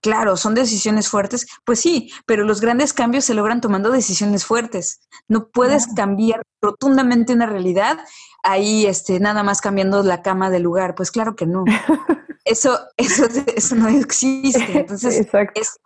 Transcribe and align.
Claro, 0.00 0.36
son 0.36 0.54
decisiones 0.54 1.08
fuertes, 1.08 1.46
pues 1.64 1.80
sí, 1.80 2.12
pero 2.26 2.44
los 2.44 2.60
grandes 2.60 2.92
cambios 2.92 3.24
se 3.24 3.34
logran 3.34 3.60
tomando 3.60 3.90
decisiones 3.90 4.44
fuertes. 4.44 5.00
No 5.28 5.48
puedes 5.48 5.86
cambiar 5.94 6.42
rotundamente 6.60 7.32
una 7.32 7.46
realidad 7.46 7.98
ahí 8.42 8.86
este, 8.86 9.20
nada 9.20 9.42
más 9.42 9.60
cambiando 9.60 10.02
la 10.02 10.22
cama 10.22 10.50
de 10.50 10.60
lugar, 10.60 10.94
pues 10.94 11.10
claro 11.10 11.36
que 11.36 11.46
no. 11.46 11.64
Eso, 12.46 12.78
eso, 12.98 13.24
eso 13.56 13.74
no 13.74 13.88
existe. 13.88 14.80
Entonces, 14.80 15.26
es 15.54 15.78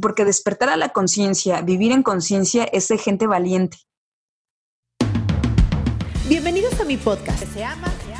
porque 0.00 0.24
despertar 0.24 0.70
a 0.70 0.76
la 0.76 0.88
conciencia, 0.90 1.60
vivir 1.60 1.92
en 1.92 2.02
conciencia 2.02 2.64
es 2.64 2.88
de 2.88 2.96
gente 2.96 3.26
valiente. 3.26 3.76
Bienvenidos 6.26 6.80
a 6.80 6.84
mi 6.84 6.96
podcast. 6.96 7.44
Se 7.52 7.58
llama 7.58 7.92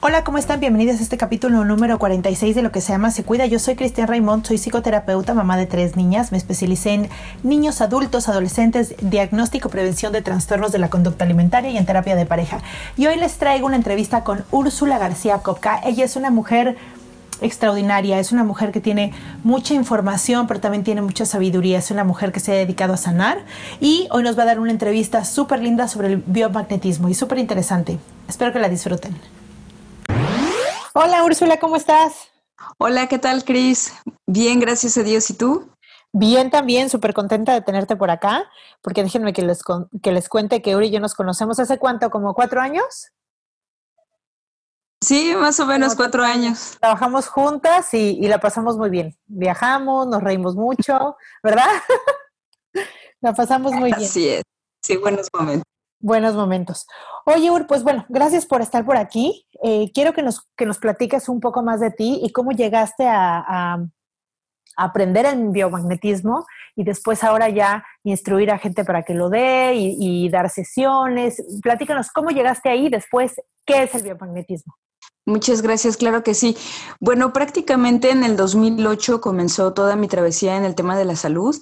Hola, 0.00 0.22
¿cómo 0.22 0.38
están? 0.38 0.60
Bienvenidos 0.60 1.00
a 1.00 1.02
este 1.02 1.16
capítulo 1.16 1.64
número 1.64 1.98
46 1.98 2.54
de 2.54 2.62
lo 2.62 2.70
que 2.70 2.80
se 2.80 2.92
llama 2.92 3.10
Se 3.10 3.24
Cuida. 3.24 3.46
Yo 3.46 3.58
soy 3.58 3.74
Cristian 3.74 4.06
Raymond, 4.06 4.46
soy 4.46 4.56
psicoterapeuta, 4.56 5.34
mamá 5.34 5.56
de 5.56 5.66
tres 5.66 5.96
niñas. 5.96 6.30
Me 6.30 6.38
especialicé 6.38 6.90
en 6.90 7.08
niños, 7.42 7.80
adultos, 7.80 8.28
adolescentes, 8.28 8.94
diagnóstico, 9.02 9.70
prevención 9.70 10.12
de 10.12 10.22
trastornos 10.22 10.70
de 10.70 10.78
la 10.78 10.88
conducta 10.88 11.24
alimentaria 11.24 11.70
y 11.70 11.76
en 11.76 11.84
terapia 11.84 12.14
de 12.14 12.26
pareja. 12.26 12.60
Y 12.96 13.08
hoy 13.08 13.16
les 13.16 13.38
traigo 13.38 13.66
una 13.66 13.74
entrevista 13.74 14.22
con 14.22 14.44
Úrsula 14.52 14.98
García 14.98 15.38
Kopka. 15.38 15.80
Ella 15.84 16.04
es 16.04 16.14
una 16.14 16.30
mujer 16.30 16.76
extraordinaria, 17.40 18.20
es 18.20 18.30
una 18.30 18.44
mujer 18.44 18.70
que 18.70 18.80
tiene 18.80 19.12
mucha 19.42 19.74
información, 19.74 20.46
pero 20.46 20.60
también 20.60 20.84
tiene 20.84 21.02
mucha 21.02 21.26
sabiduría, 21.26 21.78
es 21.78 21.90
una 21.90 22.04
mujer 22.04 22.30
que 22.30 22.38
se 22.38 22.52
ha 22.52 22.54
dedicado 22.54 22.94
a 22.94 22.98
sanar 22.98 23.38
y 23.80 24.06
hoy 24.12 24.22
nos 24.22 24.38
va 24.38 24.44
a 24.44 24.46
dar 24.46 24.60
una 24.60 24.70
entrevista 24.70 25.24
súper 25.24 25.60
linda 25.60 25.88
sobre 25.88 26.06
el 26.06 26.22
biomagnetismo 26.24 27.08
y 27.08 27.14
súper 27.14 27.38
interesante. 27.38 27.98
Espero 28.28 28.52
que 28.52 28.60
la 28.60 28.68
disfruten. 28.68 29.37
Hola 31.00 31.22
Úrsula, 31.22 31.60
¿cómo 31.60 31.76
estás? 31.76 32.28
Hola, 32.76 33.06
¿qué 33.06 33.20
tal, 33.20 33.44
Cris? 33.44 33.94
Bien, 34.26 34.58
gracias 34.58 34.98
a 34.98 35.04
Dios. 35.04 35.30
¿Y 35.30 35.34
tú? 35.34 35.70
Bien, 36.12 36.50
también, 36.50 36.90
súper 36.90 37.14
contenta 37.14 37.54
de 37.54 37.60
tenerte 37.60 37.94
por 37.94 38.10
acá, 38.10 38.50
porque 38.82 39.04
déjenme 39.04 39.32
que 39.32 39.42
les, 39.42 39.62
que 40.02 40.10
les 40.10 40.28
cuente 40.28 40.60
que 40.60 40.74
Uri 40.74 40.88
y 40.88 40.90
yo 40.90 40.98
nos 40.98 41.14
conocemos 41.14 41.60
hace 41.60 41.78
cuánto, 41.78 42.10
como 42.10 42.34
cuatro 42.34 42.60
años. 42.60 43.12
Sí, 45.00 45.36
más 45.36 45.60
o 45.60 45.66
menos 45.66 45.94
cuatro 45.94 46.24
años. 46.24 46.76
Trabajamos 46.80 47.28
juntas 47.28 47.94
y, 47.94 48.18
y, 48.20 48.26
la 48.26 48.40
pasamos 48.40 48.76
muy 48.76 48.90
bien. 48.90 49.16
Viajamos, 49.26 50.08
nos 50.08 50.20
reímos 50.20 50.56
mucho, 50.56 51.16
¿verdad? 51.44 51.70
la 53.20 53.34
pasamos 53.34 53.72
muy 53.72 53.92
bien. 53.92 54.02
Así 54.02 54.28
es, 54.28 54.42
sí, 54.82 54.96
buenos 54.96 55.28
momentos. 55.32 55.62
Buenos 56.00 56.34
momentos. 56.34 56.86
Oye, 57.24 57.50
Ur, 57.50 57.66
pues 57.66 57.82
bueno, 57.82 58.06
gracias 58.08 58.46
por 58.46 58.60
estar 58.60 58.84
por 58.84 58.96
aquí. 58.96 59.46
Eh, 59.64 59.90
quiero 59.92 60.12
que 60.12 60.22
nos, 60.22 60.48
que 60.56 60.64
nos 60.64 60.78
platiques 60.78 61.28
un 61.28 61.40
poco 61.40 61.62
más 61.62 61.80
de 61.80 61.90
ti 61.90 62.20
y 62.22 62.30
cómo 62.30 62.52
llegaste 62.52 63.06
a, 63.08 63.78
aprender 64.80 65.26
el 65.26 65.48
biomagnetismo 65.48 66.46
y 66.76 66.84
después 66.84 67.24
ahora 67.24 67.48
ya 67.48 67.84
instruir 68.04 68.52
a 68.52 68.58
gente 68.58 68.84
para 68.84 69.02
que 69.02 69.12
lo 69.12 69.28
dé 69.28 69.74
y, 69.74 69.96
y 69.98 70.28
dar 70.28 70.48
sesiones. 70.50 71.42
Platícanos 71.64 72.12
cómo 72.12 72.30
llegaste 72.30 72.68
ahí, 72.68 72.88
después, 72.88 73.34
¿qué 73.66 73.82
es 73.82 73.94
el 73.96 74.04
biomagnetismo? 74.04 74.76
Muchas 75.28 75.60
gracias, 75.60 75.98
claro 75.98 76.22
que 76.22 76.32
sí. 76.32 76.56
Bueno, 77.00 77.34
prácticamente 77.34 78.10
en 78.10 78.24
el 78.24 78.36
2008 78.36 79.20
comenzó 79.20 79.74
toda 79.74 79.94
mi 79.94 80.08
travesía 80.08 80.56
en 80.56 80.64
el 80.64 80.74
tema 80.74 80.96
de 80.96 81.04
la 81.04 81.16
salud. 81.16 81.54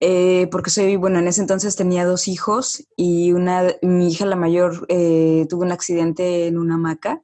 Eh, 0.00 0.48
porque 0.50 0.70
soy, 0.70 0.96
bueno, 0.96 1.18
en 1.18 1.28
ese 1.28 1.40
entonces 1.40 1.74
tenía 1.74 2.04
dos 2.04 2.28
hijos 2.28 2.84
y 2.96 3.32
una, 3.32 3.74
mi 3.80 4.08
hija 4.08 4.26
la 4.26 4.36
mayor 4.36 4.84
eh, 4.88 5.46
tuvo 5.48 5.62
un 5.62 5.72
accidente 5.72 6.46
en 6.46 6.58
una 6.58 6.74
hamaca 6.74 7.22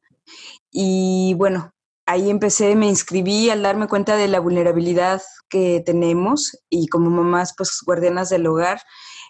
y 0.70 1.34
bueno, 1.36 1.74
ahí 2.06 2.30
empecé, 2.30 2.74
me 2.74 2.88
inscribí 2.88 3.50
al 3.50 3.62
darme 3.62 3.88
cuenta 3.88 4.16
de 4.16 4.26
la 4.26 4.40
vulnerabilidad 4.40 5.20
que 5.50 5.82
tenemos 5.84 6.58
y 6.70 6.88
como 6.88 7.10
mamás, 7.10 7.54
pues 7.56 7.80
guardianas 7.84 8.30
del 8.30 8.46
hogar, 8.46 8.80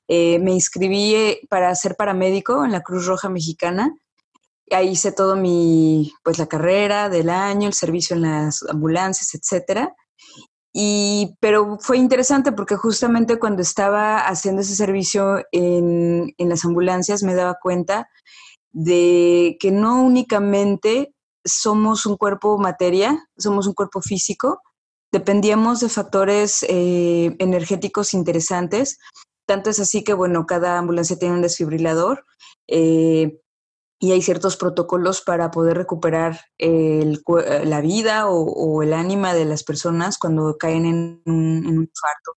eh, 0.06 0.38
me 0.38 0.52
inscribí 0.52 1.41
para 1.50 1.75
ser 1.75 1.97
paramédico 1.97 2.64
en 2.64 2.72
la 2.72 2.82
Cruz 2.82 3.06
Roja 3.06 3.28
Mexicana. 3.28 3.92
Ahí 4.70 4.91
hice 4.91 5.10
todo 5.12 5.36
mi, 5.36 6.12
pues 6.22 6.38
la 6.38 6.47
carrera 6.47 7.08
del 7.08 7.28
año, 7.28 7.66
el 7.69 7.75
servicio 7.75 8.14
en 8.16 8.22
las 8.22 8.62
ambulancias, 8.69 9.34
etcétera. 9.34 9.94
Y, 10.72 11.37
pero 11.41 11.78
fue 11.78 11.99
interesante 11.99 12.53
porque 12.53 12.77
justamente 12.77 13.38
cuando 13.38 13.60
estaba 13.60 14.21
haciendo 14.21 14.62
ese 14.62 14.75
servicio 14.75 15.44
en, 15.53 16.34
en, 16.38 16.49
las 16.49 16.65
ambulancias 16.65 17.22
me 17.22 17.34
daba 17.34 17.59
cuenta 17.60 18.09
de 18.71 19.59
que 19.61 19.71
no 19.71 20.03
únicamente 20.03 21.15
somos 21.44 22.06
un 22.06 22.16
cuerpo 22.16 22.56
materia, 22.59 23.28
somos 23.37 23.66
un 23.66 23.75
cuerpo 23.75 24.00
físico, 24.00 24.62
dependíamos 25.12 25.81
de 25.81 25.88
factores 25.91 26.65
eh, 26.69 27.37
energéticos 27.38 28.15
interesantes. 28.15 28.99
Tanto 29.47 29.71
es 29.71 29.78
así 29.78 30.03
que, 30.03 30.15
bueno, 30.15 30.47
cada 30.47 30.78
ambulancia 30.78 31.19
tiene 31.19 31.34
un 31.34 31.43
desfibrilador. 31.43 32.25
Eh, 32.66 33.38
y 34.02 34.10
hay 34.10 34.20
ciertos 34.20 34.56
protocolos 34.56 35.20
para 35.22 35.52
poder 35.52 35.76
recuperar 35.76 36.40
el, 36.58 37.22
eh, 37.46 37.64
la 37.64 37.80
vida 37.80 38.26
o, 38.26 38.82
el 38.82 38.94
ánima 38.94 39.32
de 39.32 39.44
las 39.44 39.62
personas 39.62 40.18
cuando 40.18 40.56
caen 40.58 40.86
en 40.86 41.22
un, 41.24 41.64
en 41.64 41.78
un 41.78 41.84
infarto. 41.84 42.32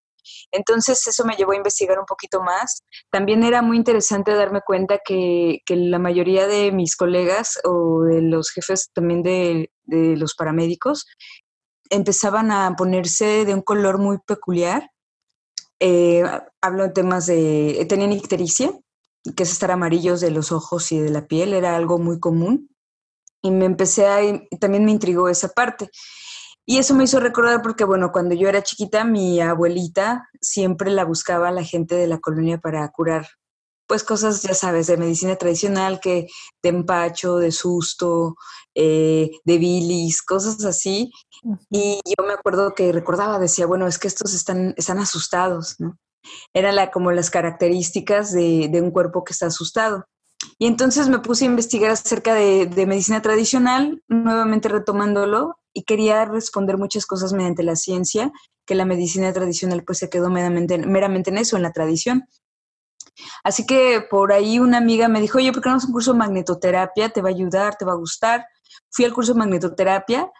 Entonces 0.52 1.08
eso 1.08 1.26
me 1.26 1.36
llevó 1.36 1.54
a 1.54 1.56
investigar 1.56 1.98
un 1.98 2.06
poquito 2.06 2.44
más. 2.44 2.84
También 3.10 3.44
era 3.44 3.64
muy 3.64 3.78
interesante 3.78 4.36
darme 4.36 4.62
cuenta 4.62 5.00
que, 5.04 5.62
que 5.66 5.76
la 5.76 5.98
mayoría 5.98 6.46
de 6.46 6.72
mis 6.72 6.96
colegas 6.96 7.60
o 7.64 8.04
de 8.04 8.22
los 8.22 8.52
jefes 8.52 8.92
también 8.94 9.24
de, 9.24 9.72
de, 9.86 10.18
los 10.18 10.36
paramédicos 10.36 11.08
empezaban 11.90 12.52
a 12.52 12.76
ponerse 12.78 13.44
de 13.44 13.56
un 13.56 13.64
color 13.64 13.98
muy 13.98 14.20
peculiar. 14.20 14.92
Eh, 15.80 16.24
hablo 16.62 16.84
de 16.84 16.90
temas 16.90 17.26
de... 17.26 17.88
tenían 17.90 18.12
ictericia, 18.12 18.72
que 19.36 19.44
es 19.44 19.52
estar 19.52 19.72
amarillos 19.72 20.22
de 20.22 20.32
los 20.32 20.52
ojos 20.52 20.92
y 20.92 21.00
de 21.00 21.10
la 21.10 21.28
piel, 21.28 21.54
era 21.54 21.76
algo 21.76 21.98
muy 21.98 22.20
común. 22.20 22.70
Y 23.42 23.52
me 23.52 23.66
empecé 23.66 24.08
a, 24.08 24.20
también 24.60 24.86
me 24.86 24.92
intrigó 24.92 25.30
esa 25.30 25.50
parte. 25.50 25.90
Y 26.66 26.80
eso 26.80 26.96
me 26.96 27.04
hizo 27.04 27.20
recordar 27.20 27.62
porque, 27.62 27.84
bueno, 27.84 28.12
cuando 28.12 28.34
yo 28.34 28.50
era 28.50 28.64
chiquita, 28.64 29.04
mi 29.04 29.40
abuelita 29.40 30.30
siempre 30.42 30.90
la 30.92 31.06
buscaba 31.06 31.50
a 31.50 31.52
la 31.52 31.64
gente 31.64 31.96
de 31.96 32.08
la 32.08 32.20
colonia 32.20 32.58
para 32.58 32.90
curar, 32.92 33.28
pues 33.88 34.04
cosas, 34.04 34.42
ya 34.42 34.56
sabes, 34.56 34.88
de 34.88 34.98
medicina 34.98 35.36
tradicional, 35.36 36.00
que 36.00 36.28
de 36.64 36.70
empacho, 36.70 37.38
de 37.38 37.52
susto, 37.52 38.36
eh, 38.74 39.30
de 39.44 39.58
bilis, 39.60 40.24
cosas 40.24 40.66
así. 40.66 41.12
Y 41.70 42.02
yo 42.04 42.26
me 42.26 42.34
acuerdo 42.34 42.74
que 42.74 42.92
recordaba, 42.92 43.38
decía, 43.38 43.68
bueno, 43.68 43.86
es 43.86 44.00
que 44.00 44.08
estos 44.08 44.34
están, 44.34 44.74
están 44.76 44.98
asustados, 44.98 45.76
¿no? 45.80 46.00
Eran 46.54 46.76
la, 46.76 46.92
como 46.92 47.12
las 47.12 47.30
características 47.30 48.32
de, 48.32 48.80
un 48.82 48.92
cuerpo 48.92 49.24
que 49.24 49.34
está 49.34 49.48
asustado. 49.48 50.06
Y 50.60 50.68
entonces 50.68 51.10
me 51.10 51.20
puse 51.20 51.46
a 51.46 51.48
investigar 51.48 51.92
acerca 51.92 52.34
de, 52.34 52.86
medicina 52.88 53.22
tradicional, 53.22 54.02
nuevamente 54.08 54.70
retomándolo, 54.70 55.58
y 55.74 55.84
quería 55.84 56.26
responder 56.26 56.78
muchas 56.78 57.06
cosas 57.06 57.34
mediante 57.34 57.64
la 57.64 57.76
ciencia, 57.76 58.32
que 58.66 58.76
la 58.76 58.86
medicina 58.86 59.32
tradicional 59.34 59.84
pues 59.84 60.00
se 60.00 60.10
quedó 60.10 60.30
meramente, 60.30 60.78
meramente 60.78 61.30
en 61.30 61.38
eso, 61.38 61.58
en 61.58 61.64
la 61.64 61.72
tradición. 61.72 62.28
Así 63.44 63.66
que 63.66 64.06
por 64.10 64.34
ahí 64.34 64.60
una 64.60 64.78
amiga 64.78 65.08
me 65.08 65.22
dijo, 65.22 65.38
oye, 65.38 65.52
¿por 65.52 65.62
qué 65.62 65.70
no 65.70 65.76
haces 65.76 65.88
un 65.88 65.94
curso 65.94 66.14
de 66.14 66.20
magnetoterapia? 66.20 67.10
Te 67.10 67.22
va 67.22 67.30
a 67.30 67.34
ayudar, 67.34 67.76
te 67.76 67.86
va 67.86 67.94
a 67.94 67.98
gustar. 67.98 68.46
Fui 68.90 69.06
al 69.06 69.14
curso 69.14 69.34
de 69.34 69.40
magnetoterapia 69.40 70.32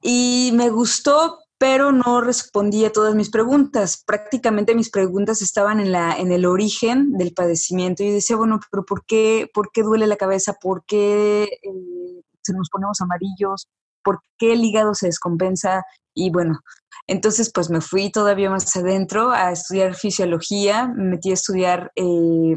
y 0.00 0.50
me 0.54 0.70
gustó, 0.70 1.38
pero 1.58 1.90
no 1.92 2.20
respondí 2.20 2.84
a 2.84 2.92
todas 2.92 3.14
mis 3.14 3.30
preguntas. 3.30 4.02
Prácticamente 4.06 4.74
mis 4.74 4.90
preguntas 4.90 5.40
estaban 5.40 5.80
en, 5.80 5.92
la, 5.92 6.16
en 6.16 6.32
el 6.32 6.44
origen 6.44 7.12
del 7.12 7.32
padecimiento. 7.32 8.02
Y 8.02 8.10
decía, 8.10 8.36
bueno, 8.36 8.60
pero 8.70 8.84
¿por 8.84 9.04
qué, 9.06 9.48
por 9.52 9.70
qué 9.72 9.82
duele 9.82 10.06
la 10.06 10.16
cabeza? 10.16 10.54
¿Por 10.60 10.84
qué 10.84 11.44
eh, 11.44 12.22
se 12.42 12.52
nos 12.52 12.68
ponemos 12.70 13.00
amarillos? 13.00 13.68
¿Por 14.04 14.20
qué 14.38 14.52
el 14.52 14.64
hígado 14.64 14.94
se 14.94 15.06
descompensa? 15.06 15.82
Y 16.14 16.30
bueno, 16.30 16.60
entonces 17.06 17.50
pues 17.52 17.70
me 17.70 17.80
fui 17.80 18.10
todavía 18.10 18.50
más 18.50 18.74
adentro 18.76 19.30
a 19.30 19.52
estudiar 19.52 19.94
fisiología, 19.94 20.88
me 20.88 21.04
metí 21.04 21.30
a 21.30 21.34
estudiar 21.34 21.92
eh, 21.94 22.56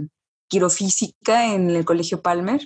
quirofísica 0.49 1.53
en 1.53 1.69
el 1.69 1.85
Colegio 1.85 2.21
Palmer. 2.21 2.61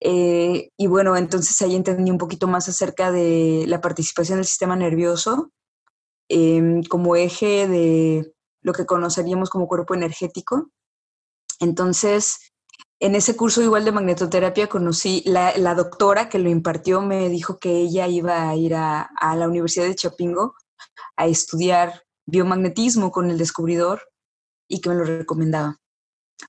Eh, 0.00 0.70
y 0.76 0.86
bueno, 0.86 1.16
entonces 1.16 1.60
ahí 1.62 1.74
entendí 1.74 2.10
un 2.10 2.18
poquito 2.18 2.46
más 2.46 2.68
acerca 2.68 3.10
de 3.10 3.64
la 3.66 3.80
participación 3.80 4.38
del 4.38 4.46
sistema 4.46 4.76
nervioso 4.76 5.50
em, 6.28 6.82
como 6.84 7.16
eje 7.16 7.66
de 7.66 8.32
lo 8.62 8.72
que 8.72 8.86
conoceríamos 8.86 9.50
como 9.50 9.66
cuerpo 9.66 9.94
energético. 9.94 10.70
Entonces, 11.60 12.52
en 13.00 13.14
ese 13.14 13.36
curso 13.36 13.62
igual 13.62 13.84
de 13.84 13.92
magnetoterapia 13.92 14.68
conocí, 14.68 15.22
la, 15.24 15.74
doctora 15.74 16.28
que 16.28 16.38
lo 16.38 16.48
impartió 16.48 17.00
me 17.00 17.28
dijo 17.28 17.58
que 17.58 17.76
ella 17.76 18.06
iba 18.06 18.48
a 18.48 18.56
ir 18.56 18.74
a, 18.74 19.02
a 19.02 19.36
la 19.36 19.48
Universidad 19.48 19.86
de 19.86 19.94
Chapingo 19.94 20.54
a 21.16 21.26
estudiar 21.26 22.04
biomagnetismo 22.26 23.10
con 23.10 23.30
el 23.30 23.38
descubridor 23.38 24.02
y 24.68 24.80
que 24.80 24.90
me 24.90 24.96
lo 24.96 25.04
recomendaba. 25.04 25.78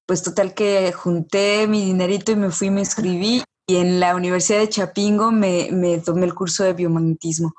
Pues 0.06 0.24
total 0.24 0.54
que 0.54 0.92
junté 0.92 1.68
mi 1.68 1.86
dinerito 1.86 2.32
y 2.32 2.36
me 2.36 2.52
fui, 2.52 2.70
me 2.70 2.82
inscribí 2.82 3.44
y 3.70 3.78
en 3.78 4.00
la 4.00 4.16
Universidad 4.16 4.60
de 4.60 4.70
Chapingo 4.70 5.32
me, 5.32 6.02
tomé 6.04 6.26
el 6.26 6.34
curso 6.34 6.64
de 6.64 6.74
biomagnetismo. 6.74 7.54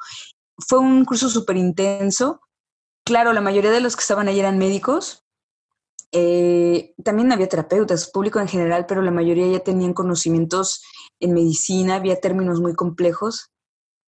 Fue 0.59 0.81
un 0.81 1.05
curso 1.05 1.29
súper 1.29 1.57
intenso. 1.57 2.41
Claro, 3.05 3.33
la 3.33 3.41
mayoría 3.41 3.71
de 3.71 3.81
los 3.81 3.95
que 3.95 4.03
estaban 4.03 4.27
ahí 4.27 4.41
eran 4.41 4.59
médicos. 4.59 5.25
Eh, 6.11 6.95
también 7.05 7.31
había 7.31 7.49
terapeutas, 7.49 8.11
público 8.11 8.41
en 8.41 8.49
general, 8.49 8.87
pero 8.87 9.03
la 9.03 9.13
mayoría 9.13 9.47
ya 9.47 9.61
tenían 9.61 9.95
conocimientos 9.95 10.83
en 11.21 11.33
medicina, 11.33 11.95
había 11.95 12.21
términos 12.21 12.61
muy 12.61 12.75
complejos. 12.75 13.51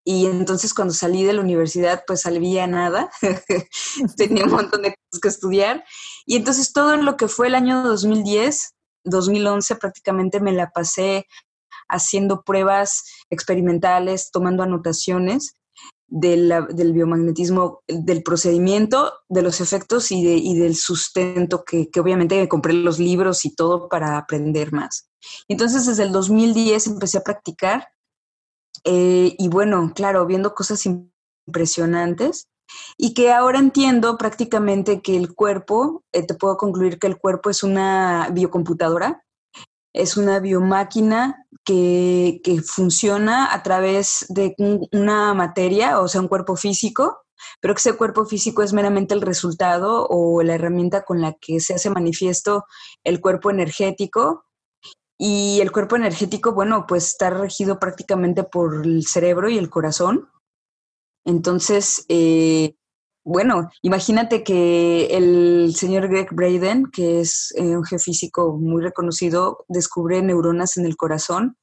Y 0.04 0.26
entonces 0.26 0.74
cuando 0.74 0.94
salí 0.94 1.22
de 1.22 1.34
la 1.34 1.40
universidad, 1.40 2.02
pues 2.04 2.22
salía 2.22 2.66
nada, 2.66 3.12
tenía 4.16 4.44
un 4.44 4.50
montón 4.50 4.82
de 4.82 4.94
cosas 4.94 5.20
que 5.20 5.28
estudiar. 5.28 5.84
Y 6.26 6.36
entonces 6.36 6.72
todo 6.72 6.96
lo 6.96 7.16
que 7.16 7.28
fue 7.28 7.48
el 7.48 7.54
año 7.54 7.82
2010, 7.82 8.74
2011 9.04 9.76
prácticamente 9.76 10.40
me 10.40 10.52
la 10.52 10.70
pasé 10.70 11.26
haciendo 11.88 12.42
pruebas 12.42 13.04
experimentales, 13.30 14.30
tomando 14.30 14.62
anotaciones 14.62 15.56
del 16.08 16.92
biomagnetismo, 16.92 17.80
del 17.88 18.22
procedimiento, 18.22 19.14
de 19.30 19.40
los 19.40 19.62
efectos 19.62 20.12
y, 20.12 20.22
de, 20.22 20.34
y 20.34 20.58
del 20.58 20.76
sustento, 20.76 21.64
que, 21.64 21.88
que, 21.90 22.00
obviamente 22.00 22.46
compré 22.48 22.74
los 22.74 22.98
libros 22.98 23.46
y 23.46 23.54
todo 23.54 23.88
para 23.88 24.18
aprender 24.18 24.72
más. 24.72 25.08
Entonces 25.48 25.86
desde 25.86 26.02
el 26.02 26.12
2010 26.12 26.86
empecé 26.88 27.16
a 27.16 27.22
practicar 27.22 27.88
eh, 28.84 29.34
y 29.38 29.48
bueno, 29.48 29.92
claro, 29.94 30.26
viendo 30.26 30.54
cosas 30.54 30.84
impresionantes 30.86 32.48
y 32.96 33.14
que 33.14 33.32
ahora 33.32 33.58
entiendo 33.58 34.16
prácticamente 34.18 35.00
que 35.00 35.16
el 35.16 35.34
cuerpo, 35.34 36.04
eh, 36.12 36.26
te 36.26 36.34
puedo 36.34 36.56
concluir 36.56 36.98
que 36.98 37.06
el 37.06 37.18
cuerpo 37.18 37.50
es 37.50 37.62
una 37.62 38.28
biocomputadora, 38.32 39.24
es 39.94 40.16
una 40.16 40.38
biomáquina 40.38 41.46
que, 41.64 42.40
que 42.42 42.62
funciona 42.62 43.52
a 43.52 43.62
través 43.62 44.26
de 44.28 44.54
una 44.92 45.34
materia, 45.34 46.00
o 46.00 46.08
sea, 46.08 46.20
un 46.20 46.28
cuerpo 46.28 46.56
físico, 46.56 47.18
pero 47.60 47.74
que 47.74 47.80
ese 47.80 47.96
cuerpo 47.96 48.24
físico 48.24 48.62
es 48.62 48.72
meramente 48.72 49.14
el 49.14 49.20
resultado 49.20 50.06
o 50.08 50.42
la 50.42 50.54
herramienta 50.54 51.04
con 51.04 51.20
la 51.20 51.34
que 51.34 51.60
se 51.60 51.74
hace 51.74 51.90
manifiesto 51.90 52.64
el 53.04 53.20
cuerpo 53.20 53.50
energético 53.50 54.46
y 55.24 55.60
el 55.60 55.70
cuerpo 55.70 55.96
energético, 55.96 56.52
bueno, 56.52 56.84
pues 56.88 57.06
está 57.06 57.30
regido 57.30 57.78
prácticamente 57.78 58.42
por 58.42 58.84
el 58.84 59.06
cerebro 59.06 59.48
y 59.48 59.56
el 59.56 59.70
corazón. 59.70 60.28
Entonces, 61.24 62.04
eh, 62.08 62.74
bueno, 63.24 63.70
imagínate 63.82 64.42
que 64.42 65.06
el 65.06 65.74
señor 65.76 66.08
Greg 66.08 66.28
Braden, 66.32 66.86
que 66.92 67.20
es 67.20 67.52
eh, 67.56 67.76
un 67.76 67.84
geofísico 67.84 68.56
muy 68.58 68.82
reconocido, 68.82 69.64
descubre 69.68 70.20
neuronas 70.22 70.76
en 70.76 70.86
el 70.86 70.96
corazón 70.96 71.56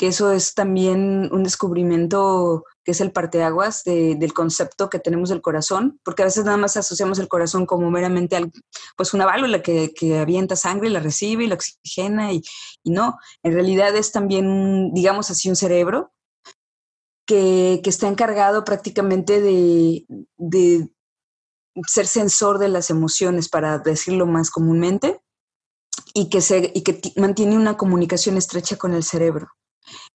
que 0.00 0.06
eso 0.06 0.32
es 0.32 0.54
también 0.54 1.28
un 1.30 1.42
descubrimiento 1.42 2.64
que 2.82 2.92
es 2.92 3.02
el 3.02 3.12
parteaguas 3.12 3.84
de, 3.84 4.14
del 4.14 4.32
concepto 4.32 4.88
que 4.88 4.98
tenemos 4.98 5.28
del 5.28 5.42
corazón, 5.42 6.00
porque 6.02 6.22
a 6.22 6.24
veces 6.24 6.46
nada 6.46 6.56
más 6.56 6.78
asociamos 6.78 7.18
el 7.18 7.28
corazón 7.28 7.66
como 7.66 7.90
meramente 7.90 8.34
al, 8.34 8.50
pues 8.96 9.12
una 9.12 9.26
válvula 9.26 9.60
que, 9.60 9.92
avienta 10.18 10.56
sangre 10.56 10.88
y 10.88 10.92
la 10.92 11.00
recibe 11.00 11.44
y 11.44 11.48
la 11.48 11.56
oxigena 11.56 12.32
y, 12.32 12.40
y, 12.82 12.92
no, 12.92 13.18
en 13.42 13.52
realidad 13.52 13.94
es 13.94 14.10
también, 14.10 14.90
digamos 14.94 15.30
así, 15.30 15.50
un 15.50 15.56
cerebro 15.56 16.12
que, 17.30 17.80
que 17.84 17.90
está 17.90 18.08
encargado 18.08 18.64
prácticamente 18.64 19.40
de, 19.40 20.04
de 20.36 20.88
ser 21.86 22.08
sensor 22.08 22.58
de 22.58 22.68
las 22.68 22.90
emociones, 22.90 23.48
para 23.48 23.78
decirlo 23.78 24.26
más 24.26 24.50
comúnmente, 24.50 25.20
y 26.12 26.28
que, 26.28 26.40
se, 26.40 26.72
y 26.74 26.82
que 26.82 27.00
mantiene 27.14 27.56
una 27.56 27.76
comunicación 27.76 28.36
estrecha 28.36 28.76
con 28.76 28.94
el 28.94 29.04
cerebro. 29.04 29.46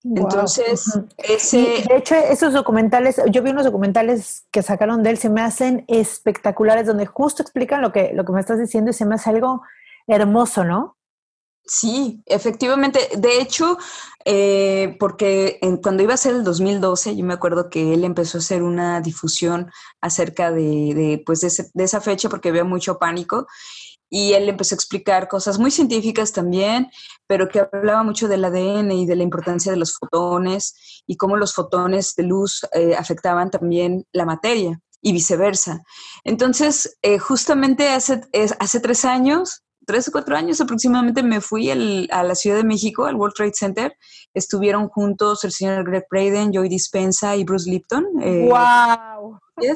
Entonces, 0.03 0.99
ese... 1.17 1.85
de 1.87 1.95
hecho, 1.95 2.15
esos 2.15 2.51
documentales, 2.51 3.21
yo 3.31 3.41
vi 3.41 3.51
unos 3.51 3.63
documentales 3.63 4.45
que 4.51 4.61
sacaron 4.61 5.01
de 5.01 5.11
él, 5.11 5.17
se 5.17 5.29
me 5.29 5.39
hacen 5.39 5.85
espectaculares, 5.87 6.85
donde 6.85 7.05
justo 7.05 7.41
explican 7.41 7.81
lo 7.81 7.93
que, 7.93 8.11
lo 8.13 8.25
que 8.25 8.33
me 8.33 8.41
estás 8.41 8.59
diciendo 8.59 8.91
y 8.91 8.93
se 8.93 9.05
me 9.05 9.15
hace 9.15 9.29
algo 9.29 9.61
hermoso, 10.05 10.65
¿no? 10.65 10.94
Sí, 11.67 12.21
efectivamente. 12.27 13.09
De 13.17 13.41
hecho, 13.41 13.77
eh, 14.23 14.95
porque 14.99 15.59
cuando 15.81 16.03
iba 16.03 16.13
a 16.13 16.17
ser 16.17 16.35
el 16.35 16.43
2012, 16.43 17.15
yo 17.15 17.25
me 17.25 17.33
acuerdo 17.33 17.69
que 17.69 17.93
él 17.93 18.03
empezó 18.03 18.37
a 18.37 18.41
hacer 18.41 18.61
una 18.61 19.01
difusión 19.01 19.71
acerca 19.99 20.51
de, 20.51 21.23
pues 21.25 21.41
de, 21.41 21.51
de, 21.73 21.83
esa 21.83 22.01
fecha 22.01 22.29
porque 22.29 22.49
había 22.49 22.63
mucho 22.63 22.99
pánico 22.99 23.47
y 24.09 24.33
él 24.33 24.47
empezó 24.47 24.75
a 24.75 24.77
explicar 24.77 25.27
cosas 25.27 25.57
muy 25.57 25.71
científicas 25.71 26.31
también, 26.31 26.91
pero 27.27 27.49
que 27.49 27.59
hablaba 27.59 28.03
mucho 28.03 28.27
del 28.27 28.45
ADN 28.45 28.91
y 28.91 29.07
de 29.07 29.15
la 29.15 29.23
importancia 29.23 29.71
de 29.71 29.79
los 29.79 29.93
fotones 29.97 31.03
y 31.07 31.17
cómo 31.17 31.35
los 31.35 31.53
fotones 31.55 32.13
de 32.15 32.23
luz 32.23 32.65
eh, 32.73 32.95
afectaban 32.95 33.49
también 33.49 34.05
la 34.11 34.25
materia 34.25 34.79
y 35.01 35.11
viceversa. 35.13 35.83
Entonces, 36.23 36.97
eh, 37.01 37.19
justamente 37.19 37.89
hace, 37.89 38.21
hace 38.59 38.79
tres 38.79 39.05
años, 39.05 39.64
tres 39.85 40.07
o 40.07 40.11
cuatro 40.11 40.35
años 40.35 40.59
aproximadamente, 40.61 41.23
me 41.23 41.41
fui 41.41 41.69
el, 41.69 42.07
a 42.11 42.23
la 42.23 42.35
Ciudad 42.35 42.57
de 42.57 42.63
México, 42.63 43.05
al 43.05 43.15
World 43.15 43.35
Trade 43.35 43.53
Center. 43.53 43.97
Estuvieron 44.33 44.89
juntos 44.89 45.43
el 45.43 45.51
señor 45.51 45.83
Greg 45.83 46.05
Braden, 46.09 46.51
Joy 46.51 46.69
Dispensa 46.69 47.35
y 47.35 47.43
Bruce 47.43 47.69
Lipton. 47.69 48.05
¡Wow! 48.13 49.39
Eh, 49.61 49.73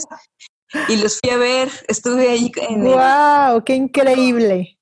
y 0.88 0.98
los 0.98 1.20
fui 1.20 1.32
a 1.32 1.38
ver, 1.38 1.70
estuve 1.88 2.30
ahí 2.30 2.52
en 2.70 2.84
¡Wow! 2.84 3.64
¡Qué 3.64 3.76
increíble! 3.76 4.78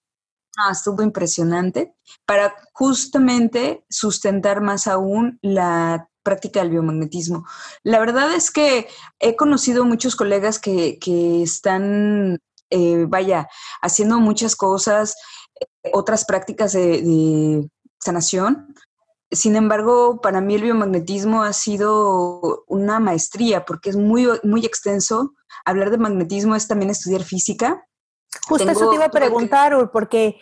Ah, 0.58 0.72
estuvo 0.72 1.04
impresionante 1.04 1.94
para 2.26 2.56
justamente 2.74 3.86
sustentar 3.90 4.62
más 4.62 4.88
aún 4.88 5.38
la 5.44 6.10
práctica 6.24 6.60
del 6.60 6.72
biomagnetismo. 6.72 7.46
La 7.84 8.00
verdad 8.00 8.34
es 8.34 8.52
que 8.52 8.88
he 9.20 9.36
conocido 9.36 9.86
muchos 9.86 10.16
colegas 10.16 10.60
que, 10.60 10.98
que 11.00 11.44
están, 11.44 12.40
eh, 12.70 13.06
vaya, 13.08 13.48
haciendo 13.82 14.20
muchas 14.20 14.56
cosas, 14.56 15.16
eh, 15.60 15.92
otras 15.94 16.26
prácticas 16.26 16.74
de, 16.74 17.02
de 17.02 17.70
sanación, 18.00 18.74
sin 19.32 19.56
embargo, 19.58 20.22
para 20.22 20.40
mí 20.40 20.56
el 20.56 20.62
biomagnetismo 20.62 21.44
ha 21.44 21.52
sido 21.52 22.64
una 22.68 23.00
maestría 23.00 23.66
porque 23.66 23.90
es 23.90 23.98
muy, 23.98 24.28
muy 24.44 24.66
extenso. 24.66 25.34
Hablar 25.66 25.92
de 25.92 25.98
magnetismo 25.98 26.56
es 26.56 26.68
también 26.68 26.92
estudiar 26.92 27.24
física. 27.24 27.86
Justo 28.48 28.66
Tengo, 28.66 28.80
eso 28.80 28.90
te 28.90 28.96
iba 28.96 29.06
a 29.06 29.12
preguntar, 29.12 29.78
que... 29.78 29.88
porque 29.88 30.40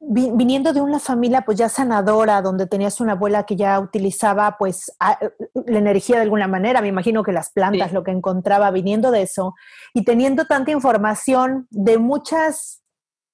viniendo 0.00 0.72
de 0.72 0.80
una 0.80 1.00
familia 1.00 1.42
pues 1.42 1.58
ya 1.58 1.68
sanadora, 1.68 2.40
donde 2.40 2.66
tenías 2.66 3.00
una 3.00 3.12
abuela 3.12 3.44
que 3.44 3.56
ya 3.56 3.80
utilizaba 3.80 4.56
pues 4.58 4.92
a, 5.00 5.18
la 5.54 5.78
energía 5.78 6.16
de 6.16 6.22
alguna 6.22 6.46
manera, 6.46 6.80
me 6.80 6.88
imagino 6.88 7.22
que 7.22 7.32
las 7.32 7.50
plantas, 7.50 7.88
sí. 7.88 7.94
lo 7.94 8.04
que 8.04 8.12
encontraba 8.12 8.70
viniendo 8.70 9.10
de 9.10 9.22
eso, 9.22 9.54
y 9.94 10.04
teniendo 10.04 10.46
tanta 10.46 10.70
información 10.70 11.66
de 11.70 11.98
muchas 11.98 12.82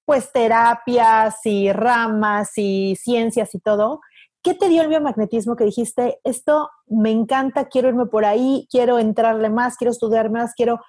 pues 0.06 0.32
terapias 0.32 1.36
y 1.44 1.72
ramas 1.72 2.52
y 2.56 2.96
ciencias 2.96 3.54
y 3.54 3.58
todo, 3.58 4.00
¿qué 4.42 4.54
te 4.54 4.68
dio 4.68 4.82
el 4.82 4.88
biomagnetismo 4.88 5.56
que 5.56 5.64
dijiste, 5.64 6.20
esto 6.24 6.70
me 6.86 7.10
encanta, 7.10 7.68
quiero 7.68 7.88
irme 7.88 8.06
por 8.06 8.24
ahí, 8.24 8.66
quiero 8.70 8.98
entrarle 8.98 9.50
más, 9.50 9.76
quiero 9.76 9.92
estudiar 9.92 10.30
más, 10.30 10.54
quiero... 10.54 10.80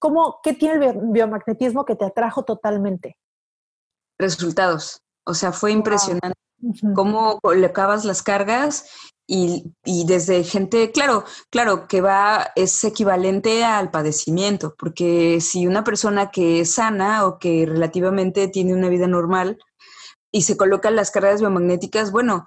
¿Cómo, 0.00 0.40
qué 0.42 0.52
tiene 0.52 0.86
el 0.86 0.98
biomagnetismo 1.00 1.84
que 1.84 1.94
te 1.94 2.04
atrajo 2.04 2.44
totalmente? 2.44 3.16
Resultados. 4.18 5.00
O 5.24 5.34
sea, 5.34 5.52
fue 5.52 5.72
impresionante 5.72 6.38
cómo 6.94 7.38
colocabas 7.40 8.04
las 8.04 8.22
cargas 8.22 8.86
y, 9.26 9.74
y, 9.84 10.06
desde 10.06 10.42
gente, 10.42 10.90
claro, 10.90 11.24
claro, 11.50 11.86
que 11.86 12.00
va, 12.00 12.50
es 12.56 12.82
equivalente 12.82 13.62
al 13.62 13.90
padecimiento, 13.90 14.74
porque 14.78 15.40
si 15.42 15.66
una 15.66 15.84
persona 15.84 16.30
que 16.30 16.60
es 16.60 16.74
sana 16.74 17.26
o 17.26 17.38
que 17.38 17.66
relativamente 17.66 18.48
tiene 18.48 18.72
una 18.72 18.88
vida 18.88 19.06
normal 19.06 19.58
y 20.32 20.42
se 20.42 20.56
colocan 20.56 20.96
las 20.96 21.10
cargas 21.10 21.40
biomagnéticas, 21.40 22.10
bueno, 22.10 22.46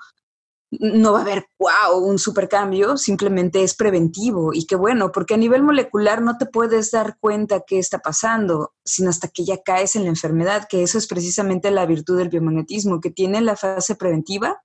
no 0.71 1.13
va 1.13 1.19
a 1.19 1.21
haber, 1.23 1.47
wow, 1.59 1.97
un 1.97 2.17
supercambio, 2.17 2.97
simplemente 2.97 3.61
es 3.63 3.75
preventivo 3.75 4.53
y 4.53 4.65
qué 4.65 4.75
bueno, 4.75 5.11
porque 5.11 5.33
a 5.33 5.37
nivel 5.37 5.63
molecular 5.63 6.21
no 6.21 6.37
te 6.37 6.45
puedes 6.45 6.91
dar 6.91 7.17
cuenta 7.19 7.63
qué 7.67 7.77
está 7.77 7.99
pasando, 7.99 8.73
sino 8.85 9.09
hasta 9.09 9.27
que 9.27 9.43
ya 9.43 9.61
caes 9.61 9.95
en 9.95 10.03
la 10.03 10.09
enfermedad, 10.09 10.67
que 10.69 10.83
eso 10.83 10.97
es 10.97 11.07
precisamente 11.07 11.71
la 11.71 11.85
virtud 11.85 12.17
del 12.17 12.29
biomagnetismo, 12.29 13.01
que 13.01 13.11
tiene 13.11 13.41
la 13.41 13.57
fase 13.57 13.95
preventiva 13.95 14.63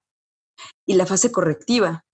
y 0.86 0.94
la 0.94 1.06
fase 1.06 1.32
correctiva. 1.32 2.04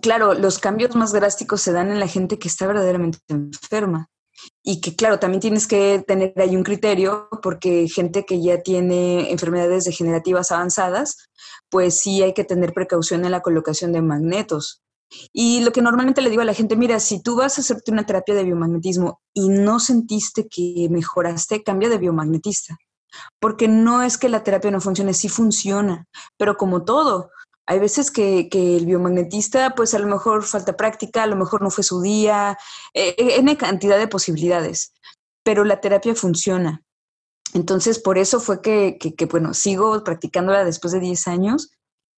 Claro, 0.00 0.34
los 0.34 0.60
cambios 0.60 0.94
más 0.94 1.12
drásticos 1.12 1.60
se 1.60 1.72
dan 1.72 1.90
en 1.90 1.98
la 1.98 2.06
gente 2.06 2.38
que 2.38 2.46
está 2.46 2.68
verdaderamente 2.68 3.18
enferma 3.28 4.08
y 4.62 4.80
que 4.80 4.94
claro, 4.94 5.18
también 5.18 5.40
tienes 5.40 5.66
que 5.66 6.04
tener 6.06 6.34
ahí 6.36 6.56
un 6.56 6.62
criterio 6.62 7.28
porque 7.42 7.88
gente 7.88 8.24
que 8.24 8.42
ya 8.42 8.62
tiene 8.62 9.30
enfermedades 9.30 9.84
degenerativas 9.84 10.52
avanzadas, 10.52 11.16
pues 11.70 12.00
sí 12.00 12.22
hay 12.22 12.34
que 12.34 12.44
tener 12.44 12.72
precaución 12.72 13.24
en 13.24 13.32
la 13.32 13.40
colocación 13.40 13.92
de 13.92 14.02
magnetos. 14.02 14.82
Y 15.32 15.60
lo 15.62 15.72
que 15.72 15.82
normalmente 15.82 16.22
le 16.22 16.30
digo 16.30 16.42
a 16.42 16.44
la 16.44 16.54
gente, 16.54 16.76
mira, 16.76 17.00
si 17.00 17.22
tú 17.22 17.36
vas 17.36 17.58
a 17.58 17.62
hacerte 17.62 17.90
una 17.90 18.06
terapia 18.06 18.34
de 18.34 18.44
biomagnetismo 18.44 19.20
y 19.34 19.48
no 19.48 19.80
sentiste 19.80 20.46
que 20.48 20.88
mejoraste, 20.90 21.62
cambia 21.62 21.88
de 21.88 21.98
biomagnetista. 21.98 22.76
Porque 23.40 23.66
no 23.66 24.02
es 24.02 24.18
que 24.18 24.28
la 24.28 24.44
terapia 24.44 24.70
no 24.70 24.80
funcione, 24.80 25.14
sí 25.14 25.28
funciona, 25.28 26.06
pero 26.36 26.56
como 26.56 26.84
todo, 26.84 27.30
hay 27.70 27.78
veces 27.78 28.10
que, 28.10 28.48
el 28.52 28.84
biomagnetista, 28.84 29.76
pues 29.76 29.94
a 29.94 30.00
lo 30.00 30.08
mejor 30.08 30.42
falta 30.42 30.76
práctica, 30.76 31.22
a 31.22 31.28
lo 31.28 31.36
mejor 31.36 31.62
no 31.62 31.70
fue 31.70 31.84
su 31.84 32.02
día, 32.02 32.58
eh, 32.94 33.14
N 33.16 33.56
cantidad 33.56 33.96
de 33.96 34.08
posibilidades, 34.08 34.92
pero 35.44 35.62
la 35.62 35.80
terapia 35.80 36.16
funciona. 36.16 36.82
Entonces, 37.54 38.00
por 38.00 38.18
eso 38.18 38.40
fue 38.40 38.60
que, 38.60 38.98
bueno, 39.30 39.54
sigo 39.54 40.02
practicándola 40.02 40.64
después 40.64 40.92
de 40.92 40.98
10 40.98 41.28
años 41.28 41.70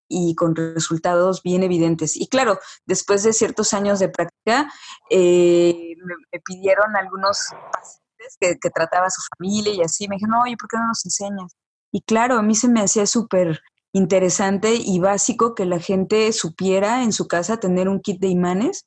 y 0.08 0.34
con 0.36 0.56
resultados 0.56 1.42
bien 1.42 1.62
evidentes. 1.62 2.16
Y 2.16 2.28
claro, 2.28 2.58
después 2.86 3.22
de 3.22 3.34
ciertos 3.34 3.74
años 3.74 3.98
de 3.98 4.08
práctica, 4.08 4.72
eh, 5.10 5.96
me, 6.32 6.40
pidieron 6.40 6.96
algunos 6.96 7.48
pacientes 7.70 8.36
que, 8.40 8.58
que, 8.58 8.70
trataba 8.70 9.08
a 9.08 9.10
su 9.10 9.20
familia 9.36 9.74
y 9.74 9.82
así, 9.82 10.08
me 10.08 10.16
dijeron, 10.16 10.36
oye, 10.42 10.56
¿por 10.58 10.70
qué 10.70 10.78
no 10.78 10.86
nos 10.86 11.04
enseñas? 11.04 11.52
Y 11.92 12.00
claro, 12.00 12.38
a 12.38 12.42
mí 12.42 12.54
se 12.54 12.68
me 12.68 12.80
hacía 12.80 13.04
súper 13.04 13.60
interesante 13.92 14.74
y 14.74 14.98
básico 14.98 15.54
que 15.54 15.66
la 15.66 15.78
gente 15.78 16.32
supiera 16.32 17.02
en 17.02 17.12
su 17.12 17.28
casa 17.28 17.60
tener 17.60 17.88
un 17.88 18.00
kit 18.00 18.20
de 18.20 18.28
imanes 18.28 18.86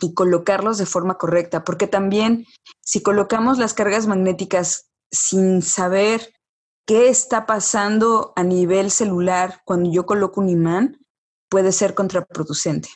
y 0.00 0.14
colocarlos 0.14 0.78
de 0.78 0.86
forma 0.86 1.16
correcta, 1.16 1.64
porque 1.64 1.86
también 1.86 2.44
si 2.82 3.02
colocamos 3.02 3.58
las 3.58 3.72
cargas 3.72 4.06
magnéticas 4.06 4.90
sin 5.10 5.62
saber 5.62 6.32
qué 6.86 7.08
está 7.08 7.46
pasando 7.46 8.32
a 8.36 8.42
nivel 8.42 8.90
celular 8.90 9.60
cuando 9.64 9.90
yo 9.90 10.06
coloco 10.06 10.40
un 10.40 10.48
imán, 10.48 10.98
puede 11.48 11.72
ser 11.72 11.94
contraproducente. 11.94 12.88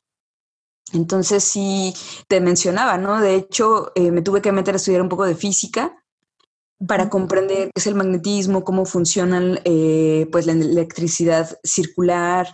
Entonces, 0.93 1.45
sí, 1.45 1.95
te 2.29 2.41
mencionaba, 2.41 2.99
¿no? 2.99 3.21
De 3.21 3.37
hecho, 3.37 3.93
eh, 3.95 4.11
me 4.11 4.23
tuve 4.23 4.43
que 4.43 4.53
meter 4.53 4.75
a 4.75 4.77
estudiar 4.77 5.03
un 5.03 5.09
poco 5.09 5.25
de 5.25 5.37
física 5.37 6.00
para 6.87 7.11
comprender 7.11 7.71
qué 7.75 7.81
es 7.81 7.87
el 7.87 7.95
magnetismo, 7.95 8.65
cómo 8.65 8.85
funciona 8.85 9.59
eh, 9.65 10.27
pues 10.33 10.47
la 10.47 10.53
electricidad 10.53 11.59
circular, 11.63 12.49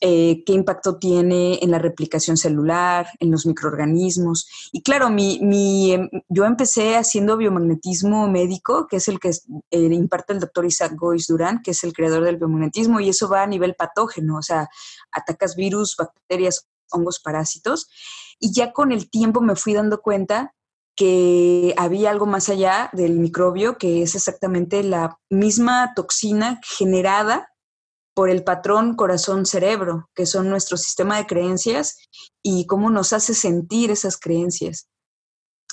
eh, 0.00 0.44
qué 0.44 0.52
impacto 0.52 0.98
tiene 0.98 1.58
en 1.60 1.72
la 1.72 1.78
replicación 1.80 2.36
celular, 2.36 3.08
en 3.18 3.32
los 3.32 3.46
microorganismos. 3.46 4.70
Y 4.72 4.82
claro, 4.82 5.10
mi, 5.10 5.40
mi, 5.42 5.92
em, 5.92 6.08
yo 6.28 6.44
empecé 6.44 6.96
haciendo 6.96 7.36
biomagnetismo 7.36 8.28
médico, 8.28 8.86
que 8.86 8.96
es 8.96 9.08
el 9.08 9.18
que 9.18 9.30
eh, 9.30 9.80
imparte 9.80 10.34
el 10.34 10.40
doctor 10.40 10.64
Isaac 10.66 10.94
Gois 10.96 11.26
Durán, 11.26 11.62
que 11.62 11.72
es 11.72 11.82
el 11.82 11.92
creador 11.92 12.24
del 12.24 12.36
biomagnetismo, 12.36 13.00
y 13.00 13.08
eso 13.08 13.28
va 13.28 13.42
a 13.42 13.46
nivel 13.48 13.74
patógeno, 13.74 14.38
o 14.38 14.42
sea, 14.42 14.68
atacas 15.10 15.56
virus, 15.56 15.96
bacterias, 15.96 16.68
hongos, 16.90 17.18
parásitos. 17.18 17.88
Y 18.38 18.52
ya 18.52 18.72
con 18.72 18.92
el 18.92 19.10
tiempo 19.10 19.40
me 19.40 19.56
fui 19.56 19.74
dando 19.74 20.00
cuenta 20.00 20.54
que 20.98 21.74
había 21.76 22.10
algo 22.10 22.26
más 22.26 22.48
allá 22.48 22.90
del 22.92 23.20
microbio, 23.20 23.78
que 23.78 24.02
es 24.02 24.16
exactamente 24.16 24.82
la 24.82 25.16
misma 25.30 25.92
toxina 25.94 26.60
generada 26.64 27.52
por 28.14 28.30
el 28.30 28.42
patrón 28.42 28.96
corazón-cerebro, 28.96 30.10
que 30.12 30.26
son 30.26 30.50
nuestro 30.50 30.76
sistema 30.76 31.16
de 31.16 31.26
creencias 31.26 31.98
y 32.42 32.66
cómo 32.66 32.90
nos 32.90 33.12
hace 33.12 33.32
sentir 33.34 33.92
esas 33.92 34.18
creencias. 34.18 34.88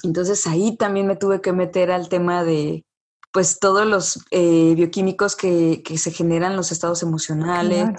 Entonces 0.03 0.45
ahí 0.45 0.77
también 0.77 1.07
me 1.07 1.15
tuve 1.15 1.41
que 1.41 1.53
meter 1.53 1.91
al 1.91 2.07
tema 2.07 2.43
de, 2.43 2.85
pues, 3.33 3.57
todos 3.57 3.87
los 3.87 4.23
eh, 4.29 4.75
bioquímicos 4.75 5.35
que, 5.35 5.81
se 5.97 6.11
generan 6.11 6.55
los 6.55 6.71
estados 6.71 7.01
emocionales, 7.01 7.89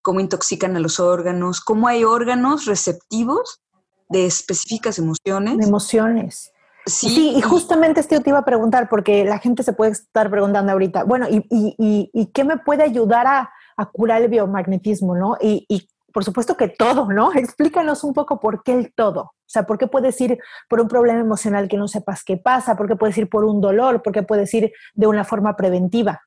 cómo 0.00 0.20
intoxican 0.20 0.74
a 0.74 0.80
los 0.80 1.00
órganos, 1.00 1.60
cómo 1.60 1.86
hay 1.86 2.04
órganos 2.04 2.64
receptivos 2.64 3.60
de 4.08 4.24
específicas 4.24 4.98
emociones. 4.98 5.58
De 5.58 5.66
emociones. 5.66 6.51
Sí, 6.84 7.34
y 7.36 7.40
justamente 7.40 8.00
esto 8.00 8.20
te 8.20 8.30
iba 8.30 8.40
a 8.40 8.44
preguntar, 8.44 8.88
porque 8.88 9.24
la 9.24 9.38
gente 9.38 9.62
se 9.62 9.72
puede 9.72 9.92
estar 9.92 10.30
preguntando 10.30 10.72
ahorita, 10.72 11.04
bueno, 11.04 11.28
¿y, 11.28 11.46
y, 11.48 12.10
y, 12.12 12.26
qué 12.32 12.44
me 12.44 12.58
puede 12.58 12.82
ayudar 12.82 13.26
a, 13.26 13.52
a 13.76 13.86
curar 13.86 14.22
el 14.22 14.28
biomagnetismo, 14.28 15.14
no? 15.14 15.36
Y, 15.40 15.64
y, 15.68 15.88
por 16.12 16.24
supuesto 16.24 16.56
que 16.56 16.68
todo, 16.68 17.06
¿no? 17.12 17.32
Explícanos 17.34 18.04
un 18.04 18.12
poco 18.12 18.40
por 18.40 18.62
qué 18.62 18.72
el 18.74 18.92
todo. 18.94 19.20
O 19.22 19.52
sea, 19.52 19.64
¿por 19.64 19.78
qué 19.78 19.86
puedes 19.86 20.20
ir 20.20 20.38
por 20.68 20.80
un 20.80 20.88
problema 20.88 21.20
emocional 21.20 21.68
que 21.68 21.76
no 21.76 21.88
sepas 21.88 22.24
qué 22.24 22.36
pasa? 22.36 22.76
¿Por 22.76 22.88
qué 22.88 22.96
puedes 22.96 23.16
ir 23.18 23.28
por 23.28 23.44
un 23.44 23.60
dolor? 23.60 24.02
¿Por 24.02 24.12
qué 24.12 24.22
puedes 24.22 24.52
ir 24.54 24.72
de 24.94 25.06
una 25.06 25.24
forma 25.24 25.56
preventiva? 25.56 26.22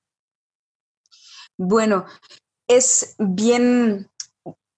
Bueno, 1.58 2.06
es 2.68 3.16
bien, 3.18 4.10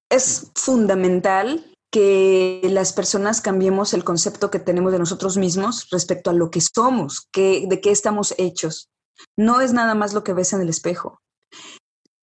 es 0.09 0.51
fundamental 0.55 1.76
que 1.91 2.61
las 2.63 2.93
personas 2.93 3.41
cambiemos 3.41 3.93
el 3.93 4.03
concepto 4.03 4.51
que 4.51 4.59
tenemos 4.59 4.91
de 4.91 4.99
nosotros 4.99 5.37
mismos 5.37 5.89
respecto 5.89 6.29
a 6.29 6.33
lo 6.33 6.51
que 6.51 6.61
somos, 6.61 7.29
de 7.33 7.79
qué 7.81 7.91
estamos 7.91 8.35
hechos. 8.37 8.89
No 9.37 9.61
es 9.61 9.73
nada 9.73 9.95
más 9.95 10.13
lo 10.13 10.23
que 10.23 10.33
ves 10.33 10.53
en 10.53 10.61
el 10.61 10.69
espejo. 10.69 11.21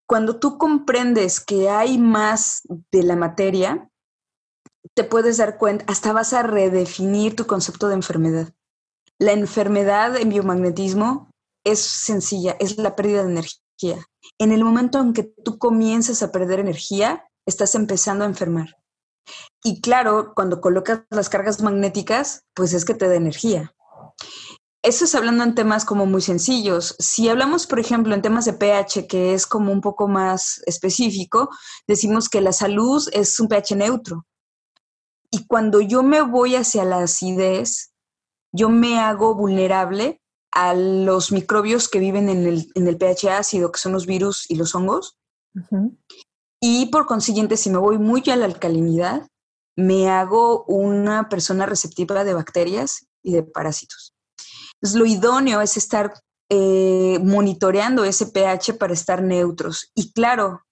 Cuando 0.06 0.38
tú 0.38 0.58
comprendes 0.58 1.40
que 1.40 1.70
hay 1.70 1.98
más 1.98 2.60
de 2.92 3.02
la 3.02 3.16
materia, 3.16 3.88
te 4.94 5.04
puedes 5.04 5.38
dar 5.38 5.56
cuenta, 5.56 5.84
hasta 5.88 6.12
vas 6.12 6.34
a 6.34 6.42
redefinir 6.42 7.34
tu 7.34 7.46
concepto 7.46 7.88
de 7.88 7.94
enfermedad. 7.94 8.52
La 9.18 9.32
enfermedad 9.32 10.16
en 10.16 10.28
biomagnetismo 10.28 11.30
es 11.64 11.80
sencilla, 11.80 12.56
es 12.60 12.76
la 12.76 12.94
pérdida 12.94 13.24
de 13.24 13.30
energía. 13.30 14.06
En 14.38 14.52
el 14.52 14.62
momento 14.62 15.00
en 15.00 15.14
que 15.14 15.22
tú 15.22 15.58
comienzas 15.58 16.22
a 16.22 16.30
perder 16.30 16.60
energía, 16.60 17.24
estás 17.46 17.74
empezando 17.74 18.24
a 18.24 18.28
enfermar. 18.28 18.76
Y 19.66 19.80
claro, 19.80 20.34
cuando 20.34 20.60
colocas 20.60 21.00
las 21.08 21.30
cargas 21.30 21.62
magnéticas, 21.62 22.44
pues 22.52 22.74
es 22.74 22.84
que 22.84 22.94
te 22.94 23.08
da 23.08 23.14
energía. 23.14 23.74
Eso 24.82 25.06
es 25.06 25.14
hablando 25.14 25.42
en 25.42 25.54
temas 25.54 25.86
como 25.86 26.04
muy 26.04 26.20
sencillos. 26.20 26.94
Si 26.98 27.30
hablamos, 27.30 27.66
por 27.66 27.80
ejemplo, 27.80 28.14
en 28.14 28.20
temas 28.20 28.44
de 28.44 28.52
pH, 28.52 29.06
que 29.08 29.32
es 29.32 29.46
como 29.46 29.72
un 29.72 29.80
poco 29.80 30.06
más 30.06 30.62
específico, 30.66 31.48
decimos 31.88 32.28
que 32.28 32.42
la 32.42 32.52
salud 32.52 33.02
es 33.14 33.40
un 33.40 33.48
pH 33.48 33.76
neutro. 33.76 34.26
Y 35.30 35.46
cuando 35.46 35.80
yo 35.80 36.02
me 36.02 36.20
voy 36.20 36.56
hacia 36.56 36.84
la 36.84 36.98
acidez, 36.98 37.94
yo 38.52 38.68
me 38.68 39.00
hago 39.00 39.34
vulnerable 39.34 40.20
a 40.52 40.74
los 40.74 41.32
microbios 41.32 41.88
que 41.88 42.00
viven 42.00 42.28
en 42.28 42.46
el, 42.46 42.98
pH 42.98 43.30
ácido, 43.30 43.72
que 43.72 43.80
son 43.80 43.92
los 43.92 44.04
virus 44.04 44.44
y 44.50 44.56
los 44.56 44.74
hongos. 44.74 45.16
Y 46.60 46.86
por 46.86 47.06
consiguiente, 47.06 47.56
si 47.56 47.70
me 47.70 47.78
voy 47.78 47.96
muy 47.96 48.22
a 48.30 48.36
la 48.36 48.44
alcalinidad, 48.44 49.26
me 49.76 50.08
hago 50.08 50.64
una 50.64 51.28
persona 51.28 51.66
receptiva 51.66 52.24
de 52.24 52.34
bacterias 52.34 53.06
y 53.22 53.32
de 53.32 53.42
parásitos. 53.42 54.14
Lo 54.94 55.06
idóneo 55.06 55.60
es 55.60 55.76
estar 55.76 56.12
eh, 56.50 57.18
monitoreando 57.22 58.04
ese 58.04 58.26
pH 58.26 58.74
para 58.74 58.92
estar 58.92 59.22
neutros. 59.22 59.90
Y 59.94 60.12
claro, 60.12 60.62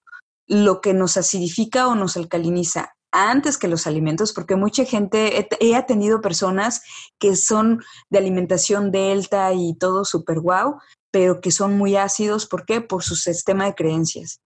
lo 0.46 0.80
que 0.80 0.92
nos 0.92 1.16
acidifica 1.16 1.88
o 1.88 1.94
nos 1.94 2.16
alcaliniza 2.16 2.94
antes 3.10 3.58
que 3.58 3.68
los 3.68 3.86
alimentos, 3.86 4.32
porque 4.32 4.56
mucha 4.56 4.84
gente, 4.84 5.38
he, 5.38 5.48
he 5.60 5.76
atendido 5.76 6.20
personas 6.20 6.82
que 7.18 7.36
son 7.36 7.82
de 8.10 8.18
alimentación 8.18 8.90
delta 8.90 9.52
y 9.52 9.74
todo 9.74 10.04
súper 10.04 10.40
guau, 10.40 10.78
pero 11.10 11.40
que 11.40 11.50
son 11.50 11.76
muy 11.76 11.96
ácidos. 11.96 12.46
¿Por 12.46 12.64
qué? 12.64 12.80
Por 12.80 13.02
su 13.02 13.16
sistema 13.16 13.66
de 13.66 13.74
creencias 13.74 14.40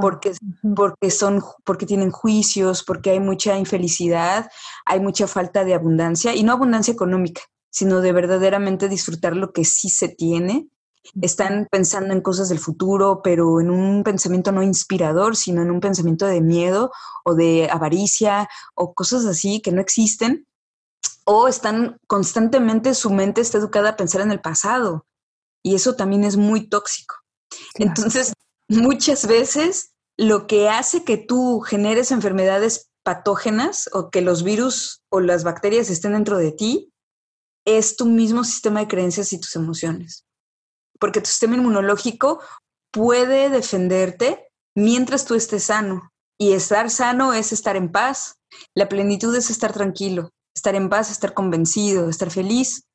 porque, 0.00 0.34
porque, 0.74 1.10
son, 1.10 1.42
porque 1.64 1.86
tienen 1.86 2.10
juicios, 2.10 2.82
porque 2.84 3.10
hay 3.10 3.20
mucha 3.20 3.58
infelicidad, 3.58 4.50
hay 4.84 5.00
mucha 5.00 5.26
falta 5.26 5.64
de 5.64 5.74
abundancia, 5.74 6.34
y 6.34 6.42
no 6.42 6.52
abundancia 6.52 6.92
económica, 6.92 7.42
sino 7.70 8.00
de 8.00 8.12
verdaderamente 8.12 8.88
disfrutar 8.88 9.36
lo 9.36 9.52
que 9.52 9.64
sí 9.64 9.88
se 9.88 10.08
tiene. 10.08 10.68
Están 11.22 11.68
pensando 11.70 12.12
en 12.12 12.20
cosas 12.20 12.48
del 12.48 12.58
futuro, 12.58 13.22
pero 13.22 13.60
en 13.60 13.70
un 13.70 14.02
pensamiento 14.02 14.52
no 14.52 14.62
inspirador, 14.62 15.36
sino 15.36 15.62
en 15.62 15.70
un 15.70 15.80
pensamiento 15.80 16.26
de 16.26 16.40
miedo 16.40 16.90
o 17.24 17.34
de 17.34 17.68
avaricia 17.70 18.48
o 18.74 18.92
cosas 18.94 19.24
así 19.24 19.60
que 19.62 19.72
no 19.72 19.80
existen. 19.80 20.46
O 21.24 21.46
están 21.46 21.98
constantemente, 22.06 22.94
su 22.94 23.10
mente 23.10 23.40
está 23.40 23.58
educada 23.58 23.90
a 23.90 23.96
pensar 23.96 24.20
en 24.20 24.32
el 24.32 24.40
pasado. 24.40 25.06
Y 25.62 25.74
eso 25.74 25.94
también 25.94 26.24
es 26.24 26.36
muy 26.36 26.68
tóxico. 26.68 27.14
Entonces, 27.74 28.32
muchas 28.68 29.26
veces 29.26 29.92
lo 30.16 30.46
que 30.46 30.68
hace 30.68 31.04
que 31.04 31.16
tú 31.16 31.60
generes 31.60 32.10
enfermedades 32.10 32.90
patógenas 33.04 33.88
o 33.92 34.10
que 34.10 34.20
los 34.20 34.42
virus 34.42 35.02
o 35.10 35.20
las 35.20 35.44
bacterias 35.44 35.90
estén 35.90 36.12
dentro 36.12 36.36
de 36.36 36.52
ti 36.52 36.92
es 37.64 37.96
tu 37.96 38.06
mismo 38.06 38.44
sistema 38.44 38.80
de 38.80 38.88
creencias 38.88 39.32
y 39.32 39.40
tus 39.40 39.54
emociones. 39.56 40.24
Porque 40.98 41.20
tu 41.20 41.28
sistema 41.28 41.56
inmunológico 41.56 42.40
puede 42.90 43.50
defenderte 43.50 44.48
mientras 44.74 45.24
tú 45.24 45.34
estés 45.34 45.64
sano. 45.64 46.10
Y 46.40 46.52
estar 46.52 46.90
sano 46.90 47.34
es 47.34 47.52
estar 47.52 47.76
en 47.76 47.90
paz. 47.90 48.34
La 48.74 48.88
plenitud 48.88 49.34
es 49.34 49.50
estar 49.50 49.72
tranquilo, 49.72 50.30
estar 50.54 50.74
en 50.74 50.88
paz, 50.88 51.10
estar 51.10 51.34
convencido, 51.34 52.08
estar 52.08 52.30
feliz. 52.30 52.87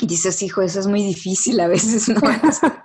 Y 0.00 0.06
dices, 0.06 0.42
hijo, 0.42 0.62
eso 0.62 0.80
es 0.80 0.86
muy 0.86 1.02
difícil 1.02 1.60
a 1.60 1.68
veces, 1.68 2.08
¿no? 2.08 2.20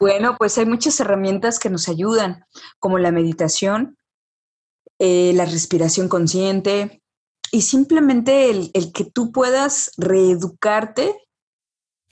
Bueno, 0.00 0.36
pues 0.36 0.58
hay 0.58 0.66
muchas 0.66 0.98
herramientas 1.00 1.58
que 1.58 1.70
nos 1.70 1.88
ayudan, 1.88 2.44
como 2.78 2.98
la 2.98 3.12
meditación, 3.12 3.96
eh, 4.98 5.32
la 5.34 5.44
respiración 5.44 6.08
consciente 6.08 7.02
y 7.50 7.62
simplemente 7.62 8.50
el, 8.50 8.70
el 8.74 8.92
que 8.92 9.04
tú 9.04 9.32
puedas 9.32 9.92
reeducarte 9.96 11.23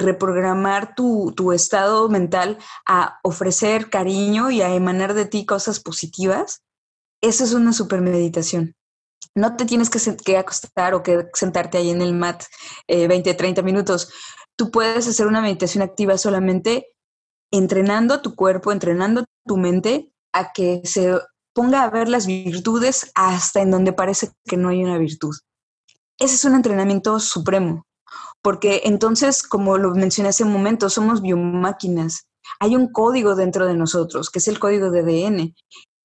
Reprogramar 0.00 0.94
tu, 0.94 1.32
tu, 1.36 1.52
estado 1.52 2.08
mental 2.08 2.58
a 2.86 3.18
ofrecer 3.22 3.90
cariño 3.90 4.50
y 4.50 4.62
a 4.62 4.74
emanar 4.74 5.14
de 5.14 5.26
ti 5.26 5.46
cosas 5.46 5.80
positivas, 5.80 6.62
eso 7.22 7.44
es 7.44 7.52
una 7.52 7.72
super 7.72 8.00
meditación. 8.00 8.74
No 9.34 9.56
te 9.56 9.64
tienes 9.64 9.90
que, 9.90 10.36
acostar 10.36 10.94
o 10.94 11.02
que 11.02 11.28
sentarte 11.34 11.78
ahí 11.78 11.90
en 11.90 12.02
el 12.02 12.14
mat 12.14 12.44
eh, 12.88 13.06
20, 13.06 13.34
30 13.34 13.62
minutos. 13.62 14.12
Tú 14.56 14.70
puedes 14.70 15.06
hacer 15.06 15.26
una 15.26 15.40
meditación 15.40 15.82
activa 15.82 16.18
solamente 16.18 16.88
entrenando 17.52 18.22
tu 18.22 18.34
cuerpo, 18.34 18.72
entrenando 18.72 19.24
tu 19.46 19.56
mente 19.56 20.12
a 20.32 20.52
que 20.52 20.82
se 20.84 21.18
ponga 21.54 21.82
a 21.82 21.90
ver 21.90 22.08
las 22.08 22.26
virtudes 22.26 23.10
hasta 23.14 23.60
en 23.60 23.70
donde 23.70 23.92
parece 23.92 24.30
que 24.44 24.56
no 24.56 24.68
hay 24.70 24.82
una 24.82 24.98
virtud. 24.98 25.34
Ese 26.18 26.34
es 26.34 26.44
un 26.44 26.54
entrenamiento 26.54 27.18
supremo 27.20 27.86
porque 28.42 28.82
entonces, 28.84 29.42
como 29.42 29.78
lo 29.78 29.94
mencioné 29.94 30.30
hace 30.30 30.44
un 30.44 30.52
momento, 30.52 30.88
somos 30.88 31.20
biomáquinas. 31.20 32.26
Hay 32.58 32.76
un 32.76 32.90
código 32.90 33.34
dentro 33.34 33.66
de 33.66 33.74
nosotros, 33.74 34.30
que 34.30 34.38
es 34.38 34.48
el 34.48 34.58
código 34.58 34.90
de 34.90 35.00
ADN, 35.00 35.54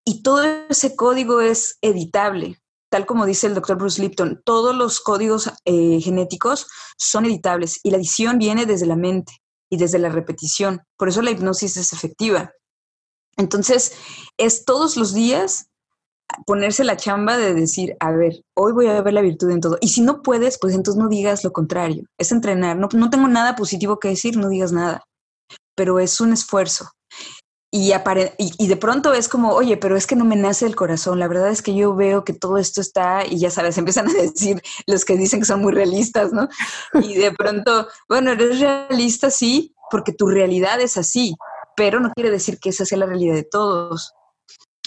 y 0.05 0.21
todo 0.21 0.43
ese 0.69 0.95
código 0.95 1.41
es 1.41 1.77
editable. 1.81 2.61
Tal 2.91 3.05
como 3.05 3.25
dice 3.25 3.47
el 3.47 3.55
doctor 3.55 3.77
Bruce 3.77 4.01
Lipton, 4.01 4.41
todos 4.45 4.75
los 4.75 5.01
códigos 5.01 5.51
eh, 5.65 5.99
genéticos 6.01 6.67
son 6.97 7.25
editables 7.25 7.79
y 7.83 7.89
la 7.89 7.97
edición 7.97 8.37
viene 8.37 8.65
desde 8.65 8.85
la 8.85 8.95
mente 8.95 9.33
y 9.69 9.77
desde 9.77 9.99
la 9.99 10.09
repetición. 10.09 10.81
Por 10.97 11.09
eso 11.09 11.21
la 11.21 11.31
hipnosis 11.31 11.77
es 11.77 11.91
efectiva. 11.91 12.53
Entonces, 13.37 13.93
es 14.37 14.63
todos 14.63 14.95
los 14.95 15.13
días 15.13 15.67
ponerse 16.45 16.83
la 16.83 16.97
chamba 16.97 17.37
de 17.37 17.53
decir, 17.53 17.95
a 17.99 18.11
ver, 18.11 18.41
hoy 18.55 18.73
voy 18.73 18.87
a 18.87 19.01
ver 19.01 19.13
la 19.13 19.21
virtud 19.21 19.51
en 19.51 19.61
todo. 19.61 19.77
Y 19.81 19.89
si 19.89 20.01
no 20.01 20.21
puedes, 20.21 20.57
pues 20.59 20.73
entonces 20.73 21.01
no 21.01 21.09
digas 21.09 21.43
lo 21.43 21.51
contrario. 21.51 22.03
Es 22.17 22.31
entrenar. 22.31 22.77
No, 22.77 22.87
no 22.93 23.09
tengo 23.09 23.27
nada 23.27 23.55
positivo 23.55 23.99
que 23.99 24.09
decir, 24.09 24.37
no 24.37 24.49
digas 24.49 24.71
nada. 24.71 25.03
Pero 25.75 25.99
es 25.99 26.19
un 26.21 26.33
esfuerzo. 26.33 26.89
Y, 27.77 27.91
y, 28.57 28.67
de 28.67 28.77
pronto 28.77 29.13
es 29.13 29.27
como, 29.27 29.51
oye, 29.51 29.75
pero 29.75 29.97
es 29.97 30.07
que 30.07 30.15
no 30.15 30.23
me 30.23 30.37
nace 30.37 30.65
el 30.65 30.77
corazón. 30.77 31.19
La 31.19 31.27
verdad 31.27 31.49
es 31.49 31.61
que 31.61 31.75
yo 31.75 31.93
veo 31.93 32.23
que 32.23 32.31
todo 32.31 32.57
esto 32.57 32.79
está, 32.79 33.25
y 33.25 33.37
ya 33.37 33.51
sabes, 33.51 33.77
empiezan 33.77 34.07
a 34.07 34.13
decir 34.13 34.61
los 34.87 35.03
que 35.03 35.17
dicen 35.17 35.41
que 35.41 35.45
son 35.45 35.61
muy 35.61 35.73
realistas, 35.73 36.31
¿no? 36.31 36.47
Y 36.93 37.15
de 37.15 37.33
pronto, 37.33 37.89
bueno, 38.07 38.31
eres 38.31 38.61
realista, 38.61 39.29
sí, 39.29 39.75
porque 39.91 40.13
tu 40.13 40.27
realidad 40.27 40.79
es 40.79 40.95
así, 40.95 41.35
pero 41.75 41.99
no 41.99 42.13
quiere 42.13 42.31
decir 42.31 42.59
que 42.59 42.69
esa 42.69 42.85
sea 42.85 42.97
la 42.97 43.07
realidad 43.07 43.35
de 43.35 43.43
todos. 43.43 44.13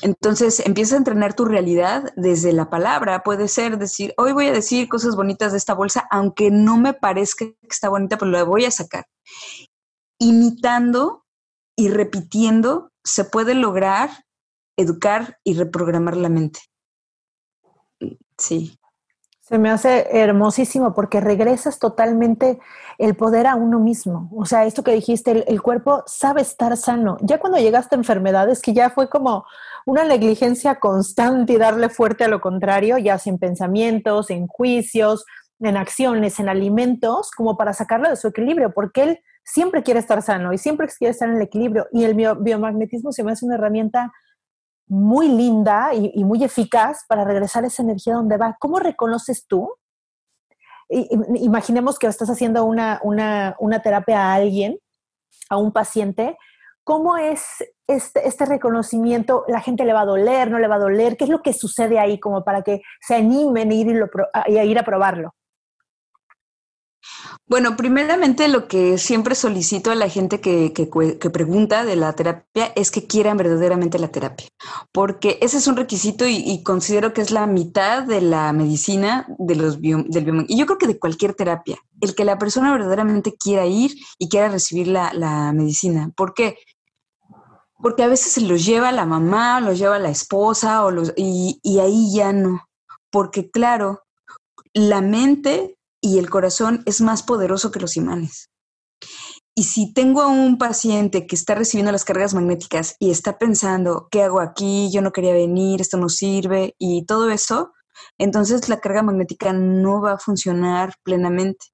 Entonces 0.03 0.61
empieza 0.65 0.95
a 0.95 0.99
entrenar 0.99 1.35
tu 1.35 1.45
realidad 1.45 2.13
desde 2.17 2.53
la 2.53 2.71
palabra. 2.71 3.23
Puede 3.23 3.49
ser 3.49 3.79
decir, 3.79 4.15
hoy 4.17 4.33
voy 4.33 4.47
a 4.47 4.53
decir 4.53 4.89
cosas 4.89 5.17
bonitas 5.17 5.53
de 5.53 5.59
esta 5.59 5.75
bolsa, 5.75 6.07
aunque 6.11 6.51
no 6.51 6.77
me 6.77 6.95
parezca 6.95 7.47
que 7.47 7.57
está 7.69 7.89
bonita, 7.89 8.17
pero 8.17 8.31
la 8.31 8.45
voy 8.45 8.65
a 8.65 8.71
sacar. 8.71 9.07
Imitando 10.19 11.25
y 11.77 11.89
repitiendo 11.89 12.91
se 13.05 13.25
puede 13.25 13.55
lograr 13.55 14.11
educar 14.77 15.39
y 15.45 15.55
reprogramar 15.55 16.17
la 16.17 16.29
mente. 16.29 16.61
Sí. 18.37 18.79
Se 19.41 19.59
me 19.59 19.71
hace 19.71 20.07
hermosísimo 20.13 20.93
porque 20.93 21.21
regresas 21.21 21.79
totalmente 21.79 22.61
el 22.99 23.17
poder 23.17 23.47
a 23.47 23.55
uno 23.55 23.81
mismo. 23.81 24.29
O 24.37 24.45
sea, 24.45 24.67
esto 24.67 24.85
que 24.85 24.93
dijiste, 24.93 25.31
el, 25.31 25.45
el 25.49 25.63
cuerpo 25.63 26.03
sabe 26.07 26.43
estar 26.43 26.77
sano. 26.77 27.17
Ya 27.23 27.41
cuando 27.41 27.59
llegaste 27.59 27.95
a 27.95 27.99
enfermedades, 27.99 28.61
que 28.61 28.75
ya 28.75 28.91
fue 28.91 29.09
como, 29.09 29.47
una 29.89 30.05
negligencia 30.05 30.75
constante 30.75 31.55
y 31.55 31.57
darle 31.57 31.89
fuerte 31.89 32.25
a 32.25 32.29
lo 32.29 32.43
contrario, 32.43 32.99
ya 32.99 33.19
sea 33.19 33.33
en 33.33 33.39
pensamientos, 33.39 34.29
en 34.29 34.47
juicios, 34.47 35.25
en 35.61 35.79
acciones, 35.79 36.39
en 36.39 36.51
alimentos, 36.51 37.31
como 37.31 37.57
para 37.57 37.73
sacarlo 37.73 38.11
de 38.11 38.17
su 38.17 38.29
equilibrio, 38.29 38.75
porque 38.75 39.03
él 39.03 39.21
siempre 39.43 39.83
quiere 39.83 40.01
estar 40.01 40.21
sano 40.21 40.53
y 40.53 40.59
siempre 40.59 40.89
quiere 40.89 41.13
estar 41.13 41.31
en 41.31 41.37
el 41.37 41.43
equilibrio. 41.43 41.87
Y 41.91 42.05
el 42.05 42.15
biomagnetismo 42.15 43.13
se 43.13 43.25
me 43.25 43.33
hace 43.33 43.47
una 43.47 43.55
herramienta 43.55 44.13
muy 44.89 45.29
linda 45.29 45.95
y, 45.95 46.23
muy 46.23 46.45
eficaz 46.45 47.07
para 47.09 47.25
regresar 47.25 47.65
esa 47.65 47.83
energía 47.83 48.13
donde 48.13 48.37
va. 48.37 48.57
¿Cómo 48.61 48.79
reconoces 48.81 49.47
tú? 49.47 49.73
imaginemos 50.91 51.99
que 51.99 52.07
estás 52.07 52.31
haciendo 52.31 52.65
una, 52.65 52.99
una 53.03 53.83
terapia 53.83 54.21
a 54.21 54.35
alguien, 54.35 54.79
a 55.51 55.59
un 55.59 55.73
paciente, 55.73 56.37
¿Cómo 56.89 57.19
es 57.19 57.43
este, 57.89 58.29
este, 58.29 58.45
reconocimiento? 58.45 59.45
¿La 59.49 59.61
gente 59.61 59.85
le 59.85 59.95
va 59.95 60.03
a 60.03 60.07
doler, 60.07 60.51
no 60.51 60.59
le 60.59 60.69
va 60.69 60.77
a 60.77 60.81
doler? 60.81 61.17
¿Qué 61.17 61.25
es 61.25 61.31
lo 61.31 61.43
que 61.43 61.55
sucede 61.55 61.99
ahí 61.99 62.21
como 62.21 62.45
para 62.45 62.63
que 62.63 62.83
se 63.01 63.17
animen 63.17 63.71
a 63.71 63.75
ir, 63.75 64.05
a, 64.35 64.65
ir 64.65 64.79
a 64.79 64.85
probarlo? 64.85 65.35
Bueno, 67.47 67.77
primeramente 67.77 68.47
lo 68.49 68.69
que 68.69 68.99
siempre 68.99 69.35
solicito 69.35 69.91
a 69.91 69.95
la 69.95 70.11
gente 70.11 70.41
que, 70.41 70.71
pregunta 71.33 71.87
de 71.87 71.97
la 71.97 72.13
terapia 72.13 72.73
es 72.77 72.91
que 72.91 73.07
quieran 73.07 73.39
verdaderamente 73.39 73.99
la 73.99 74.09
terapia, 74.09 74.49
porque 74.93 75.39
ese 75.41 75.57
es 75.57 75.67
un 75.67 75.77
requisito 75.77 76.27
y, 76.29 76.63
considero 76.63 77.15
que 77.15 77.23
es 77.23 77.31
la 77.31 77.47
mitad 77.47 78.03
de 78.03 78.21
la 78.21 78.53
medicina 78.53 79.27
de 79.39 79.55
los 79.57 79.81
del 79.81 80.45
y 80.49 80.59
yo 80.59 80.67
creo 80.67 80.79
que 80.79 80.87
de 80.87 80.99
cualquier 80.99 81.33
terapia, 81.33 81.79
el 82.03 82.15
que 82.15 82.27
la 82.27 82.37
persona 82.37 82.71
verdaderamente 82.73 83.35
quiera 83.39 83.65
ir 83.65 83.93
y 84.19 84.29
quiera 84.29 84.49
recibir 84.49 84.89
la, 84.89 85.15
la 85.15 85.53
medicina. 85.53 86.11
¿Por 86.15 86.35
qué? 86.35 86.59
Porque 87.81 88.03
a 88.03 88.09
veces 88.09 88.33
se 88.33 88.41
los 88.43 88.65
lleva 88.65 88.93
la 88.93 89.07
mamá, 89.07 89.61
los 89.61 89.79
lleva 89.79 89.99
la 89.99 90.11
esposa, 90.11 90.85
o 90.85 90.93
y 91.17 91.79
ahí 91.79 92.13
ya 92.15 92.33
no. 92.33 92.69
Porque 93.11 93.51
claro, 93.51 94.03
la 94.75 95.01
mente 95.01 95.77
y 96.01 96.19
el 96.19 96.31
corazón 96.31 96.83
es 96.87 97.01
más 97.01 97.23
poderoso 97.23 97.71
que 97.71 97.81
los 97.81 97.97
imanes. 97.97 98.51
Y 99.55 99.65
si 99.65 99.93
tengo 99.93 100.23
a 100.23 100.29
un 100.29 100.57
paciente 100.57 101.27
que 101.27 101.35
está 101.35 101.57
recibiendo 101.57 101.91
las 101.91 102.05
cargas 102.05 102.33
magnéticas 102.33 102.95
y 103.01 103.11
está 103.11 103.39
pensando, 103.39 104.07
¿qué 104.11 104.23
hago 104.23 104.41
aquí? 104.41 104.89
Yo 104.93 105.03
no 105.03 105.13
quería 105.13 105.33
venir, 105.33 105.81
esto 105.81 105.97
no 105.97 106.09
sirve 106.09 106.77
y 106.79 107.07
todo 107.07 107.31
eso, 107.31 107.73
entonces 108.19 108.69
la 108.69 108.79
carga 108.79 109.03
magnética 109.03 109.53
no 109.53 110.01
va 110.01 110.13
a 110.13 110.19
funcionar 110.19 110.95
plenamente. 111.03 111.67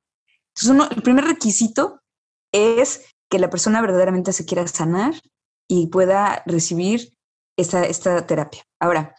Entonces, 0.56 0.96
el 0.96 1.02
primer 1.02 1.24
requisito 1.26 2.00
es 2.52 3.04
que 3.28 3.38
la 3.38 3.50
persona 3.50 3.82
verdaderamente 3.82 4.32
se 4.32 4.46
quiera 4.46 4.66
sanar 4.66 5.14
y 5.68 5.88
pueda 5.88 6.42
recibir 6.46 7.14
esta, 7.56 7.84
esta 7.84 8.26
terapia. 8.26 8.62
Ahora, 8.80 9.14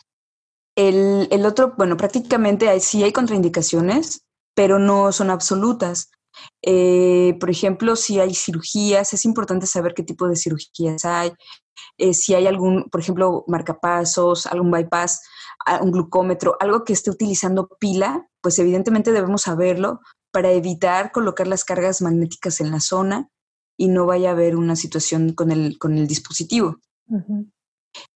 el, 0.75 1.27
el, 1.31 1.45
otro, 1.45 1.73
bueno, 1.77 1.97
prácticamente 1.97 2.69
hay, 2.69 2.79
sí 2.79 3.03
hay 3.03 3.13
contraindicaciones, 3.13 4.25
pero 4.53 4.79
no 4.79 5.12
son 5.12 5.29
absolutas. 5.29 6.10
Eh, 6.62 7.38
por 7.39 7.49
ejemplo, 7.49 7.95
si 7.95 8.19
hay 8.19 8.34
cirugías, 8.34 9.13
es 9.13 9.25
importante 9.25 9.67
saber 9.67 9.93
qué 9.93 10.03
tipo 10.03 10.27
de 10.27 10.36
cirugías 10.36 11.05
hay. 11.05 11.31
Eh, 11.97 12.13
si 12.13 12.34
hay 12.36 12.47
algún, 12.47 12.89
por 12.89 13.01
ejemplo, 13.01 13.45
marcapasos, 13.47 14.45
algún 14.47 14.71
bypass, 14.71 15.21
un 15.81 15.91
glucómetro, 15.91 16.58
algo 16.60 16.84
que 16.84 16.93
esté 16.93 17.10
utilizando 17.10 17.67
pila, 17.79 18.27
pues 18.41 18.60
evidentemente 18.60 19.12
debemos 19.12 19.43
saberlo 19.43 19.99
para 20.31 20.51
evitar 20.51 21.12
colocar 21.12 21.47
las 21.47 21.63
cargas 21.63 22.01
magnéticas 22.01 22.60
en 22.60 22.71
la 22.71 22.81
zona 22.81 23.29
y 23.77 23.88
no 23.88 24.05
vaya 24.05 24.29
a 24.29 24.33
haber 24.33 24.55
una 24.55 24.75
situación 24.75 25.33
con 25.33 25.51
el, 25.51 25.77
con 25.77 25.97
el 25.97 26.07
dispositivo. 26.07 26.79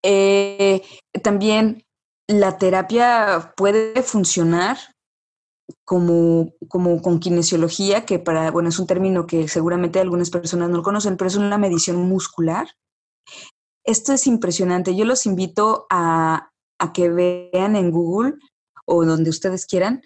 Eh, 0.02 0.82
también 1.22 1.84
la 2.28 2.58
terapia 2.58 3.54
puede 3.56 4.02
funcionar 4.02 4.78
como, 5.84 6.52
como 6.68 7.00
con 7.02 7.18
kinesiología, 7.18 8.04
que 8.06 8.18
para, 8.18 8.50
bueno, 8.50 8.68
es 8.68 8.78
un 8.78 8.86
término 8.86 9.26
que 9.26 9.48
seguramente 9.48 10.00
algunas 10.00 10.30
personas 10.30 10.68
no 10.70 10.76
lo 10.76 10.82
conocen, 10.82 11.16
pero 11.16 11.28
es 11.28 11.36
una 11.36 11.58
medición 11.58 11.96
muscular. 12.08 12.68
Esto 13.84 14.12
es 14.12 14.26
impresionante. 14.26 14.94
Yo 14.94 15.04
los 15.04 15.26
invito 15.26 15.86
a, 15.90 16.50
a 16.78 16.92
que 16.92 17.08
vean 17.08 17.76
en 17.76 17.90
Google 17.90 18.34
o 18.86 19.04
donde 19.04 19.30
ustedes 19.30 19.66
quieran 19.66 20.02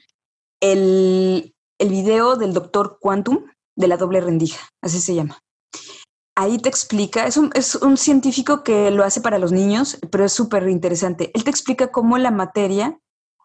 el, 0.61 1.55
el 1.79 1.89
video 1.89 2.37
del 2.37 2.53
doctor 2.53 2.99
Quantum 3.01 3.47
de 3.77 3.89
la 3.89 3.97
doble 3.97 4.21
rendija, 4.21 4.69
así 4.83 5.01
se 5.01 5.15
llama. 5.15 5.39
Ahí 6.35 6.59
te 6.59 6.69
explica, 6.69 7.27
es 7.27 7.37
un, 7.37 7.51
es 7.55 7.75
un 7.75 7.97
científico 7.97 8.63
que 8.63 8.91
lo 8.91 9.05
hace 9.05 9.21
para 9.21 9.39
los 9.39 9.53
niños, 9.53 9.99
pero 10.11 10.25
es 10.25 10.33
súper 10.33 10.69
interesante. 10.69 11.31
Él 11.35 11.45
te 11.45 11.51
explica 11.51 11.93
cómo 11.93 12.17
la 12.17 12.31
materia, 12.31 12.99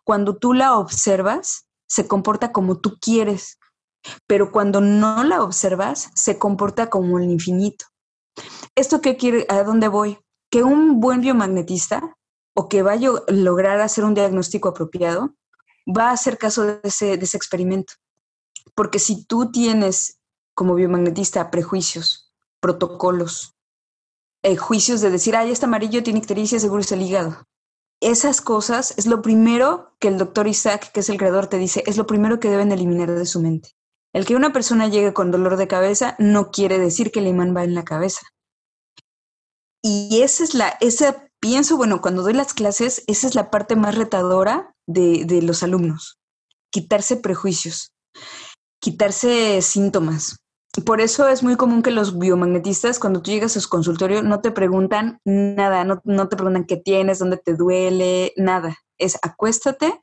cuando 0.05 0.37
tú 0.37 0.53
la 0.53 0.77
observas, 0.77 1.67
se 1.87 2.07
comporta 2.07 2.51
como 2.51 2.79
tú 2.79 2.97
quieres, 2.99 3.57
pero 4.25 4.51
cuando 4.51 4.79
no 4.79 5.23
la 5.23 5.43
observas, 5.43 6.09
se 6.15 6.37
comporta 6.37 6.89
como 6.89 7.19
el 7.19 7.29
infinito. 7.29 7.85
¿Esto 8.75 9.01
qué 9.01 9.17
quiere? 9.17 9.45
¿A 9.49 9.63
dónde 9.63 9.87
voy? 9.87 10.17
Que 10.49 10.63
un 10.63 10.99
buen 10.99 11.21
biomagnetista 11.21 12.15
o 12.55 12.69
que 12.69 12.83
vaya 12.83 13.09
a 13.09 13.31
lograr 13.31 13.81
hacer 13.81 14.03
un 14.03 14.13
diagnóstico 14.13 14.69
apropiado, 14.69 15.35
va 15.87 16.09
a 16.09 16.13
hacer 16.13 16.37
caso 16.37 16.63
de 16.63 16.79
ese, 16.83 17.17
de 17.17 17.23
ese 17.23 17.37
experimento. 17.37 17.93
Porque 18.75 18.99
si 18.99 19.25
tú 19.25 19.51
tienes 19.51 20.16
como 20.57 20.73
biomagnetista 20.73 21.51
prejuicios, 21.51 22.33
protocolos, 22.59 23.53
eh, 24.41 24.57
juicios 24.57 25.01
de 25.01 25.11
decir, 25.11 25.35
ay, 25.35 25.51
este 25.51 25.65
amarillo 25.65 26.01
tiene 26.01 26.17
ictericia, 26.17 26.59
seguro 26.59 26.81
es 26.81 26.91
el 26.91 27.03
hígado, 27.03 27.45
esas 28.01 28.41
cosas 28.41 28.95
es 28.97 29.05
lo 29.05 29.21
primero 29.21 29.95
que 29.99 30.07
el 30.07 30.17
doctor 30.17 30.47
Isaac, 30.47 30.91
que 30.91 31.01
es 31.01 31.09
el 31.09 31.17
creador, 31.17 31.45
te 31.45 31.59
dice, 31.59 31.83
es 31.85 31.95
lo 31.95 32.07
primero 32.07 32.39
que 32.39 32.49
deben 32.49 32.71
eliminar 32.71 33.11
de 33.11 33.25
su 33.27 33.39
mente. 33.39 33.69
El 34.13 34.25
que 34.25 34.35
una 34.35 34.51
persona 34.51 34.87
llegue 34.87 35.13
con 35.13 35.29
dolor 35.29 35.57
de 35.57 35.67
cabeza 35.67 36.15
no 36.17 36.49
quiere 36.49 36.79
decir 36.79 37.11
que 37.11 37.19
el 37.19 37.27
imán 37.27 37.55
va 37.55 37.63
en 37.63 37.75
la 37.75 37.85
cabeza. 37.85 38.21
Y 39.83 40.21
esa 40.23 40.43
es 40.43 40.55
la, 40.55 40.69
esa 40.81 41.29
pienso, 41.39 41.77
bueno, 41.77 42.01
cuando 42.01 42.23
doy 42.23 42.33
las 42.33 42.55
clases, 42.55 43.03
esa 43.05 43.27
es 43.27 43.35
la 43.35 43.51
parte 43.51 43.75
más 43.75 43.93
retadora 43.93 44.73
de, 44.87 45.25
de 45.25 45.43
los 45.43 45.61
alumnos. 45.61 46.17
Quitarse 46.71 47.17
prejuicios, 47.17 47.91
quitarse 48.79 49.61
síntomas, 49.61 50.37
por 50.81 51.01
eso 51.01 51.27
es 51.27 51.43
muy 51.43 51.55
común 51.55 51.81
que 51.81 51.91
los 51.91 52.17
biomagnetistas, 52.17 52.99
cuando 52.99 53.21
tú 53.21 53.31
llegas 53.31 53.57
a 53.57 53.61
su 53.61 53.69
consultorio, 53.69 54.21
no 54.21 54.41
te 54.41 54.51
preguntan 54.51 55.19
nada, 55.25 55.83
no, 55.83 56.27
te 56.29 56.35
preguntan 56.35 56.65
qué 56.65 56.77
tienes, 56.77 57.19
dónde 57.19 57.37
te 57.37 57.55
duele, 57.55 58.33
nada. 58.37 58.77
Es 58.97 59.17
acuéstate 59.21 60.01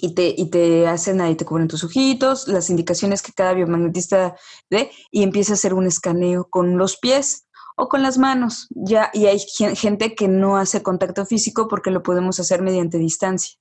y 0.00 0.14
te, 0.14 0.34
y 0.36 0.50
te 0.50 0.86
hacen 0.86 1.20
ahí, 1.20 1.34
te 1.34 1.44
cubren 1.44 1.68
tus 1.68 1.84
ojitos, 1.84 2.46
las 2.48 2.70
indicaciones 2.70 3.22
que 3.22 3.32
cada 3.32 3.52
biomagnetista 3.52 4.36
dé 4.70 4.90
y 5.10 5.22
empieza 5.22 5.52
a 5.52 5.54
hacer 5.54 5.74
un 5.74 5.86
escaneo 5.86 6.48
con 6.48 6.78
los 6.78 6.96
pies 6.96 7.46
o 7.76 7.88
con 7.88 8.02
las 8.02 8.18
manos. 8.18 8.68
Ya, 8.70 9.10
y 9.12 9.26
hay 9.26 9.40
gente 9.74 10.14
que 10.14 10.28
no 10.28 10.56
hace 10.56 10.82
contacto 10.82 11.26
físico 11.26 11.68
porque 11.68 11.90
lo 11.90 12.02
podemos 12.02 12.38
hacer 12.38 12.62
mediante 12.62 12.98
distancia. 12.98 13.58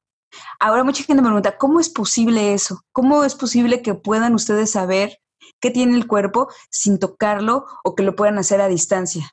Ahora 0.59 0.83
mucha 0.83 1.03
gente 1.03 1.21
me 1.21 1.27
pregunta, 1.29 1.57
¿cómo 1.57 1.79
es 1.79 1.89
posible 1.89 2.53
eso? 2.53 2.83
¿Cómo 2.91 3.23
es 3.23 3.35
posible 3.35 3.81
que 3.81 3.95
puedan 3.95 4.35
ustedes 4.35 4.71
saber 4.71 5.19
qué 5.59 5.71
tiene 5.71 5.95
el 5.95 6.07
cuerpo 6.07 6.49
sin 6.69 6.99
tocarlo 6.99 7.65
o 7.83 7.95
que 7.95 8.03
lo 8.03 8.15
puedan 8.15 8.37
hacer 8.37 8.61
a 8.61 8.67
distancia. 8.67 9.31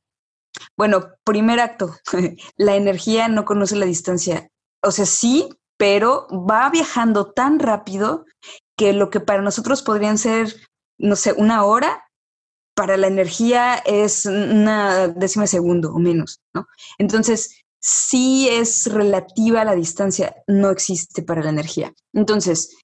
Bueno, 0.76 1.10
primer 1.24 1.60
acto, 1.60 1.94
la 2.56 2.76
energía 2.76 3.28
no 3.28 3.44
conoce 3.44 3.76
la 3.76 3.86
distancia. 3.86 4.48
O 4.82 4.90
sea, 4.90 5.06
sí, 5.06 5.48
pero 5.76 6.26
va 6.28 6.70
viajando 6.70 7.32
tan 7.32 7.58
rápido 7.58 8.24
que 8.76 8.92
lo 8.92 9.10
que 9.10 9.20
para 9.20 9.42
nosotros 9.42 9.82
podrían 9.82 10.18
ser, 10.18 10.54
no 10.98 11.16
sé, 11.16 11.32
una 11.32 11.64
hora, 11.64 12.04
para 12.74 12.98
la 12.98 13.06
energía 13.06 13.76
es 13.76 14.26
una 14.26 15.08
décima 15.08 15.46
segundo 15.46 15.94
o 15.94 15.98
menos, 15.98 16.40
¿no? 16.54 16.66
Entonces, 16.98 17.62
sí 17.80 18.48
es 18.50 18.86
relativa 18.92 19.62
a 19.62 19.64
la 19.64 19.74
distancia, 19.74 20.36
no 20.46 20.70
existe 20.70 21.22
para 21.22 21.42
la 21.42 21.50
energía. 21.50 21.94
Entonces, 22.12 22.76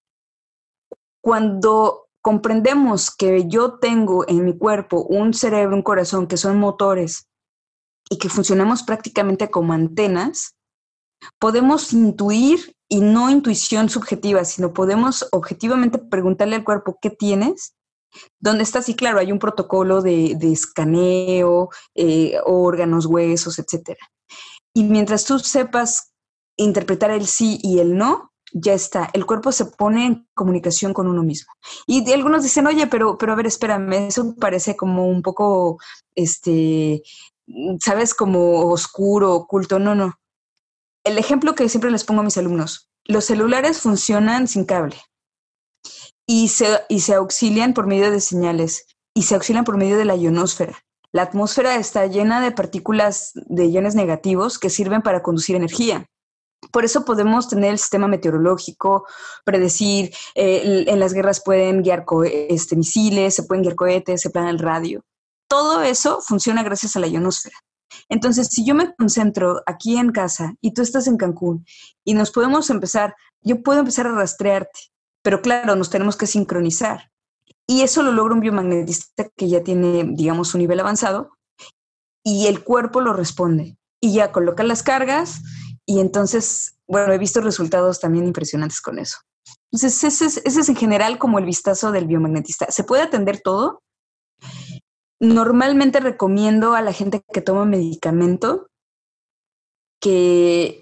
cuando 1.21 2.07
comprendemos 2.23 3.15
que 3.15 3.49
yo 3.49 3.75
tengo 3.75 4.27
en 4.29 4.45
mi 4.45 4.57
cuerpo 4.57 5.03
un 5.03 5.35
cerebro, 5.35 5.77
un 5.77 5.83
corazón, 5.83 6.27
que 6.27 6.37
son 6.37 6.59
motores 6.59 7.29
y 8.09 8.19
que 8.19 8.29
funcionamos 8.29 8.85
prácticamente 8.85 9.51
como 9.51 9.73
antenas, 9.73 10.55
podemos 11.39 11.93
intuir 11.93 12.75
y 12.89 13.01
no 13.01 13.31
intuición 13.31 13.89
subjetiva, 13.89 14.45
sino 14.45 14.73
podemos 14.73 15.27
objetivamente 15.33 15.99
preguntarle 15.99 16.57
al 16.57 16.65
cuerpo, 16.65 16.99
¿qué 17.01 17.11
tienes? 17.11 17.75
¿Dónde 18.39 18.65
estás? 18.65 18.89
Y 18.89 18.95
claro, 18.95 19.19
hay 19.19 19.33
un 19.33 19.39
protocolo 19.39 20.03
de, 20.03 20.37
escaneo, 20.43 21.71
eh, 21.95 22.39
órganos, 22.45 23.07
huesos, 23.07 23.59
etc. 23.59 23.97
Y 24.75 24.85
mientras 24.85 25.25
tú 25.25 25.39
sepas 25.39 26.13
interpretar 26.57 27.11
el 27.11 27.27
sí 27.27 27.59
y 27.63 27.79
el 27.79 27.97
no, 27.97 28.32
ya 28.53 28.75
está, 28.75 29.11
el 29.13 29.27
cuerpo 29.27 29.53
se 29.53 29.67
pone 29.67 30.07
en 30.07 30.29
comunicación 30.35 30.93
con 30.93 31.09
uno 31.09 31.23
mismo. 31.23 31.53
Y 31.87 32.11
algunos 32.13 32.43
dicen, 32.43 32.67
oye, 32.67 32.87
pero, 32.87 33.19
pero 33.19 33.33
a 33.33 33.37
ver, 33.37 33.47
espérame, 33.47 34.09
eso 34.09 34.35
parece 34.37 34.77
como 34.77 35.07
un 35.07 35.23
poco, 35.23 35.79
este, 36.15 37.03
sabes, 37.81 38.15
como 38.15 38.71
oscuro, 38.71 39.35
oculto. 39.35 39.79
No, 39.79 39.95
no. 39.95 40.15
El 41.05 41.19
ejemplo 41.19 41.55
que 41.55 41.69
siempre 41.69 41.91
les 41.91 42.05
pongo 42.05 42.21
a 42.21 42.25
mis 42.25 42.37
alumnos, 42.37 42.89
los 43.05 43.25
celulares 43.25 43.81
funcionan 43.81 44.47
sin 44.47 44.65
cable 44.65 44.97
y 46.27 46.49
se, 46.49 46.81
y 46.89 47.01
se 47.01 47.15
auxilian 47.15 47.75
por 47.75 47.87
medio 47.87 48.11
de 48.11 48.21
señales 48.21 48.87
y 49.15 49.23
se 49.23 49.35
auxilian 49.35 49.65
por 49.65 49.77
medio 49.77 49.99
de 49.99 50.05
la 50.05 50.17
ionosfera. 50.17 50.79
La 51.13 51.23
atmósfera 51.23 51.77
está 51.77 52.07
llena 52.07 52.41
de 52.41 52.53
partículas 52.53 53.33
de 53.35 53.67
iones 53.67 53.95
negativos 53.95 54.59
que 54.59 54.71
sirven 54.71 55.03
para 55.03 55.23
conducir 55.23 55.57
energía. 55.57 56.07
Por 56.71 56.85
eso 56.85 57.05
podemos 57.05 57.49
tener 57.49 57.73
el 57.73 57.79
sistema 57.79 58.07
meteorológico, 58.07 59.07
predecir, 59.45 60.15
eh, 60.35 60.85
en 60.87 61.01
las 61.01 61.13
guerras 61.13 61.43
pueden 61.45 61.83
guiar 61.83 62.05
este, 62.25 62.77
misiles, 62.77 63.35
se 63.35 63.43
pueden 63.43 63.63
guiar 63.63 63.75
cohetes, 63.75 64.21
se 64.21 64.31
plana 64.31 64.51
el 64.51 64.59
radio. 64.59 65.03
Todo 65.49 65.83
eso 65.83 66.21
funciona 66.21 66.63
gracias 66.63 66.97
a 66.97 67.01
la 67.01 67.09
ionosfera. 67.09 67.57
Entonces, 68.09 68.49
si 68.49 68.65
yo 68.65 68.75
me 68.75 68.95
concentro 68.95 69.63
aquí 69.67 69.97
en 69.97 70.13
casa 70.13 70.55
y 70.61 70.73
tú 70.73 70.83
estás 70.83 71.07
en 71.07 71.17
Cancún 71.17 71.67
y 72.05 72.15
nos 72.15 72.31
podemos 72.31 72.71
empezar, 72.71 73.15
yo 73.43 73.63
puedo 73.63 73.81
empezar 73.81 74.07
a 74.07 74.13
rastrearte, 74.13 74.81
pero 75.23 75.43
claro, 75.43 75.77
nos 75.77 75.91
tenemos 75.91 76.17
que 76.17 76.27
sincronizar. 76.27 77.11
Y 77.67 77.83
eso 77.83 78.03
lo 78.03 78.13
logra 78.13 78.35
un 78.35 78.41
biomagnetista 78.41 79.29
que 79.37 79.49
ya 79.49 79.63
tiene, 79.63 80.05
digamos, 80.13 80.55
un 80.55 80.61
nivel 80.61 80.81
avanzado 80.81 81.31
y 82.25 82.47
el 82.47 82.63
cuerpo 82.65 83.01
lo 83.01 83.13
responde. 83.13 83.77
Y 84.01 84.15
ya 84.15 84.33
coloca 84.33 84.63
las 84.65 84.83
cargas 84.83 85.43
y 85.87 86.01
entonces, 86.01 86.77
bueno, 86.87 87.13
he 87.13 87.19
visto 87.19 87.41
resultados 87.41 88.01
también 88.01 88.27
impresionantes 88.27 88.81
con 88.81 88.99
eso. 88.99 89.19
Entonces, 89.73 90.23
ese 90.23 90.43
es, 90.45 90.69
en 90.69 90.77
general 90.77 91.19
como 91.19 91.39
el 91.39 91.45
vistazo 91.45 91.93
del 91.93 92.07
biomagnetista. 92.07 92.71
¿Se 92.71 92.85
puede 92.85 93.03
atender 93.03 93.41
todo? 93.43 93.81
normalmente 95.23 96.01
recomiendo 96.01 96.75
a 96.75 96.83
la 96.83 96.93
gente 96.93 97.23
que 97.33 97.41
toma 97.41 97.65
medicamento 97.65 98.67
que, 100.01 100.81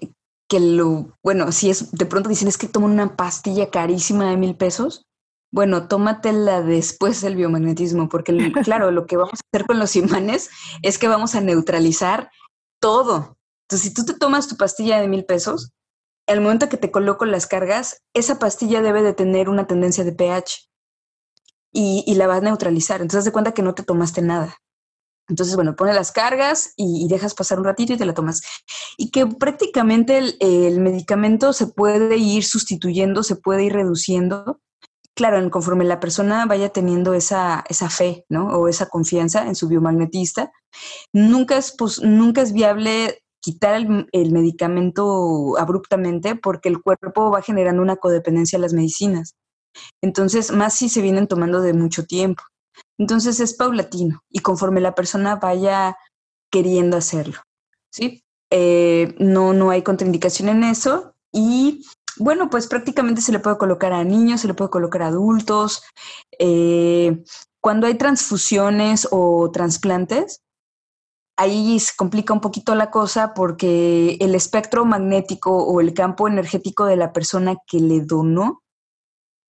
que 0.49 0.59
lo, 0.59 1.15
bueno, 1.23 1.51
si 1.51 1.69
es, 1.69 1.91
de 1.91 2.07
pronto 2.07 2.27
dicen 2.27 2.47
es 2.47 2.57
que 2.57 2.67
toman 2.67 2.91
una 2.91 3.15
pastilla 3.15 3.69
carísima 3.69 4.29
de 4.31 4.37
mil 4.37 4.57
pesos, 4.57 5.05
bueno, 5.53 5.87
tómatela 5.87 6.61
después 6.61 7.21
del 7.21 7.35
biomagnetismo, 7.35 8.09
porque 8.09 8.33
claro, 8.63 8.89
lo 8.89 9.05
que 9.05 9.17
vamos 9.17 9.39
a 9.39 9.45
hacer 9.53 9.67
con 9.67 9.77
los 9.77 9.95
imanes 9.95 10.49
es 10.81 10.97
que 10.97 11.07
vamos 11.07 11.35
a 11.35 11.41
neutralizar 11.41 12.31
todo. 12.81 13.37
Entonces, 13.71 13.87
si 13.87 13.93
tú 13.93 14.03
te 14.03 14.19
tomas 14.19 14.49
tu 14.49 14.57
pastilla 14.57 14.99
de 14.99 15.07
mil 15.07 15.23
pesos, 15.23 15.71
el 16.27 16.41
momento 16.41 16.67
que 16.67 16.75
te 16.75 16.91
coloco 16.91 17.23
las 17.23 17.47
cargas, 17.47 18.01
esa 18.13 18.37
pastilla 18.37 18.81
debe 18.81 19.01
de 19.01 19.13
tener 19.13 19.47
una 19.47 19.65
tendencia 19.65 20.03
de 20.03 20.11
pH 20.11 20.69
y, 21.71 22.13
la 22.15 22.27
va 22.27 22.35
a 22.35 22.41
neutralizar. 22.41 22.99
Entonces, 22.99 23.23
de 23.23 23.31
cuenta 23.31 23.53
que 23.53 23.61
no 23.61 23.73
te 23.73 23.83
tomaste 23.83 24.21
nada. 24.21 24.57
Entonces, 25.29 25.55
bueno, 25.55 25.77
pone 25.77 25.93
las 25.93 26.11
cargas 26.11 26.73
y, 26.75 27.07
dejas 27.07 27.33
pasar 27.33 27.59
un 27.59 27.63
ratito 27.63 27.93
y 27.93 27.97
te 27.97 28.03
la 28.03 28.13
tomas. 28.13 28.41
Y 28.97 29.09
que 29.09 29.25
prácticamente 29.25 30.17
el, 30.17 30.81
medicamento 30.81 31.53
se 31.53 31.67
puede 31.67 32.17
ir 32.17 32.43
sustituyendo, 32.43 33.23
se 33.23 33.37
puede 33.37 33.63
ir 33.63 33.71
reduciendo. 33.71 34.59
Claro, 35.15 35.49
conforme 35.49 35.85
la 35.85 36.01
persona 36.01 36.45
vaya 36.45 36.67
teniendo 36.73 37.13
esa, 37.13 37.63
esa 37.69 37.89
fe, 37.89 38.25
¿no? 38.27 38.47
O 38.47 38.67
esa 38.67 38.87
confianza 38.87 39.47
en 39.47 39.55
su 39.55 39.69
biomagnetista, 39.69 40.51
nunca 41.13 41.57
es, 41.57 41.73
pues, 41.77 42.01
nunca 42.01 42.41
es 42.41 42.51
viable 42.51 43.20
quitar 43.41 43.75
el, 44.11 44.31
medicamento 44.31 45.57
abruptamente 45.57 46.35
porque 46.35 46.69
el 46.69 46.81
cuerpo 46.81 47.31
va 47.31 47.41
generando 47.41 47.81
una 47.81 47.97
codependencia 47.97 48.57
a 48.57 48.61
las 48.61 48.73
medicinas. 48.73 49.35
Entonces, 50.01 50.51
más 50.51 50.75
si 50.75 50.89
se 50.89 51.01
vienen 51.01 51.27
tomando 51.27 51.61
de 51.61 51.73
mucho 51.73 52.05
tiempo. 52.05 52.43
Entonces 52.97 53.39
es 53.39 53.55
paulatino 53.55 54.21
y 54.29 54.39
conforme 54.39 54.79
la 54.79 54.95
persona 54.95 55.35
vaya 55.35 55.97
queriendo 56.51 56.97
hacerlo, 56.97 57.41
¿sí? 57.91 58.23
Eh, 58.49 59.15
no, 59.17 59.53
no 59.53 59.69
hay 59.71 59.81
contraindicación 59.81 60.49
en 60.49 60.63
eso 60.63 61.13
y 61.31 61.85
bueno, 62.17 62.49
pues 62.49 62.67
prácticamente 62.67 63.21
se 63.21 63.31
le 63.31 63.39
puede 63.39 63.57
colocar 63.57 63.93
a 63.93 64.03
niños, 64.03 64.41
se 64.41 64.47
le 64.47 64.53
puede 64.53 64.69
colocar 64.69 65.01
a 65.01 65.07
adultos. 65.07 65.83
Eh, 66.37 67.23
cuando 67.61 67.87
hay 67.87 67.95
transfusiones 67.95 69.07
o 69.11 69.49
trasplantes, 69.51 70.41
ahí 71.37 71.79
se 71.79 71.93
complica 71.95 72.33
un 72.33 72.41
poquito 72.41 72.75
la 72.75 72.91
cosa 72.91 73.33
porque 73.33 74.17
el 74.19 74.35
espectro 74.35 74.85
magnético 74.85 75.57
o 75.57 75.81
el 75.81 75.93
campo 75.93 76.27
energético 76.27 76.85
de 76.85 76.97
la 76.97 77.13
persona 77.13 77.55
que 77.67 77.79
le 77.79 78.01
donó 78.01 78.61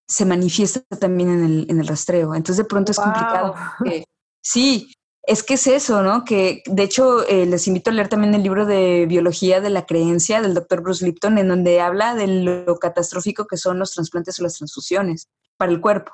se 0.08 0.24
manifiesta 0.24 0.82
también 0.98 1.30
en 1.30 1.44
el, 1.44 1.66
en 1.70 1.80
el 1.80 1.86
rastreo. 1.86 2.34
Entonces 2.34 2.58
de 2.58 2.68
pronto 2.68 2.92
es 2.92 2.98
complicado. 2.98 3.54
sí, 4.42 4.92
es 5.24 5.42
que 5.42 5.54
es 5.54 5.66
eso, 5.66 6.02
¿no? 6.02 6.24
Que 6.24 6.62
de 6.66 6.82
hecho 6.82 7.26
eh, 7.26 7.46
les 7.46 7.66
invito 7.68 7.90
a 7.90 7.92
leer 7.92 8.08
también 8.08 8.34
el 8.34 8.42
libro 8.42 8.66
de 8.66 9.06
Biología 9.06 9.60
de 9.60 9.70
la 9.70 9.86
Creencia 9.86 10.42
del 10.42 10.54
doctor 10.54 10.82
Bruce 10.82 11.04
Lipton, 11.04 11.38
en 11.38 11.48
donde 11.48 11.80
habla 11.80 12.14
de 12.14 12.26
lo 12.26 12.76
catastrófico 12.78 13.46
que 13.46 13.56
son 13.56 13.78
los 13.78 13.92
trasplantes 13.92 14.38
o 14.40 14.42
las 14.42 14.54
transfusiones 14.54 15.28
para 15.56 15.72
el 15.72 15.80
cuerpo. 15.80 16.12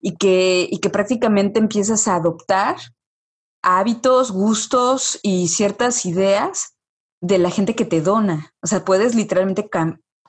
Y 0.00 0.16
que, 0.16 0.68
y 0.70 0.78
que 0.78 0.90
prácticamente 0.90 1.58
empiezas 1.58 2.08
a 2.08 2.16
adoptar 2.16 2.76
hábitos, 3.66 4.30
gustos 4.30 5.18
y 5.24 5.48
ciertas 5.48 6.06
ideas 6.06 6.76
de 7.20 7.38
la 7.38 7.50
gente 7.50 7.74
que 7.74 7.84
te 7.84 8.00
dona. 8.00 8.54
O 8.62 8.68
sea, 8.68 8.84
puedes 8.84 9.16
literalmente 9.16 9.68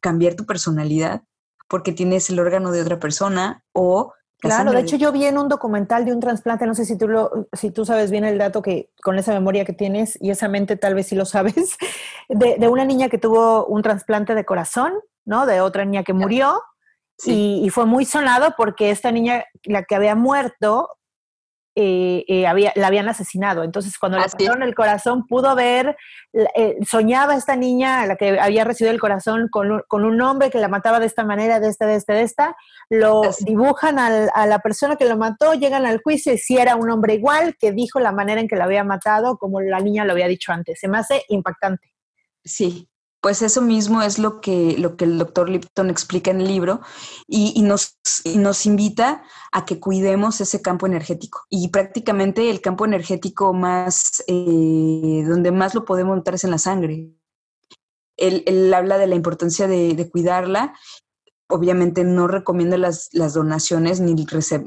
cambiar 0.01 0.33
tu 0.33 0.47
personalidad 0.47 1.21
porque 1.69 1.91
tienes 1.91 2.31
el 2.31 2.39
órgano 2.39 2.71
de 2.71 2.81
otra 2.81 2.99
persona 2.99 3.63
o... 3.73 4.11
Claro, 4.39 4.71
de 4.71 4.81
hecho 4.81 4.97
yo 4.97 5.11
vi 5.11 5.25
en 5.25 5.37
un 5.37 5.49
documental 5.49 6.05
de 6.05 6.13
un 6.13 6.19
trasplante, 6.19 6.67
no 6.67 6.75
sé 6.75 6.85
si 6.85 6.95
tú, 6.95 7.07
lo, 7.07 7.47
si 7.53 7.71
tú 7.71 7.85
sabes 7.85 8.11
bien 8.11 8.23
el 8.23 8.37
dato 8.37 8.61
que 8.61 8.91
con 9.03 9.17
esa 9.17 9.33
memoria 9.33 9.65
que 9.65 9.73
tienes 9.73 10.17
y 10.21 10.29
esa 10.29 10.47
mente 10.47 10.75
tal 10.75 10.93
vez 10.93 11.07
sí 11.07 11.15
lo 11.15 11.25
sabes, 11.25 11.75
de, 12.29 12.67
una 12.67 12.85
niña 12.85 13.09
que 13.09 13.17
tuvo 13.17 13.65
un 13.65 13.81
trasplante 13.81 14.35
de 14.35 14.45
corazón, 14.45 14.93
¿no? 15.25 15.47
De 15.47 15.61
otra 15.61 15.85
niña 15.85 16.03
que 16.03 16.13
murió 16.13 16.61
y, 17.23 17.61
y, 17.63 17.69
fue 17.71 17.87
muy 17.87 18.05
sonado 18.05 18.53
porque 18.55 18.91
esta 18.91 19.11
niña, 19.11 19.45
la 19.63 19.83
que 19.83 19.95
había 19.95 20.13
muerto, 20.13 20.87
eh, 21.79 22.25
eh, 22.27 22.47
había, 22.47 22.73
la 22.75 22.87
habían 22.87 23.07
asesinado. 23.07 23.63
Entonces, 23.63 23.99
cuando 23.99 24.17
le 24.17 24.25
el 24.63 24.73
corazón, 24.73 25.27
pudo 25.27 25.53
ver, 25.53 25.95
eh, 26.33 26.75
soñaba 26.83 27.35
esta 27.35 27.55
niña, 27.55 28.03
la 28.07 28.15
que 28.15 28.39
había 28.39 28.63
recibido 28.63 28.91
el 28.91 28.99
corazón, 28.99 29.47
con, 29.51 29.83
con, 29.87 30.03
un 30.03 30.19
hombre 30.19 30.49
que 30.49 30.57
la 30.57 30.69
mataba 30.69 30.99
de 30.99 31.05
esta 31.05 31.23
manera, 31.23 31.59
de 31.59 31.67
esta, 31.67 31.85
de 31.85 31.93
esta, 31.93 32.13
de 32.13 32.21
esta. 32.23 32.55
Lo 32.89 33.21
dibujan 33.41 33.99
a 33.99 34.47
la 34.47 34.59
persona 34.59 34.95
que 34.95 35.05
lo 35.05 35.17
mató, 35.17 35.53
llegan 35.53 35.85
al 35.85 36.01
juicio 36.01 36.33
y 36.33 36.39
si 36.39 36.57
era 36.57 36.75
un 36.75 36.89
hombre 36.89 37.13
igual, 37.13 37.55
que 37.59 37.71
dijo 37.71 37.99
la 37.99 38.11
manera 38.11 38.41
en 38.41 38.47
que 38.47 38.55
lo 38.55 38.63
había 38.63 38.83
matado, 38.83 39.37
como 39.37 39.61
la 39.61 39.79
niña 39.79 40.03
lo 40.03 40.13
había 40.13 40.27
dicho 40.27 40.51
antes. 40.51 40.79
Se 40.79 40.87
me 40.87 40.97
hace 40.97 41.25
impactante. 41.27 41.93
Sí, 42.43 42.89
pues 43.21 43.41
eso 43.41 43.61
mismo 43.61 44.01
es 44.01 44.19
lo 44.19 44.41
que, 44.41 44.77
lo 44.77 44.95
que 44.95 45.05
el 45.05 45.17
doctor 45.17 45.49
Lipton 45.49 45.89
explica 45.89 46.31
en 46.31 46.41
el 46.41 46.47
libro 46.47 46.81
y, 47.27 47.61
nos, 47.63 47.97
nos, 48.35 48.65
invita 48.65 49.23
a 49.51 49.65
que 49.65 49.79
cuidemos 49.79 50.39
ese 50.39 50.61
campo 50.61 50.85
energético. 50.85 51.45
Y 51.49 51.69
prácticamente 51.69 52.49
el 52.49 52.61
campo 52.61 52.85
energético 52.85 53.53
más, 53.53 54.23
eh, 54.27 55.23
donde 55.27 55.51
más 55.51 55.73
lo 55.73 55.83
podemos 55.83 56.15
notar 56.15 56.35
es 56.35 56.43
en 56.43 56.51
la 56.51 56.59
sangre. 56.59 57.11
Él, 58.17 58.73
habla 58.73 58.97
de 58.97 59.07
la 59.07 59.15
importancia 59.15 59.67
de, 59.67 60.09
cuidarla. 60.11 60.73
Obviamente 61.49 62.03
no 62.03 62.27
recomienda 62.27 62.77
las, 62.77 63.09
las 63.13 63.33
donaciones 63.33 63.99
ni, 63.99 64.15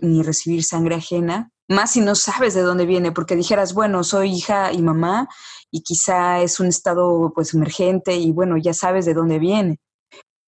ni 0.00 0.22
recibir 0.22 0.64
sangre 0.64 0.96
ajena, 0.96 1.52
más 1.70 1.92
si 1.92 2.00
no 2.00 2.16
sabes 2.16 2.54
de 2.54 2.62
dónde 2.62 2.84
viene, 2.84 3.12
porque 3.12 3.36
dijeras, 3.36 3.74
bueno, 3.74 4.02
soy 4.02 4.32
hija 4.32 4.72
y 4.72 4.82
mamá, 4.82 5.28
y 5.70 5.82
quizá 5.82 6.40
es 6.40 6.60
un 6.60 6.66
estado 6.66 7.32
pues 7.34 7.54
emergente 7.54 8.16
y 8.16 8.32
bueno, 8.32 8.56
ya 8.56 8.74
sabes 8.74 9.06
de 9.06 9.14
dónde 9.14 9.38
viene. 9.38 9.78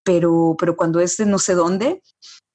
Pero, 0.05 0.57
pero 0.59 0.77
cuando 0.77 1.01
es 1.01 1.17
de 1.17 1.27
no 1.27 1.39
sé 1.39 1.55
dónde, 1.55 2.03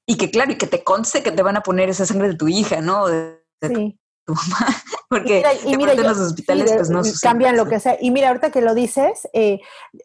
y 0.06 0.16
que 0.16 0.30
claro, 0.30 0.52
y 0.52 0.58
que 0.58 0.66
te 0.66 0.84
conste 0.84 1.22
que 1.22 1.32
te 1.32 1.42
van 1.42 1.56
a 1.56 1.62
poner 1.62 1.88
esa 1.88 2.04
sangre 2.04 2.28
de 2.28 2.36
tu 2.36 2.48
hija, 2.48 2.80
¿no? 2.80 3.06
De, 3.06 3.42
sí. 3.62 3.98
tu 4.26 4.34
mamá, 4.34 4.66
porque 5.08 5.42
y 5.64 5.76
mira, 5.76 5.92
en 5.92 6.02
los 6.02 6.18
hospitales 6.18 6.72
pues 6.74 6.90
no 6.90 7.02
cambian 7.22 7.56
lo 7.56 7.66
que 7.66 7.80
sea. 7.80 7.96
Y 8.00 8.10
mira, 8.10 8.28
ahorita 8.28 8.50
que 8.50 8.60
lo 8.60 8.74
dices, 8.74 9.26
eh, 9.32 9.60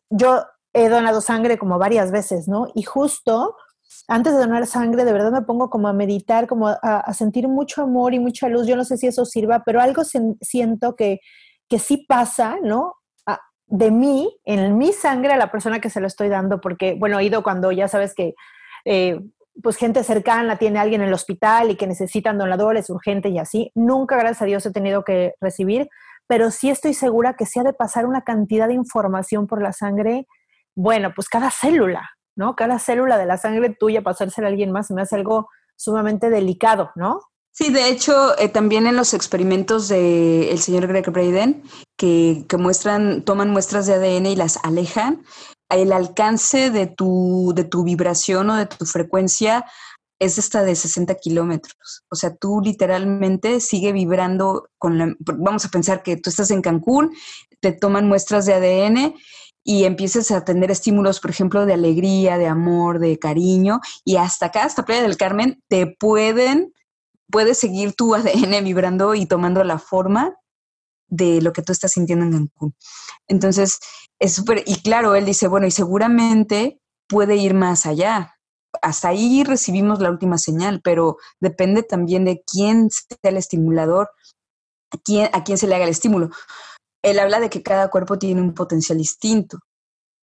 yo 0.10 0.44
he 0.74 0.90
donado 0.90 1.22
sangre 1.22 1.58
como 1.58 1.78
varias 1.78 2.12
veces, 2.12 2.48
¿no? 2.48 2.68
Y 2.74 2.84
justo 2.84 3.56
antes 4.08 4.34
de 4.34 4.40
donar 4.40 4.66
sangre, 4.68 5.06
de 5.06 5.14
verdad 5.14 5.32
me 5.32 5.42
pongo 5.42 5.70
como 5.70 5.88
a 5.88 5.94
meditar, 5.94 6.48
como 6.48 6.68
a, 6.68 7.14
sentir 7.14 7.48
mucho 7.48 7.84
amor 7.84 8.14
y 8.14 8.20
mucha 8.20 8.50
luz. 8.50 8.68
Yo 8.68 8.76
no 8.76 8.84
sé 8.84 8.98
si 8.98 9.08
eso 9.08 9.26
sirva, 9.26 9.64
pero 9.66 9.82
algo 9.82 10.04
siento 10.42 10.96
que 10.96 11.20
que 11.74 11.80
sí 11.80 12.06
pasa, 12.08 12.58
¿no? 12.62 12.98
de 13.66 13.90
mí, 13.90 14.32
en 14.46 14.78
mi 14.78 14.94
sangre, 14.94 15.34
a 15.34 15.38
la 15.38 15.50
persona 15.50 15.80
que 15.80 15.90
se 15.90 16.00
lo 16.00 16.06
estoy 16.06 16.30
dando, 16.30 16.62
porque, 16.62 16.94
bueno, 16.94 17.18
he 17.18 17.24
ido 17.24 17.42
cuando 17.42 17.72
ya 17.72 17.88
sabes 17.88 18.14
que, 18.14 18.36
eh, 18.86 19.20
pues 19.64 19.78
gente 19.78 20.04
cercana 20.04 20.58
tiene 20.58 20.78
alguien 20.78 21.02
en 21.02 21.08
el 21.08 21.14
hospital 21.16 21.72
y 21.72 21.76
que 21.76 21.88
necesitan 21.88 22.38
donadores 22.38 22.92
urgente 22.92 23.30
y 23.30 23.40
así. 23.40 23.72
Nunca, 23.74 24.16
gracias 24.18 24.44
a 24.44 24.46
Dios, 24.46 24.64
he 24.68 24.72
tenido 24.72 25.04
que 25.04 25.34
recibir, 25.42 25.90
pero 26.28 26.52
sí 26.52 26.70
estoy 26.70 26.94
segura 26.94 27.34
que 27.34 27.48
sí 27.48 27.60
ha 27.60 27.64
de 27.64 27.74
pasar 27.74 28.06
una 28.06 28.22
cantidad 28.22 28.68
de 28.68 28.76
información 28.76 29.48
por 29.48 29.60
la 29.60 29.74
sangre, 29.74 30.28
bueno, 30.76 31.12
pues 31.16 31.28
cada 31.28 31.50
célula, 31.50 32.12
¿no? 32.36 32.56
Cada 32.56 32.78
célula 32.78 33.18
de 33.18 33.26
la 33.26 33.38
sangre 33.38 33.72
tuya 33.72 34.04
pasársela 34.04 34.50
a 34.50 34.52
alguien 34.52 34.72
más 34.72 34.92
me 34.92 35.02
hace 35.02 35.16
algo 35.16 35.50
sumamente 35.76 36.30
delicado, 36.30 36.92
¿no? 36.94 37.22
Sí, 37.56 37.72
de 37.72 37.88
hecho, 37.88 38.38
eh, 38.40 38.50
también 38.50 38.88
en 38.88 38.96
los 38.96 39.14
experimentos 39.14 39.88
del 39.88 40.50
el 40.50 40.60
señor 40.60 40.88
Greg 40.88 41.12
Braden, 41.12 41.62
que, 41.96 42.46
que, 42.50 42.58
muestran, 42.58 43.24
toman 43.24 43.52
muestras 43.52 43.86
de 43.86 43.94
ADN 43.94 44.26
y 44.26 44.36
las 44.36 44.58
alejan, 44.64 45.24
el 45.70 45.94
alcance 45.94 46.72
de 46.72 46.88
tu, 46.88 47.54
de 47.56 47.64
tu 47.64 47.84
vibración 47.84 48.50
o 48.50 48.56
de 48.56 48.66
tu 48.66 48.86
frecuencia 48.86 49.66
es 50.20 50.40
hasta 50.40 50.64
de 50.64 50.76
60 50.76 51.14
kilómetros. 51.16 52.04
O 52.10 52.16
sea, 52.16 52.36
tú 52.36 52.60
literalmente 52.64 53.60
sigue 53.60 53.92
vibrando 53.92 54.70
con 54.80 54.98
la... 54.98 55.16
Vamos 55.20 55.66
a 55.66 55.70
pensar 55.70 56.02
que 56.02 56.18
tú 56.18 56.32
estás 56.32 56.50
en 56.50 56.62
Cancún, 56.62 57.14
te 57.60 57.72
toman 57.72 58.08
muestras 58.08 58.46
de 58.48 58.54
ADN 58.54 59.16
y 59.64 59.84
empiezas 59.84 60.32
a 60.32 60.44
tener 60.44 60.72
estímulos, 60.72 61.20
por 61.20 61.32
ejemplo, 61.32 61.66
de 61.66 61.74
alegría, 61.74 62.38
de 62.38 62.48
amor, 62.48 63.00
de 63.00 63.20
cariño, 63.20 63.80
y 64.04 64.18
hasta 64.18 64.48
acá, 64.48 64.64
hasta 64.64 64.86
Playa 64.86 65.04
del 65.04 65.18
Carmen, 65.18 65.62
te 65.70 65.88
pueden 65.88 66.74
puedes 67.32 67.58
seguir 67.58 67.94
tu 67.94 68.16
ADN 68.16 68.64
vibrando 68.64 69.16
y 69.16 69.26
tomando 69.26 69.64
la 69.64 69.80
forma 69.80 70.36
de 71.08 71.42
lo 71.42 71.54
que 71.54 71.62
tú 71.62 71.72
estás 71.72 71.92
sintiendo 71.92 72.26
en 72.26 72.32
Cancún. 72.32 72.76
Entonces, 73.28 73.80
es 74.20 74.34
súper, 74.34 74.64
y 74.66 74.82
claro, 74.82 75.16
él 75.16 75.26
dice, 75.26 75.48
bueno, 75.48 75.68
y 75.68 75.72
seguramente 75.72 76.80
puede 77.08 77.36
ir 77.36 77.54
más 77.54 77.86
allá. 77.86 78.36
Hasta 78.82 79.10
ahí 79.10 79.44
recibimos 79.44 80.00
la 80.00 80.10
última 80.10 80.38
señal, 80.38 80.82
pero 80.84 81.18
depende 81.40 81.84
también 81.84 82.26
de 82.26 82.44
quién 82.44 82.90
sea 82.90 83.18
el 83.24 83.38
estimulador, 83.38 84.10
a 84.92 84.98
quién, 84.98 85.30
a 85.34 85.44
quién 85.44 85.58
se 85.58 85.68
le 85.68 85.76
haga 85.76 85.84
el 85.84 85.92
estímulo. 85.92 86.32
Él 87.04 87.20
habla 87.20 87.40
de 87.40 87.50
que 87.50 87.62
cada 87.62 87.90
cuerpo 87.90 88.18
tiene 88.18 88.42
un 88.42 88.54
potencial 88.54 88.98
distinto 88.98 89.60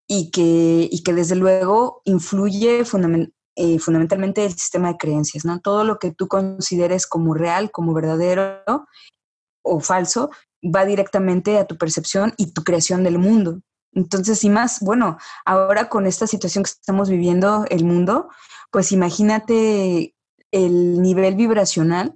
y 0.08 0.30
que, 0.30 0.88
y 0.90 1.02
que 1.04 1.12
desde 1.12 1.36
luego 1.36 2.02
influye 2.04 2.84
fundamentalmente 2.84 3.39
eh, 3.56 3.78
fundamentalmente 3.78 4.44
el 4.44 4.52
sistema 4.52 4.88
de 4.88 4.96
creencias, 4.96 5.44
¿no? 5.44 5.60
Todo 5.60 5.84
lo 5.84 5.98
que 5.98 6.12
tú 6.12 6.28
consideres 6.28 7.06
como 7.06 7.34
real, 7.34 7.70
como 7.70 7.92
verdadero, 7.92 8.62
o 9.62 9.80
falso, 9.80 10.30
va 10.64 10.84
directamente 10.84 11.58
a 11.58 11.66
tu 11.66 11.76
percepción 11.76 12.34
y 12.36 12.52
tu 12.52 12.64
creación 12.64 13.04
del 13.04 13.18
mundo. 13.18 13.60
Entonces, 13.92 14.44
y 14.44 14.50
más, 14.50 14.80
bueno, 14.80 15.18
ahora 15.44 15.88
con 15.88 16.06
esta 16.06 16.26
situación 16.26 16.64
que 16.64 16.70
estamos 16.70 17.10
viviendo 17.10 17.64
el 17.70 17.84
mundo, 17.84 18.28
pues 18.70 18.92
imagínate 18.92 20.14
el 20.52 21.02
nivel 21.02 21.34
vibracional. 21.34 22.14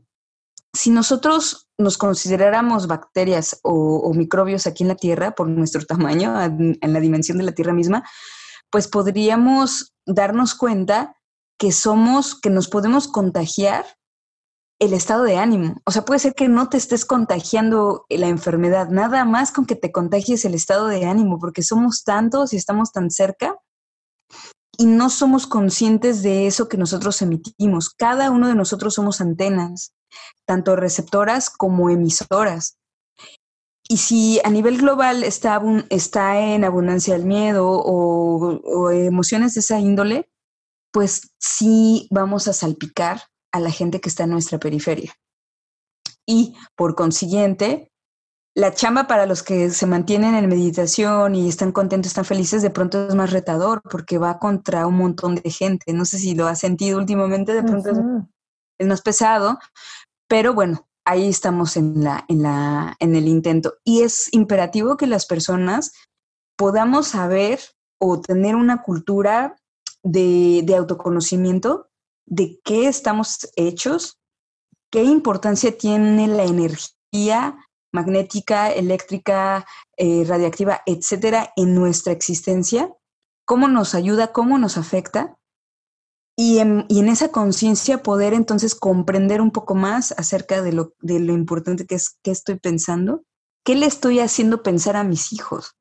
Si 0.73 0.91
nosotros 0.91 1.69
nos 1.79 1.99
consideráramos 1.99 2.87
bacterias 2.87 3.59
o, 3.63 4.13
microbios 4.15 4.67
aquí 4.67 4.85
en 4.85 4.89
la 4.89 4.95
Tierra 4.95 5.35
por 5.35 5.49
nuestro 5.49 5.85
tamaño, 5.85 6.41
en, 6.41 6.79
la 6.81 7.01
dimensión 7.01 7.39
de 7.39 7.45
la 7.45 7.53
Tierra 7.53 7.73
misma, 7.73 8.05
pues 8.71 8.89
podríamos 8.89 9.95
darnos 10.07 10.55
cuenta 10.55 11.17
que 11.59 11.73
somos, 11.73 12.39
que 12.41 12.51
nos 12.51 12.69
podemos 12.69 13.09
contagiar 13.09 13.85
el 14.81 14.93
estado 14.93 15.25
de 15.25 15.37
ánimo. 15.37 15.77
O 15.87 15.91
sea, 15.91 16.05
puede 16.05 16.21
ser 16.21 16.35
que 16.35 16.49
no 16.49 16.69
te 16.69 16.77
estés 16.77 17.05
contagiando 17.05 18.05
la 18.09 18.29
enfermedad, 18.29 18.89
nada 18.89 19.25
más 19.25 19.53
con 19.53 19.67
que 19.67 19.77
te 19.77 19.93
contagies 19.93 20.45
el 20.45 20.55
estado 20.55 20.89
de 20.89 21.07
ánimo, 21.07 21.39
porque 21.39 21.63
somos 21.63 22.05
tantos 22.05 22.53
y 22.53 22.57
estamos 22.57 22.93
tan 22.93 23.11
cerca 23.11 23.57
y 24.77 24.87
no 24.87 25.11
somos 25.11 25.47
conscientes 25.47 26.23
de 26.23 26.47
eso 26.47 26.69
que 26.69 26.77
nosotros 26.77 27.23
emitimos. 27.23 27.91
Cada 27.91 28.31
uno 28.31 28.49
de 28.49 28.55
nosotros 28.55 28.95
somos 28.95 29.21
antenas, 29.21 29.93
tanto 30.47 30.77
receptoras 30.77 31.51
como 31.51 31.91
emisoras. 31.91 32.77
Y 33.89 33.99
si 33.99 34.41
a 34.45 34.51
nivel 34.51 34.79
global 34.79 35.23
está, 35.23 35.61
en 36.41 36.65
abundancia 36.65 37.15
el 37.15 37.27
miedo 37.27 37.69
o, 37.69 38.61
o 38.65 38.91
emociones 38.91 39.55
de 39.55 39.61
esa 39.61 39.79
índole, 39.79 40.29
pues 40.95 41.35
sí 41.41 42.07
vamos 42.13 42.47
a 42.47 42.53
salpicar 42.53 43.23
a 43.53 43.59
la 43.59 43.73
gente 43.73 44.01
que 44.01 44.09
está 44.09 44.23
en 44.25 44.31
nuestra 44.31 44.61
periferia. 44.61 45.13
Y 46.25 46.55
por 46.77 46.95
consiguiente, 46.95 47.91
la 48.55 48.73
chamba 48.73 49.09
para 49.09 49.27
los 49.27 49.43
que 49.43 49.71
se 49.71 49.87
mantienen 49.87 50.37
en 50.37 50.49
meditación 50.49 51.35
y 51.35 51.49
están 51.49 51.73
contentos, 51.73 52.11
están 52.11 52.25
felices, 52.25 52.63
de 52.63 52.71
pronto 52.71 53.09
es 53.09 53.15
más 53.17 53.33
retador 53.33 53.83
porque 53.83 54.19
va 54.19 54.39
contra 54.39 54.87
un 54.87 54.95
montón 54.95 55.35
de 55.35 55.51
gente. 55.51 55.93
No 55.93 56.05
sé 56.05 56.19
si 56.19 56.37
lo 56.37 56.47
has 56.47 56.61
sentido 56.61 56.99
últimamente, 56.99 57.55
de 57.55 57.65
pronto 57.65 57.91
es, 58.79 58.87
más 58.87 59.03
pesado, 59.03 59.59
pero 60.29 60.55
bueno, 60.55 60.87
ahí 61.05 61.29
estamos 61.29 61.77
en, 61.77 62.05
la, 62.05 62.25
en, 62.29 62.43
la, 62.43 62.95
en 63.01 63.17
el 63.17 63.27
intento. 63.27 63.75
Y 63.83 64.03
es 64.03 64.33
imperativo 64.33 64.97
que 64.97 65.09
las 65.09 65.27
personas 65.27 65.91
podamos 66.57 67.09
saber 67.09 67.59
o 67.99 68.21
tener 68.21 68.55
una 68.55 68.83
cultura 68.83 69.57
de, 70.05 70.63
de 70.65 70.77
autoconocimiento 70.77 71.89
de 72.27 72.61
qué 72.65 72.87
estamos 72.87 73.51
hechos, 73.57 74.21
qué 74.91 75.03
importancia 75.03 75.77
tiene 75.77 76.29
la 76.29 76.45
energía 76.45 77.57
magnética, 77.93 78.73
eléctrica, 78.73 79.67
eh, 79.97 80.25
radiactiva, 80.27 80.83
etcétera, 80.85 81.53
en 81.57 81.75
nuestra 81.75 82.13
existencia, 82.13 82.93
cómo 83.45 83.69
nos 83.69 83.95
ayuda, 83.95 84.33
cómo 84.33 84.59
nos 84.59 84.77
afecta, 84.77 85.37
y 86.37 86.59
en, 86.59 86.87
esa 87.09 87.31
conciencia 87.31 88.03
poder 88.03 88.35
entonces 88.35 88.75
comprender 88.75 89.41
un 89.41 89.53
poco 89.53 89.77
más 89.77 90.13
acerca 90.19 90.63
de 90.63 90.73
lo, 90.73 90.95
de 91.01 91.21
lo 91.21 91.33
importante 91.33 91.87
que 91.87 91.95
es 91.95 92.19
qué 92.25 92.33
estoy 92.33 92.59
pensando, 92.59 93.23
qué 93.65 93.77
le 93.77 93.87
estoy 93.87 94.19
haciendo 94.19 94.65
pensar 94.65 94.97
a 94.97 95.05
mis 95.05 95.33
hijos, 95.33 95.77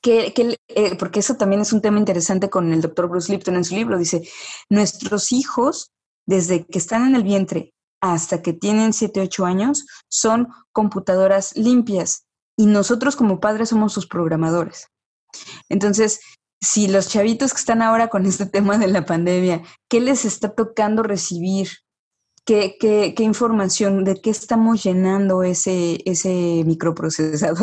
que, 0.00 0.32
eh, 0.68 0.96
porque 0.96 1.20
eso 1.20 1.36
también 1.36 1.62
es 1.62 1.72
un 1.72 1.80
tema 1.80 1.98
interesante 1.98 2.50
con 2.50 2.72
el 2.72 2.80
doctor 2.80 3.08
Bruce 3.08 3.32
Lipton 3.32 3.56
en 3.56 3.64
su 3.64 3.74
libro. 3.74 3.98
Dice, 3.98 4.28
nuestros 4.68 5.32
hijos, 5.32 5.92
desde 6.26 6.66
que 6.66 6.78
están 6.78 7.06
en 7.06 7.14
el 7.14 7.22
vientre 7.22 7.74
hasta 8.00 8.42
que 8.42 8.52
tienen 8.52 8.92
7, 8.92 9.20
8 9.20 9.44
años, 9.46 9.86
son 10.08 10.48
computadoras 10.72 11.56
limpias 11.56 12.26
y 12.56 12.66
nosotros 12.66 13.16
como 13.16 13.40
padres 13.40 13.70
somos 13.70 13.92
sus 13.92 14.06
programadores. 14.06 14.88
Entonces, 15.68 16.20
si 16.60 16.88
los 16.88 17.08
chavitos 17.08 17.52
que 17.52 17.60
están 17.60 17.82
ahora 17.82 18.08
con 18.08 18.26
este 18.26 18.46
tema 18.46 18.78
de 18.78 18.88
la 18.88 19.04
pandemia, 19.04 19.62
¿qué 19.88 20.00
les 20.00 20.24
está 20.24 20.54
tocando 20.54 21.02
recibir? 21.02 21.68
¿Qué, 22.44 22.76
qué, 22.80 23.14
qué 23.14 23.24
información? 23.24 24.04
¿De 24.04 24.20
qué 24.20 24.30
estamos 24.30 24.82
llenando 24.82 25.42
ese, 25.42 26.00
ese 26.06 26.62
microprocesador? 26.64 27.62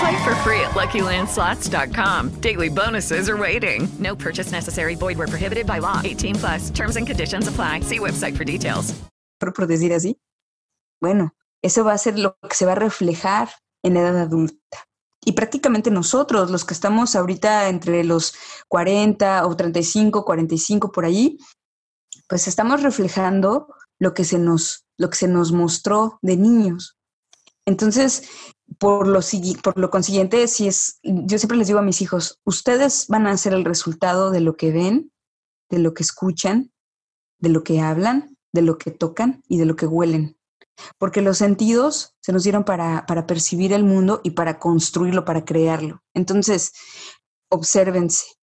Play 0.00 0.16
for 0.24 0.34
free 0.44 0.60
at 0.60 0.74
LuckyLandSlots.com. 0.74 2.40
Daily 2.40 2.68
bonuses 2.68 3.28
are 3.28 3.36
waiting. 3.36 3.88
No 3.98 4.14
purchase 4.14 4.52
necessary. 4.52 4.94
Void 4.94 5.18
where 5.18 5.26
prohibited 5.26 5.66
by 5.66 5.80
law. 5.80 6.00
18 6.04 6.34
plus. 6.36 6.70
Terms 6.70 6.96
and 6.96 7.06
conditions 7.06 7.48
apply. 7.48 7.80
See 7.80 7.98
website 7.98 8.36
for 8.36 8.44
details. 8.44 8.94
Por 9.40 9.52
decir 9.66 9.92
así. 9.92 10.16
Bueno, 11.00 11.32
eso 11.62 11.84
va 11.84 11.92
a 11.92 11.98
ser 11.98 12.18
lo 12.18 12.36
que 12.48 12.54
se 12.54 12.66
va 12.66 12.72
a 12.72 12.74
reflejar 12.76 13.48
en 13.84 13.96
edad 13.96 14.18
adulta. 14.18 14.88
Y 15.24 15.32
prácticamente 15.32 15.90
nosotros, 15.90 16.50
los 16.50 16.64
que 16.64 16.74
estamos 16.74 17.14
ahorita 17.14 17.68
entre 17.68 18.04
los 18.04 18.34
40 18.68 19.46
o 19.46 19.56
35, 19.56 20.24
45 20.24 20.92
por 20.92 21.04
ahí, 21.04 21.38
pues 22.28 22.48
estamos 22.48 22.82
reflejando 22.82 23.68
lo 23.98 24.14
que 24.14 24.24
se 24.24 24.38
nos, 24.38 24.86
lo 24.96 25.10
que 25.10 25.16
se 25.16 25.28
nos 25.28 25.52
mostró 25.52 26.18
de 26.22 26.36
niños. 26.36 26.96
Entonces, 27.66 28.28
por 28.76 29.08
lo, 29.08 29.20
por 29.62 29.78
lo 29.78 29.90
consiguiente, 29.90 30.46
si 30.46 30.68
es, 30.68 31.00
yo 31.02 31.38
siempre 31.38 31.56
les 31.56 31.66
digo 31.66 31.78
a 31.78 31.82
mis 31.82 32.02
hijos, 32.02 32.40
ustedes 32.44 33.06
van 33.08 33.26
a 33.26 33.36
ser 33.36 33.54
el 33.54 33.64
resultado 33.64 34.30
de 34.30 34.40
lo 34.40 34.56
que 34.56 34.70
ven, 34.70 35.10
de 35.70 35.78
lo 35.78 35.94
que 35.94 36.02
escuchan, 36.02 36.72
de 37.38 37.48
lo 37.48 37.64
que 37.64 37.80
hablan, 37.80 38.36
de 38.52 38.62
lo 38.62 38.78
que 38.78 38.90
tocan 38.90 39.42
y 39.48 39.58
de 39.58 39.66
lo 39.66 39.76
que 39.76 39.86
huelen. 39.86 40.36
Porque 40.98 41.22
los 41.22 41.38
sentidos 41.38 42.14
se 42.20 42.32
nos 42.32 42.44
dieron 42.44 42.64
para, 42.64 43.04
para 43.06 43.26
percibir 43.26 43.72
el 43.72 43.84
mundo 43.84 44.20
y 44.22 44.30
para 44.30 44.58
construirlo, 44.58 45.24
para 45.24 45.44
crearlo. 45.44 46.02
Entonces, 46.14 46.72
obsérvense, 47.50 48.37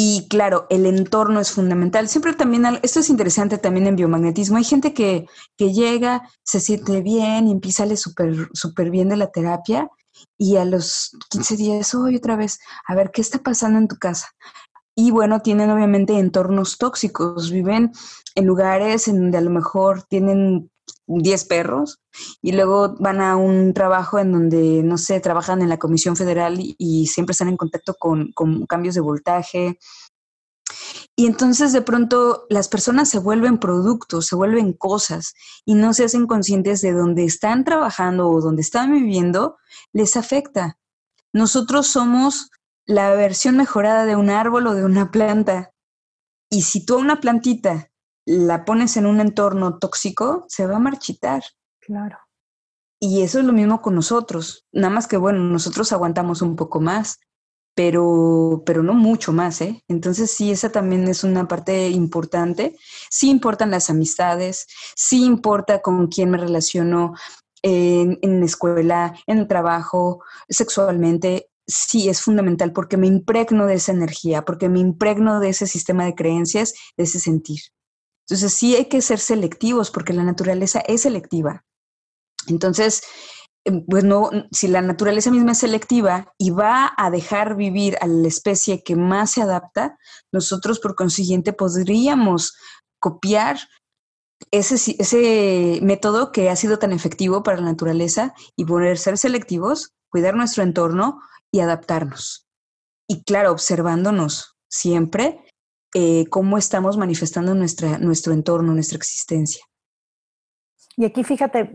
y 0.00 0.28
claro, 0.28 0.68
el 0.70 0.86
entorno 0.86 1.40
es 1.40 1.50
fundamental. 1.50 2.08
Siempre 2.08 2.32
también, 2.32 2.64
esto 2.84 3.00
es 3.00 3.10
interesante 3.10 3.58
también 3.58 3.88
en 3.88 3.96
biomagnetismo. 3.96 4.56
Hay 4.56 4.62
gente 4.62 4.94
que, 4.94 5.26
que 5.56 5.72
llega, 5.72 6.22
se 6.44 6.60
siente 6.60 7.02
bien 7.02 7.48
y 7.48 7.50
empieza 7.50 7.82
a 7.82 7.96
súper 7.96 8.48
súper 8.52 8.92
bien 8.92 9.08
de 9.08 9.16
la 9.16 9.32
terapia 9.32 9.90
y 10.36 10.54
a 10.54 10.64
los 10.64 11.16
15 11.30 11.56
días, 11.56 11.96
hoy 11.96 12.14
otra 12.14 12.36
vez, 12.36 12.60
a 12.86 12.94
ver, 12.94 13.10
¿qué 13.10 13.20
está 13.20 13.40
pasando 13.40 13.80
en 13.80 13.88
tu 13.88 13.96
casa? 13.96 14.28
Y 14.94 15.10
bueno, 15.10 15.40
tienen 15.40 15.68
obviamente 15.68 16.16
entornos 16.16 16.78
tóxicos, 16.78 17.50
viven 17.50 17.90
en 18.36 18.46
lugares 18.46 19.08
en 19.08 19.16
donde 19.20 19.38
a 19.38 19.40
lo 19.40 19.50
mejor 19.50 20.04
tienen 20.04 20.70
10 21.08 21.44
perros 21.46 22.00
y 22.42 22.52
luego 22.52 22.94
van 22.98 23.20
a 23.20 23.36
un 23.36 23.72
trabajo 23.72 24.18
en 24.18 24.32
donde, 24.32 24.82
no 24.82 24.98
sé, 24.98 25.20
trabajan 25.20 25.62
en 25.62 25.70
la 25.70 25.78
Comisión 25.78 26.16
Federal 26.16 26.56
y, 26.58 27.06
siempre 27.06 27.32
están 27.32 27.48
en 27.48 27.56
contacto 27.56 27.94
con, 27.98 28.32
cambios 28.68 28.94
de 28.94 29.00
voltaje. 29.00 29.78
Y 31.16 31.26
entonces 31.26 31.72
de 31.72 31.80
pronto 31.80 32.44
las 32.50 32.68
personas 32.68 33.08
se 33.08 33.18
vuelven 33.18 33.58
productos, 33.58 34.26
se 34.26 34.36
vuelven 34.36 34.74
cosas 34.74 35.32
y 35.64 35.74
no 35.74 35.94
se 35.94 36.04
hacen 36.04 36.26
conscientes 36.26 36.82
de 36.82 36.92
dónde 36.92 37.24
están 37.24 37.64
trabajando 37.64 38.28
o 38.28 38.40
dónde 38.40 38.62
están 38.62 38.92
viviendo, 38.92 39.56
les 39.92 40.16
afecta. 40.16 40.78
Nosotros 41.32 41.86
somos 41.86 42.50
la 42.84 43.14
versión 43.14 43.56
mejorada 43.56 44.04
de 44.04 44.16
un 44.16 44.30
árbol 44.30 44.66
o 44.66 44.74
de 44.74 44.84
una 44.84 45.10
planta. 45.10 45.72
Y 46.50 46.62
si 46.62 46.84
tú 46.84 46.94
a 46.94 46.98
una 46.98 47.20
plantita 47.20 47.90
la 48.28 48.66
pones 48.66 48.98
en 48.98 49.06
un 49.06 49.20
entorno 49.20 49.78
tóxico, 49.78 50.44
se 50.48 50.66
va 50.66 50.76
a 50.76 50.80
marchitar. 50.80 51.42
Claro. 51.80 52.18
Y 53.00 53.22
eso 53.22 53.38
es 53.38 53.46
lo 53.46 53.54
mismo 53.54 53.80
con 53.80 53.94
nosotros. 53.94 54.66
Nada 54.70 54.92
más 54.92 55.06
que, 55.06 55.16
bueno, 55.16 55.38
nosotros 55.44 55.92
aguantamos 55.92 56.42
un 56.42 56.54
poco 56.54 56.78
más, 56.78 57.20
pero, 57.74 58.64
pero 58.66 58.82
no 58.82 58.92
mucho 58.92 59.32
más, 59.32 59.62
¿eh? 59.62 59.82
Entonces 59.88 60.30
sí, 60.30 60.50
esa 60.50 60.70
también 60.70 61.08
es 61.08 61.24
una 61.24 61.48
parte 61.48 61.88
importante. 61.88 62.76
Sí 63.08 63.30
importan 63.30 63.70
las 63.70 63.88
amistades, 63.88 64.66
sí 64.94 65.24
importa 65.24 65.80
con 65.80 66.08
quién 66.08 66.30
me 66.30 66.36
relaciono 66.36 67.14
en, 67.62 68.18
en 68.20 68.40
la 68.40 68.46
escuela, 68.46 69.14
en 69.26 69.38
el 69.38 69.48
trabajo, 69.48 70.22
sexualmente. 70.50 71.48
Sí, 71.66 72.10
es 72.10 72.20
fundamental 72.20 72.74
porque 72.74 72.98
me 72.98 73.06
impregno 73.06 73.64
de 73.64 73.74
esa 73.74 73.92
energía, 73.92 74.44
porque 74.44 74.68
me 74.68 74.80
impregno 74.80 75.40
de 75.40 75.48
ese 75.48 75.66
sistema 75.66 76.04
de 76.04 76.14
creencias, 76.14 76.74
de 76.98 77.04
ese 77.04 77.20
sentir. 77.20 77.60
Entonces 78.28 78.52
sí 78.52 78.76
hay 78.76 78.86
que 78.86 79.02
ser 79.02 79.18
selectivos 79.18 79.90
porque 79.90 80.12
la 80.12 80.24
naturaleza 80.24 80.80
es 80.80 81.02
selectiva. 81.02 81.64
Entonces, 82.46 83.02
Em, 83.68 83.84
pues 83.84 84.02
no, 84.02 84.30
si 84.50 84.66
la 84.68 84.80
naturaleza 84.80 85.30
misma 85.30 85.52
es 85.52 85.58
selectiva 85.58 86.32
y 86.38 86.50
va 86.50 86.92
a 86.96 87.10
dejar 87.10 87.54
vivir 87.54 87.98
a 88.00 88.06
la 88.06 88.26
especie 88.26 88.82
que 88.82 88.96
más 88.96 89.32
se 89.32 89.42
adapta, 89.42 89.98
nosotros 90.32 90.80
por 90.80 90.94
consiguiente 90.94 91.52
podríamos 91.52 92.56
copiar 92.98 93.58
ese, 94.50 94.96
ese 94.98 95.80
método 95.82 96.32
que 96.32 96.48
ha 96.48 96.56
sido 96.56 96.78
tan 96.78 96.92
efectivo 96.92 97.42
para 97.42 97.58
la 97.58 97.66
naturaleza 97.66 98.32
y 98.56 98.64
poder 98.64 98.96
ser 98.96 99.18
selectivos, 99.18 99.92
cuidar 100.08 100.34
nuestro 100.34 100.62
entorno 100.62 101.20
y 101.52 101.60
adaptarnos. 101.60 102.46
Y 103.06 103.22
claro, 103.24 103.52
observándonos 103.52 104.56
siempre 104.70 105.44
eh, 105.94 106.26
cómo 106.28 106.58
estamos 106.58 106.96
manifestando 106.96 107.54
nuestro 107.54 108.32
entorno, 108.32 108.72
nuestra 108.74 108.96
existencia. 108.96 109.64
Y 110.96 111.04
aquí 111.04 111.24
fíjate, 111.24 111.72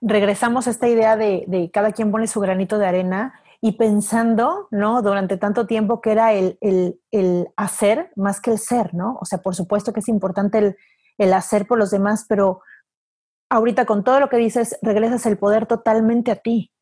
regresamos 0.00 0.66
a 0.66 0.70
esta 0.70 0.88
idea 0.88 1.16
de, 1.16 1.70
cada 1.72 1.92
quien 1.92 2.10
pone 2.10 2.26
su 2.26 2.40
granito 2.40 2.78
de 2.78 2.86
arena 2.86 3.34
y 3.60 3.72
pensando, 3.72 4.68
¿no? 4.70 5.02
Durante 5.02 5.36
tanto 5.36 5.66
tiempo 5.66 6.00
que 6.00 6.12
era 6.12 6.32
el, 6.32 6.58
hacer 7.56 8.10
más 8.16 8.40
que 8.40 8.52
el 8.52 8.58
ser, 8.58 8.94
¿no? 8.94 9.18
O 9.20 9.24
sea, 9.24 9.38
por 9.38 9.54
supuesto 9.54 9.92
que 9.92 10.00
es 10.00 10.08
importante 10.08 10.58
el, 10.58 10.76
el 11.18 11.32
hacer 11.32 11.66
por 11.66 11.78
los 11.78 11.90
demás, 11.90 12.24
pero 12.28 12.60
ahorita 13.50 13.84
con 13.84 14.02
todo 14.02 14.18
lo 14.18 14.28
que 14.28 14.36
dices, 14.36 14.78
regresas 14.80 15.26
el 15.26 15.36
poder 15.36 15.66
totalmente 15.66 16.30
a 16.30 16.36
ti, 16.36 16.72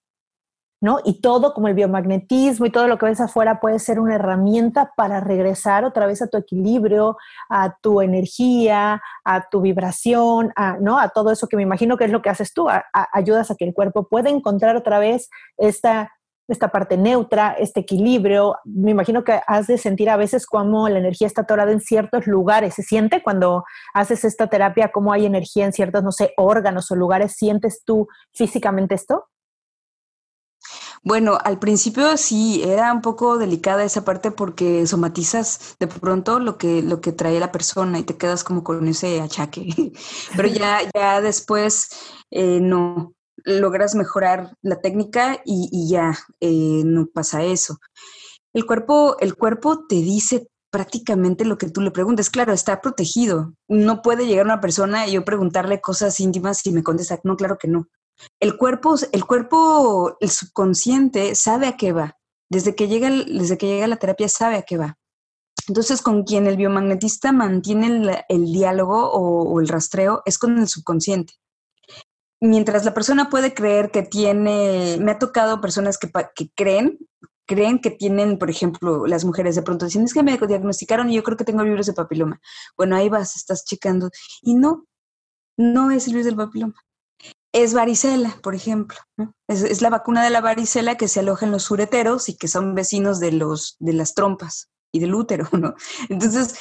¿no? 0.80 0.98
Y 1.04 1.20
todo 1.20 1.52
como 1.52 1.68
el 1.68 1.74
biomagnetismo 1.74 2.66
y 2.66 2.70
todo 2.70 2.88
lo 2.88 2.98
que 2.98 3.06
ves 3.06 3.20
afuera 3.20 3.60
puede 3.60 3.78
ser 3.78 4.00
una 4.00 4.14
herramienta 4.14 4.92
para 4.96 5.20
regresar 5.20 5.84
otra 5.84 6.06
vez 6.06 6.22
a 6.22 6.28
tu 6.28 6.38
equilibrio, 6.38 7.18
a 7.48 7.76
tu 7.82 8.00
energía, 8.00 9.02
a 9.24 9.48
tu 9.50 9.60
vibración, 9.60 10.52
a, 10.56 10.78
¿no? 10.78 10.98
A 10.98 11.10
todo 11.10 11.30
eso 11.30 11.48
que 11.48 11.56
me 11.56 11.62
imagino 11.62 11.96
que 11.96 12.04
es 12.04 12.10
lo 12.10 12.22
que 12.22 12.30
haces 12.30 12.54
tú, 12.54 12.68
ayudas 13.12 13.50
a 13.50 13.54
que 13.56 13.66
el 13.66 13.74
cuerpo 13.74 14.08
pueda 14.08 14.30
encontrar 14.30 14.76
otra 14.76 14.98
vez 14.98 15.28
esta, 15.58 16.12
esta 16.48 16.68
parte 16.68 16.96
neutra, 16.96 17.52
este 17.58 17.80
equilibrio. 17.80 18.56
Me 18.64 18.92
imagino 18.92 19.22
que 19.22 19.40
has 19.46 19.66
de 19.66 19.76
sentir 19.76 20.08
a 20.08 20.16
veces 20.16 20.46
como 20.46 20.88
la 20.88 20.98
energía 20.98 21.26
está 21.26 21.42
atorada 21.42 21.72
en 21.72 21.80
ciertos 21.80 22.26
lugares. 22.26 22.74
¿Se 22.74 22.82
siente 22.82 23.22
cuando 23.22 23.64
haces 23.92 24.24
esta 24.24 24.46
terapia, 24.46 24.90
cómo 24.92 25.12
hay 25.12 25.26
energía 25.26 25.66
en 25.66 25.74
ciertos, 25.74 26.02
no 26.02 26.12
sé, 26.12 26.32
órganos 26.38 26.90
o 26.90 26.96
lugares? 26.96 27.34
¿Sientes 27.36 27.82
tú 27.84 28.08
físicamente 28.32 28.94
esto? 28.94 29.26
Bueno, 31.02 31.38
al 31.42 31.58
principio 31.58 32.16
sí, 32.18 32.62
era 32.62 32.92
un 32.92 33.00
poco 33.00 33.38
delicada 33.38 33.84
esa 33.84 34.04
parte 34.04 34.30
porque 34.30 34.86
somatizas 34.86 35.76
de 35.80 35.86
pronto 35.86 36.38
lo 36.40 36.58
que, 36.58 36.82
lo 36.82 37.00
que 37.00 37.12
trae 37.12 37.40
la 37.40 37.52
persona 37.52 37.98
y 37.98 38.02
te 38.02 38.18
quedas 38.18 38.44
como 38.44 38.62
con 38.62 38.86
ese 38.86 39.20
achaque. 39.20 39.66
Pero 40.36 40.48
ya, 40.48 40.80
ya 40.94 41.20
después 41.22 41.88
eh, 42.30 42.60
no 42.60 43.14
logras 43.44 43.94
mejorar 43.94 44.54
la 44.60 44.80
técnica 44.80 45.40
y, 45.46 45.88
ya 45.88 46.18
eh, 46.40 46.82
no 46.84 47.06
pasa 47.06 47.44
eso. 47.44 47.78
El 48.52 48.66
cuerpo, 48.66 49.16
el 49.20 49.36
cuerpo 49.36 49.86
te 49.86 49.96
dice 49.96 50.48
prácticamente 50.70 51.46
lo 51.46 51.56
que 51.56 51.70
tú 51.70 51.80
le 51.80 51.90
preguntes. 51.90 52.28
Claro, 52.28 52.52
está 52.52 52.80
protegido. 52.82 53.54
No 53.68 54.02
puede 54.02 54.26
llegar 54.26 54.44
una 54.44 54.60
persona 54.60 55.06
y 55.06 55.12
yo 55.12 55.24
preguntarle 55.24 55.80
cosas 55.80 56.20
íntimas 56.20 56.64
y 56.66 56.72
me 56.72 56.82
contesta, 56.82 57.18
no, 57.24 57.36
claro 57.36 57.56
que 57.58 57.68
no. 57.68 57.88
El 58.38 58.56
cuerpo, 58.56 58.96
el 59.12 59.24
cuerpo, 59.24 60.16
el 60.20 60.30
subconsciente 60.30 61.34
sabe 61.34 61.66
a 61.66 61.76
qué 61.76 61.92
va. 61.92 62.16
Desde 62.50 62.74
que 62.74 62.88
llega, 62.88 63.10
desde 63.10 63.58
que 63.58 63.66
llega 63.66 63.86
la 63.86 63.96
terapia 63.96 64.28
sabe 64.28 64.56
a 64.56 64.62
qué 64.62 64.76
va. 64.76 64.98
Entonces, 65.68 66.02
con 66.02 66.24
quien 66.24 66.46
el 66.46 66.56
biomagnetista 66.56 67.32
mantiene 67.32 68.24
el, 68.28 68.52
diálogo 68.52 69.10
o, 69.10 69.60
el 69.60 69.68
rastreo 69.68 70.22
es 70.24 70.38
con 70.38 70.58
el 70.58 70.66
subconsciente. 70.66 71.34
Mientras 72.40 72.84
la 72.84 72.94
persona 72.94 73.28
puede 73.28 73.54
creer 73.54 73.90
que 73.90 74.02
tiene, 74.02 74.96
me 75.00 75.12
ha 75.12 75.18
tocado 75.18 75.60
personas 75.60 75.98
que, 75.98 76.10
que 76.34 76.50
creen, 76.56 76.98
creen 77.46 77.80
que 77.80 77.90
tienen, 77.90 78.38
por 78.38 78.50
ejemplo, 78.50 79.06
las 79.06 79.24
mujeres 79.24 79.54
de 79.54 79.62
pronto 79.62 79.84
dicen, 79.84 80.04
es 80.04 80.14
que 80.14 80.22
me 80.22 80.38
diagnosticaron 80.38 81.10
y 81.10 81.16
yo 81.16 81.22
creo 81.22 81.36
que 81.36 81.44
tengo 81.44 81.62
virus 81.62 81.86
de 81.86 81.92
papiloma. 81.92 82.40
Bueno, 82.76 82.96
ahí 82.96 83.08
vas, 83.08 83.36
estás 83.36 83.64
checando. 83.64 84.10
Y 84.42 84.54
no, 84.54 84.86
no 85.56 85.90
es 85.90 86.06
el 86.06 86.14
virus 86.14 86.26
del 86.26 86.36
papiloma 86.36 86.74
es 87.52 87.74
varicela, 87.74 88.38
por 88.42 88.54
ejemplo. 88.54 88.98
Es, 89.48 89.82
la 89.82 89.90
vacuna 89.90 90.22
de 90.22 90.30
la 90.30 90.40
varicela 90.40 90.96
que 90.96 91.08
se 91.08 91.20
aloja 91.20 91.46
en 91.46 91.52
los 91.52 91.70
ureteros 91.70 92.28
y 92.28 92.36
que 92.36 92.48
son 92.48 92.74
vecinos 92.74 93.20
de, 93.20 93.32
los, 93.32 93.76
de 93.78 93.92
las 93.92 94.14
trompas 94.14 94.70
y 94.92 95.00
del 95.00 95.14
útero, 95.14 95.48
¿no? 95.52 95.74
Entonces, 96.08 96.54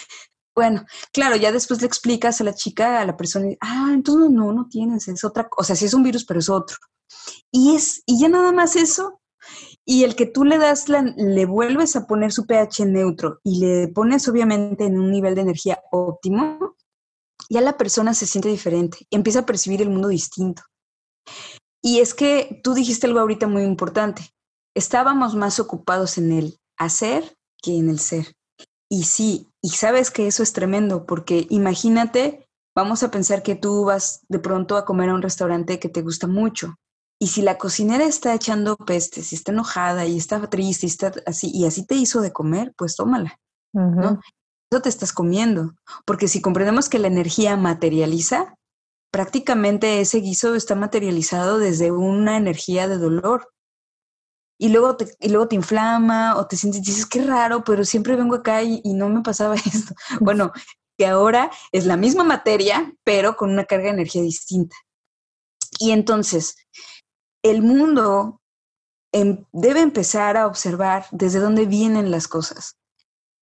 bueno, 0.55 0.85
claro, 1.13 1.35
ya 1.35 1.51
después 1.51 1.81
le 1.81 1.87
explicas 1.87 2.41
a 2.41 2.43
la 2.43 2.53
chica, 2.53 2.99
a 2.99 3.05
la 3.05 3.15
persona, 3.15 3.47
ah, 3.61 3.91
entonces 3.93 4.29
no, 4.31 4.51
no 4.51 4.67
tienes, 4.67 5.07
es 5.07 5.23
otra 5.23 5.47
o 5.57 5.63
sea, 5.63 5.75
sí 5.75 5.85
es 5.85 5.93
un 5.93 6.03
virus, 6.03 6.25
pero 6.25 6.39
es 6.39 6.49
otro. 6.49 6.77
Y, 7.51 7.75
es, 7.75 8.03
y 8.05 8.19
ya 8.19 8.29
nada 8.29 8.51
más 8.51 8.75
eso, 8.75 9.21
y 9.85 10.03
el 10.03 10.15
que 10.15 10.25
tú 10.25 10.43
le 10.43 10.57
das, 10.57 10.85
le 10.89 11.45
vuelves 11.45 11.95
a 11.95 12.05
poner 12.05 12.31
su 12.31 12.45
pH 12.45 12.85
neutro 12.85 13.39
y 13.43 13.59
le 13.59 13.87
pones 13.87 14.27
obviamente 14.27 14.85
en 14.85 14.99
un 14.99 15.11
nivel 15.11 15.33
de 15.35 15.41
energía 15.41 15.81
óptimo, 15.91 16.75
ya 17.49 17.61
la 17.61 17.77
persona 17.77 18.13
se 18.13 18.27
siente 18.27 18.49
diferente, 18.49 19.07
empieza 19.09 19.39
a 19.39 19.45
percibir 19.45 19.81
el 19.81 19.89
mundo 19.89 20.09
distinto. 20.09 20.63
Y 21.81 21.99
es 21.99 22.13
que 22.13 22.59
tú 22.63 22.73
dijiste 22.73 23.07
algo 23.07 23.19
ahorita 23.19 23.47
muy 23.47 23.63
importante. 23.63 24.33
Estábamos 24.75 25.35
más 25.35 25.59
ocupados 25.59 26.17
en 26.17 26.31
el 26.31 26.59
hacer 26.77 27.35
que 27.61 27.77
en 27.77 27.89
el 27.89 27.99
ser. 27.99 28.33
Y 28.89 29.03
sí, 29.03 29.47
y 29.61 29.69
sabes 29.69 30.11
que 30.11 30.27
eso 30.27 30.41
es 30.41 30.53
tremendo, 30.53 31.05
porque 31.05 31.45
imagínate, 31.49 32.47
vamos 32.75 33.03
a 33.03 33.11
pensar 33.11 33.43
que 33.43 33.55
tú 33.55 33.85
vas 33.85 34.21
de 34.29 34.39
pronto 34.39 34.77
a 34.77 34.85
comer 34.85 35.09
a 35.09 35.13
un 35.13 35.21
restaurante 35.21 35.79
que 35.79 35.89
te 35.89 36.01
gusta 36.01 36.27
mucho. 36.27 36.75
Y 37.21 37.27
si 37.27 37.41
la 37.41 37.57
cocinera 37.57 38.05
está 38.05 38.33
echando 38.33 38.77
pestes, 38.77 39.31
y 39.31 39.35
está 39.35 39.51
enojada, 39.51 40.05
y 40.05 40.17
está 40.17 40.49
triste, 40.49 40.85
y 40.85 40.89
está 40.89 41.13
así, 41.25 41.51
y 41.53 41.65
así 41.65 41.85
te 41.85 41.95
hizo 41.95 42.21
de 42.21 42.31
comer, 42.31 42.73
pues 42.77 42.95
tómala. 42.95 43.37
¿no? 43.73 44.19
Eso 44.71 44.81
te 44.81 44.89
estás 44.89 45.11
comiendo. 45.11 45.73
Porque 46.05 46.27
si 46.27 46.41
comprendemos 46.41 46.89
que 46.89 46.99
la 46.99 47.07
energía 47.07 47.57
materializa, 47.57 48.55
prácticamente 49.11 50.01
ese 50.01 50.19
guiso 50.19 50.55
está 50.55 50.75
materializado 50.75 51.57
desde 51.57 51.91
una 51.91 52.37
energía 52.37 52.87
de 52.87 52.97
dolor. 52.97 53.51
Y 54.61 54.69
luego 54.69 54.97
te, 54.97 55.15
y 55.19 55.29
luego 55.29 55.47
te 55.47 55.55
inflama 55.55 56.35
o 56.35 56.47
te 56.47 56.57
sientes, 56.57 56.83
dices, 56.83 57.05
qué 57.05 57.23
raro, 57.23 57.63
pero 57.63 57.85
siempre 57.85 58.15
vengo 58.15 58.35
acá 58.35 58.61
y, 58.61 58.81
y 58.83 58.93
no 58.93 59.09
me 59.09 59.21
pasaba 59.21 59.55
esto. 59.73 59.93
Bueno, 60.19 60.51
que 60.97 61.07
ahora 61.07 61.49
es 61.71 61.85
la 61.85 61.95
misma 61.95 62.23
materia, 62.23 62.93
pero 63.03 63.37
con 63.37 63.51
una 63.51 63.65
carga 63.65 63.85
de 63.85 63.91
energía 63.91 64.21
distinta. 64.21 64.75
Y 65.79 65.91
entonces, 65.91 66.55
el 67.41 67.61
mundo 67.61 68.41
em, 69.13 69.45
debe 69.53 69.79
empezar 69.79 70.35
a 70.35 70.45
observar 70.45 71.05
desde 71.11 71.39
dónde 71.39 71.65
vienen 71.65 72.11
las 72.11 72.27
cosas 72.27 72.78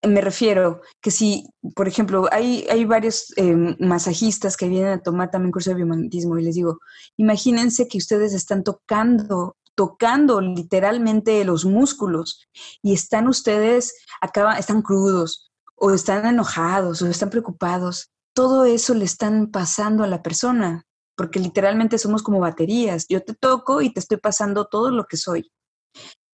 me 0.03 0.21
refiero 0.21 0.81
que 1.01 1.11
si, 1.11 1.47
por 1.75 1.87
ejemplo, 1.87 2.27
hay, 2.31 2.67
hay 2.69 2.85
varios 2.85 3.33
em, 3.35 3.75
masajistas 3.79 4.55
que 4.55 4.69
vienen 4.69 4.91
a 4.93 5.01
tomar 5.01 5.31
también 5.31 5.51
curso 5.51 5.71
de 5.71 5.77
biomagnetismo 5.77 6.37
y 6.37 6.43
les 6.43 6.55
digo, 6.55 6.79
imagínense 7.17 7.87
que 7.87 7.97
ustedes 7.97 8.33
están 8.33 8.63
tocando, 8.63 9.55
tocando 9.75 10.39
literalmente 10.39 11.43
los 11.45 11.65
músculos 11.65 12.47
y 12.83 12.93
están 12.93 13.27
ustedes, 13.27 13.95
acá, 14.21 14.57
están 14.57 14.81
crudos 14.81 15.51
o 15.75 15.91
están 15.91 16.25
enojados 16.25 17.01
o 17.01 17.07
están 17.07 17.29
preocupados. 17.29 18.11
Todo 18.33 18.65
eso 18.65 18.93
le 18.93 19.05
están 19.05 19.47
pasando 19.47 20.03
a 20.03 20.07
la 20.07 20.21
persona, 20.21 20.85
porque 21.15 21.39
literalmente 21.39 21.97
somos 21.97 22.21
como 22.21 22.39
baterías. 22.39 23.07
Yo 23.09 23.23
te 23.23 23.33
toco 23.33 23.81
y 23.81 23.91
te 23.91 23.99
estoy 23.99 24.17
pasando 24.17 24.65
todo 24.65 24.91
lo 24.91 25.05
que 25.05 25.17
soy. 25.17 25.51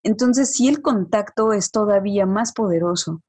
Entonces, 0.03 0.51
si 0.51 0.67
el 0.67 0.81
contacto 0.81 1.53
es 1.53 1.71
todavía 1.71 2.25
más 2.25 2.51
poderoso 2.51 3.21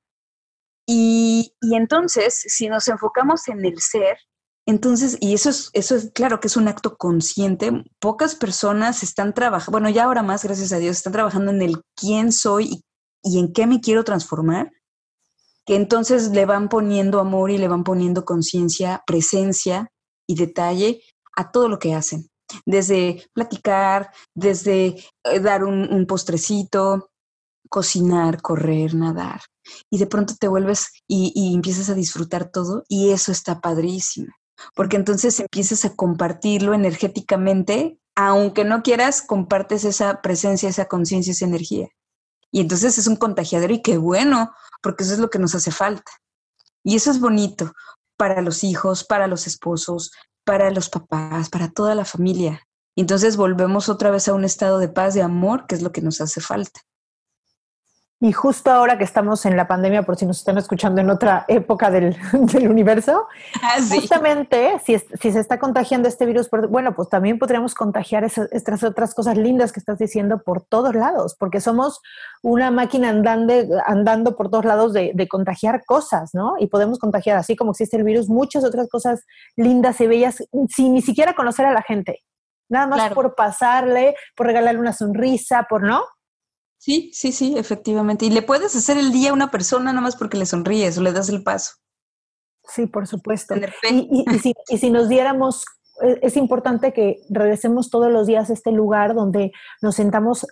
Y, 0.86 1.54
entonces, 1.62 2.34
si 2.34 2.68
nos 2.68 2.88
enfocamos 2.88 3.48
en 3.48 3.64
el 3.64 3.80
ser, 3.80 4.18
entonces, 4.66 5.18
y 5.20 5.34
eso 5.34 5.50
es, 5.50 5.70
eso 5.74 5.94
es 5.94 6.10
claro 6.12 6.40
que 6.40 6.48
es 6.48 6.56
un 6.56 6.68
acto 6.68 6.96
consciente. 6.96 7.84
Pocas 8.00 8.34
personas 8.34 9.02
están 9.02 9.34
trabajando, 9.34 9.72
bueno, 9.72 9.90
ya 9.90 10.04
ahora 10.04 10.22
más, 10.22 10.42
gracias 10.42 10.72
a 10.72 10.78
Dios, 10.78 10.96
están 10.96 11.12
trabajando 11.12 11.50
en 11.50 11.60
el 11.60 11.82
quién 11.94 12.32
soy 12.32 12.64
y, 12.64 12.84
y, 13.22 13.38
en 13.38 13.52
qué 13.52 13.66
me 13.66 13.80
quiero 13.80 14.04
transformar, 14.04 14.70
que 15.66 15.76
entonces 15.76 16.30
le 16.30 16.46
van 16.46 16.68
poniendo 16.68 17.20
amor 17.20 17.50
y 17.50 17.58
le 17.58 17.68
van 17.68 17.84
poniendo 17.84 18.24
conciencia, 18.24 19.02
presencia 19.06 19.90
y 20.26 20.34
detalle 20.34 21.02
a 21.36 21.50
todo 21.50 21.68
lo 21.68 21.78
que 21.78 21.94
hacen. 21.94 22.28
Desde 22.66 23.26
platicar, 23.32 24.12
desde 24.34 24.96
eh, 25.24 25.40
dar 25.40 25.64
un, 25.64 25.92
un 25.92 26.06
postrecito, 26.06 27.10
cocinar, 27.68 28.42
correr, 28.42 28.94
nadar. 28.94 29.40
Y 29.90 29.98
de 29.98 30.06
pronto 30.06 30.34
te 30.38 30.48
vuelves 30.48 30.88
y, 31.08 31.32
y 31.34 31.54
empiezas 31.54 31.88
a 31.90 31.94
disfrutar 31.94 32.50
todo 32.50 32.84
y 32.88 33.10
eso 33.10 33.32
está 33.32 33.60
padrísimo 33.60 34.32
porque 34.74 34.96
entonces 34.96 35.40
empiezas 35.40 35.84
a 35.84 35.94
compartirlo 35.94 36.74
energéticamente, 36.74 37.98
aunque 38.14 38.64
no 38.64 38.82
quieras, 38.82 39.22
compartes 39.22 39.84
esa 39.84 40.20
presencia, 40.22 40.68
esa 40.68 40.86
conciencia, 40.86 41.32
esa 41.32 41.44
energía. 41.44 41.88
Y 42.50 42.60
entonces 42.60 42.98
es 42.98 43.06
un 43.06 43.16
contagiador 43.16 43.72
y 43.72 43.82
qué 43.82 43.98
bueno, 43.98 44.52
porque 44.82 45.04
eso 45.04 45.14
es 45.14 45.18
lo 45.18 45.30
que 45.30 45.38
nos 45.38 45.54
hace 45.54 45.72
falta. 45.72 46.12
Y 46.84 46.96
eso 46.96 47.10
es 47.10 47.18
bonito 47.18 47.72
para 48.16 48.42
los 48.42 48.62
hijos, 48.62 49.04
para 49.04 49.26
los 49.26 49.46
esposos, 49.46 50.12
para 50.44 50.70
los 50.70 50.88
papás, 50.88 51.48
para 51.50 51.70
toda 51.70 51.94
la 51.94 52.04
familia. 52.04 52.62
Y 52.94 53.00
entonces 53.00 53.36
volvemos 53.36 53.88
otra 53.88 54.10
vez 54.10 54.28
a 54.28 54.34
un 54.34 54.44
estado 54.44 54.78
de 54.78 54.88
paz, 54.88 55.14
de 55.14 55.22
amor, 55.22 55.66
que 55.66 55.74
es 55.74 55.82
lo 55.82 55.90
que 55.90 56.00
nos 56.00 56.20
hace 56.20 56.40
falta. 56.40 56.80
Y 58.20 58.32
justo 58.32 58.70
ahora 58.70 58.96
que 58.96 59.04
estamos 59.04 59.44
en 59.44 59.56
la 59.56 59.66
pandemia, 59.66 60.04
por 60.04 60.16
si 60.16 60.24
nos 60.24 60.38
están 60.38 60.56
escuchando 60.56 61.00
en 61.00 61.10
otra 61.10 61.44
época 61.48 61.90
del, 61.90 62.16
del 62.32 62.68
universo, 62.68 63.26
ah, 63.62 63.80
sí. 63.80 64.00
justamente 64.00 64.80
si, 64.84 64.98
si, 64.98 65.32
se 65.32 65.40
está 65.40 65.58
contagiando 65.58 66.08
este 66.08 66.24
virus, 66.24 66.48
bueno, 66.70 66.94
pues 66.94 67.08
también 67.08 67.38
podríamos 67.38 67.74
contagiar 67.74 68.24
esas, 68.24 68.50
estas 68.52 68.82
otras 68.82 69.14
cosas 69.14 69.36
lindas 69.36 69.72
que 69.72 69.80
estás 69.80 69.98
diciendo 69.98 70.42
por 70.42 70.62
todos 70.62 70.94
lados, 70.94 71.36
porque 71.38 71.60
somos 71.60 72.00
una 72.42 72.70
máquina 72.70 73.10
andando, 73.10 73.52
andando 73.84 74.36
por 74.36 74.48
todos 74.48 74.64
lados 74.64 74.92
de, 74.92 75.10
de 75.14 75.28
contagiar 75.28 75.84
cosas, 75.84 76.30
¿no? 76.34 76.54
Y 76.58 76.68
podemos 76.68 76.98
contagiar, 76.98 77.36
así 77.36 77.56
como 77.56 77.72
existe 77.72 77.96
el 77.96 78.04
virus, 78.04 78.28
muchas 78.28 78.64
otras 78.64 78.88
cosas 78.88 79.24
lindas 79.56 80.00
y 80.00 80.06
bellas 80.06 80.42
sin 80.70 80.94
ni 80.94 81.02
siquiera 81.02 81.34
conocer 81.34 81.66
a 81.66 81.72
la 81.72 81.82
gente. 81.82 82.20
Nada 82.68 82.86
más 82.86 83.00
claro. 83.00 83.14
por 83.14 83.34
pasarle, 83.34 84.14
por 84.34 84.46
regalarle 84.46 84.80
una 84.80 84.92
sonrisa, 84.92 85.66
por 85.68 85.82
no. 85.82 86.02
Sí, 86.84 87.10
sí, 87.14 87.32
sí, 87.32 87.54
efectivamente. 87.56 88.26
Y 88.26 88.30
le 88.30 88.42
puedes 88.42 88.76
hacer 88.76 88.98
el 88.98 89.10
día 89.10 89.30
a 89.30 89.32
una 89.32 89.50
persona 89.50 89.86
nada 89.86 90.02
más 90.02 90.16
porque 90.16 90.36
le 90.36 90.44
sonríes 90.44 90.98
o 90.98 91.02
le 91.02 91.12
das 91.12 91.30
el 91.30 91.42
paso. 91.42 91.76
Sí, 92.68 92.86
por 92.86 93.06
supuesto. 93.06 93.54
Y, 93.56 93.62
y, 93.90 94.24
y, 94.30 94.38
si, 94.38 94.52
y, 94.68 94.76
si, 94.76 94.90
nos 94.90 95.08
diéramos, 95.08 95.64
e, 96.02 96.18
es 96.20 96.36
importante 96.36 96.92
que 96.92 97.22
regresemos 97.30 97.88
todos 97.88 98.12
los 98.12 98.26
días 98.26 98.50
a 98.50 98.52
este 98.52 98.70
lugar 98.70 99.14
donde 99.14 99.50
nos 99.80 99.94
sentamos 99.94 100.46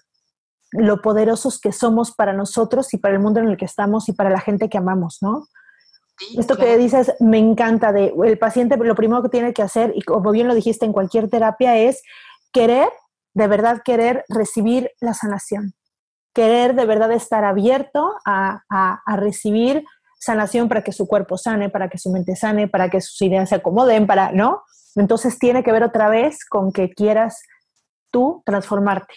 lo 0.70 1.03
poderosos 1.03 1.61
que 1.61 1.70
somos 1.70 2.12
para 2.12 2.33
nosotros 2.33 2.95
y 2.95 2.97
para 2.97 3.12
el 3.12 3.20
mundo 3.20 3.41
en 3.41 3.49
el 3.49 3.59
que 3.59 3.66
estamos 3.66 4.09
y 4.09 4.14
para 4.14 4.30
la 4.30 4.41
gente 4.41 4.70
que 4.70 4.78
amamos, 4.78 5.18
¿no? 5.20 5.49
Sí, 6.16 6.37
Esto 6.39 6.57
claro. 6.57 6.70
que 6.70 6.78
dices 6.78 7.12
me 7.20 7.37
encanta 7.37 7.93
de 7.93 8.14
el 8.24 8.39
paciente 8.39 8.78
lo 8.78 8.95
primero 8.95 9.22
que 9.22 9.28
tiene 9.28 9.53
que 9.53 9.61
hacer 9.61 9.93
y 9.95 10.01
como 10.01 10.30
bien 10.30 10.49
lo 10.49 10.55
dijiste 10.55 10.87
en 10.87 10.95
cualquier 10.95 11.28
terapia 11.28 11.76
es 11.76 12.03
querer, 12.55 12.89
de 13.35 13.47
verdad 13.49 13.83
querer 13.85 14.24
recibir 14.30 14.93
la 14.99 15.12
sanación 15.12 15.74
querer 16.35 16.74
de 16.74 16.87
verdad 16.87 17.12
estar 17.12 17.45
abierto 17.45 18.14
a, 18.24 18.62
a, 18.70 19.03
a, 19.05 19.16
recibir 19.16 19.85
sanación 20.18 20.68
para 20.68 20.83
que 20.83 20.93
su 20.93 21.07
cuerpo 21.07 21.37
sane, 21.37 21.68
para 21.68 21.89
que 21.89 21.99
su 21.99 22.11
mente 22.11 22.37
sane, 22.37 22.68
para 22.68 22.89
que 22.91 23.01
sus 23.01 23.20
ideas 23.22 23.49
se 23.49 23.57
acomoden, 23.57 24.07
para, 24.07 24.33
¿no? 24.33 24.62
Entonces 24.95 25.39
tiene 25.39 25.62
que 25.62 25.72
ver 25.72 25.85
otra 25.85 26.09
vez 26.09 26.45
con 26.49 26.72
que 26.72 26.91
quieras 26.91 27.43
tú 28.11 28.43
transformarte. 28.45 29.14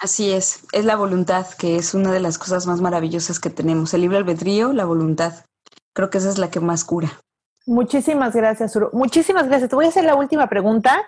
Así 0.00 0.30
es, 0.30 0.62
es 0.72 0.84
la 0.84 0.96
voluntad, 0.96 1.46
que 1.58 1.76
es 1.76 1.92
una 1.92 2.12
de 2.12 2.20
las 2.20 2.38
cosas 2.38 2.66
más 2.66 2.80
maravillosas 2.80 3.40
que 3.40 3.50
tenemos. 3.50 3.92
El 3.94 4.02
libre 4.02 4.18
albedrío, 4.18 4.72
la 4.72 4.84
voluntad. 4.84 5.44
Creo 5.92 6.08
que 6.08 6.18
esa 6.18 6.28
es 6.28 6.38
la 6.38 6.50
que 6.50 6.60
más 6.60 6.84
cura. 6.84 7.20
Muchísimas 7.66 8.34
gracias, 8.34 8.74
Uru. 8.76 8.90
Muchísimas 8.92 9.48
gracias. 9.48 9.68
Te 9.68 9.76
voy 9.76 9.86
a 9.86 9.88
hacer 9.88 10.04
la 10.04 10.14
última 10.14 10.48
pregunta 10.48 11.06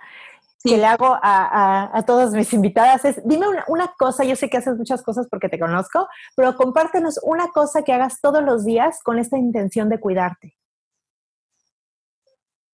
sí. 0.63 0.71
que 0.71 0.77
le 0.77 0.87
hago 0.87 1.07
a, 1.07 1.19
a, 1.23 1.99
a, 1.99 2.03
todas 2.05 2.33
mis 2.33 2.53
invitadas 2.53 3.05
es, 3.05 3.21
dime 3.25 3.49
una, 3.49 3.65
una, 3.69 3.95
cosa, 3.99 4.25
yo 4.25 4.37
sé 4.37 4.49
que 4.49 4.59
haces 4.59 4.77
muchas 4.77 5.03
cosas 5.03 5.27
porque 5.31 5.49
te 5.49 5.59
conozco, 5.59 6.09
pero 6.37 6.57
compártenos 6.57 7.19
una 7.23 7.49
cosa 7.49 7.83
que 7.83 7.93
hagas 7.93 8.21
todos 8.21 8.43
los 8.43 8.65
días 8.65 9.01
con 9.03 9.19
esta 9.19 9.39
intención 9.39 9.89
de 9.89 10.01
cuidarte. 10.01 10.57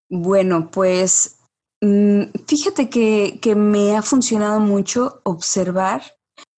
Bueno, 0.08 0.70
pues 0.70 1.38
mmm, 1.80 2.24
fíjate 2.46 2.88
que, 2.88 3.38
que 3.40 3.54
me 3.54 3.96
ha 3.96 4.02
funcionado 4.02 4.60
mucho 4.60 5.20
observar 5.24 6.02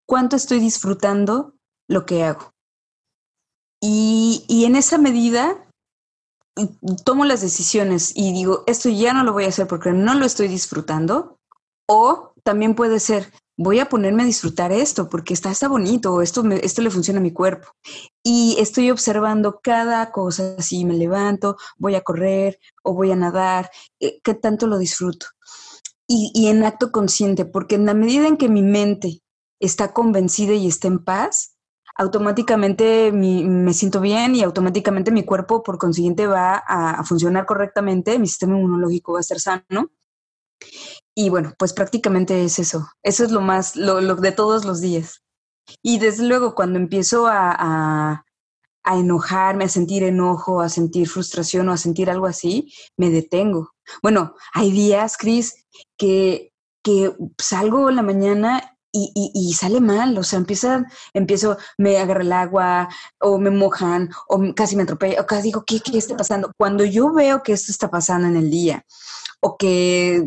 cuánto 0.07 0.37
estoy 0.37 0.61
disfrutando 0.61 1.55
lo 1.89 2.05
que 2.07 2.25
hago. 2.25 2.53
Y, 3.81 4.45
y 4.49 4.65
en 4.65 4.77
esa 4.77 4.99
medida 4.99 5.68
tomo 7.05 7.25
las 7.25 7.41
decisiones 7.41 8.13
y 8.15 8.33
digo, 8.33 8.65
esto 8.67 8.89
ya 8.89 9.13
no 9.13 9.25
lo 9.25 9.33
voy 9.33 9.45
a 9.45 9.49
hacer 9.49 9.67
porque 9.67 9.93
no 9.93 10.15
lo 10.15 10.25
estoy 10.25 10.49
disfrutando, 10.49 11.39
o 11.87 12.35
también 12.43 12.75
puede 12.75 13.01
ser, 13.01 13.33
voy 13.57 13.81
a 13.81 13.89
ponerme 13.89 14.23
a 14.23 14.27
disfrutar 14.27 14.73
esto 14.73 15.09
porque 15.09 15.35
está, 15.35 15.51
está 15.51 15.69
bonito, 15.69 16.23
esto, 16.23 16.43
me, 16.45 16.57
esto 16.57 16.83
le 16.83 16.91
funciona 16.91 17.19
a 17.21 17.23
mi 17.23 17.33
cuerpo. 17.33 17.69
Y 18.23 18.57
estoy 18.59 18.91
observando 18.91 19.61
cada 19.63 20.11
cosa, 20.13 20.61
si 20.61 20.85
me 20.85 20.95
levanto, 20.95 21.57
voy 21.79 21.95
a 21.95 22.03
correr 22.03 22.59
o 22.83 22.95
voy 22.95 23.11
a 23.11 23.17
nadar, 23.17 23.71
eh, 24.01 24.21
qué 24.23 24.35
tanto 24.35 24.67
lo 24.67 24.79
disfruto. 24.79 25.27
Y, 26.07 26.31
y 26.35 26.49
en 26.49 26.65
acto 26.65 26.93
consciente, 26.93 27.45
porque 27.45 27.75
en 27.75 27.87
la 27.87 27.95
medida 27.95 28.29
en 28.29 28.37
que 28.37 28.49
mi 28.49 28.63
mente 28.63 29.23
está 29.61 29.93
convencida 29.93 30.55
y 30.55 30.69
está 30.69 30.89
en 30.89 31.05
paz, 31.05 31.58
automáticamente 31.99 33.11
me 33.13 33.75
siento 33.75 34.01
bien 34.01 34.37
y 34.37 34.43
automáticamente 34.43 35.11
mi 35.11 35.25
cuerpo, 35.25 35.65
por 35.65 35.79
consiguiente, 35.79 36.29
va 36.29 36.63
a, 36.67 37.03
funcionar 37.03 37.45
correctamente, 37.45 38.19
mi 38.21 38.29
sistema 38.29 38.57
inmunológico 38.57 39.15
va 39.15 39.21
a 39.21 39.25
ser 39.25 39.41
sano. 39.41 39.91
Y 41.15 41.29
bueno, 41.29 41.55
pues 41.59 41.73
prácticamente 41.73 42.45
es 42.45 42.61
eso. 42.61 42.89
Eso 43.03 43.25
es 43.25 43.33
lo 43.33 43.41
más, 43.41 43.75
lo 43.75 44.15
de 44.15 44.33
todos 44.33 44.65
los 44.65 44.81
días. 44.81 45.25
Y 45.83 45.99
desde 45.99 46.25
luego, 46.25 46.55
cuando 46.55 46.79
empiezo 46.79 47.27
a, 47.27 47.51
a, 47.51 48.25
a, 48.85 48.97
enojarme, 48.97 49.65
a 49.65 49.69
sentir 49.69 50.05
enojo, 50.05 50.61
a 50.61 50.69
sentir 50.69 51.09
frustración 51.09 51.69
o 51.69 51.73
a 51.73 51.77
sentir 51.77 52.11
algo 52.11 52.27
así, 52.27 52.73
me 52.97 53.11
detengo. 53.11 53.73
Bueno, 54.03 54.37
hay 54.55 54.71
días, 54.71 55.17
Cris, 55.17 55.67
que, 55.97 56.53
que 56.85 57.13
salgo 57.39 57.91
en 57.91 57.97
la 57.97 58.03
mañana 58.03 58.78
y, 58.93 59.55
sale 59.55 59.81
mal, 59.81 60.17
o 60.17 60.23
sea, 60.23 60.39
empieza, 60.39 60.85
empiezo, 61.13 61.59
me 61.77 61.99
agarra 61.99 62.23
el 62.23 62.33
agua, 62.33 62.89
o 63.21 63.39
me 63.39 63.51
mojan, 63.51 64.11
o 64.29 64.41
casi 64.55 64.77
me 64.77 64.85
atropella, 64.85 65.21
o 65.21 65.27
casi 65.27 65.43
digo, 65.43 65.65
¿qué, 65.67 65.81
¿qué 65.81 65.99
está 65.99 66.17
pasando? 66.17 66.53
Cuando 66.57 66.85
yo 66.85 67.13
veo 67.13 67.43
que 67.43 67.53
esto 67.53 67.71
está 67.71 67.91
pasando 67.91 68.29
en 68.29 68.37
el 68.37 68.51
día, 68.51 68.85
o 69.41 69.57
que 69.57 70.25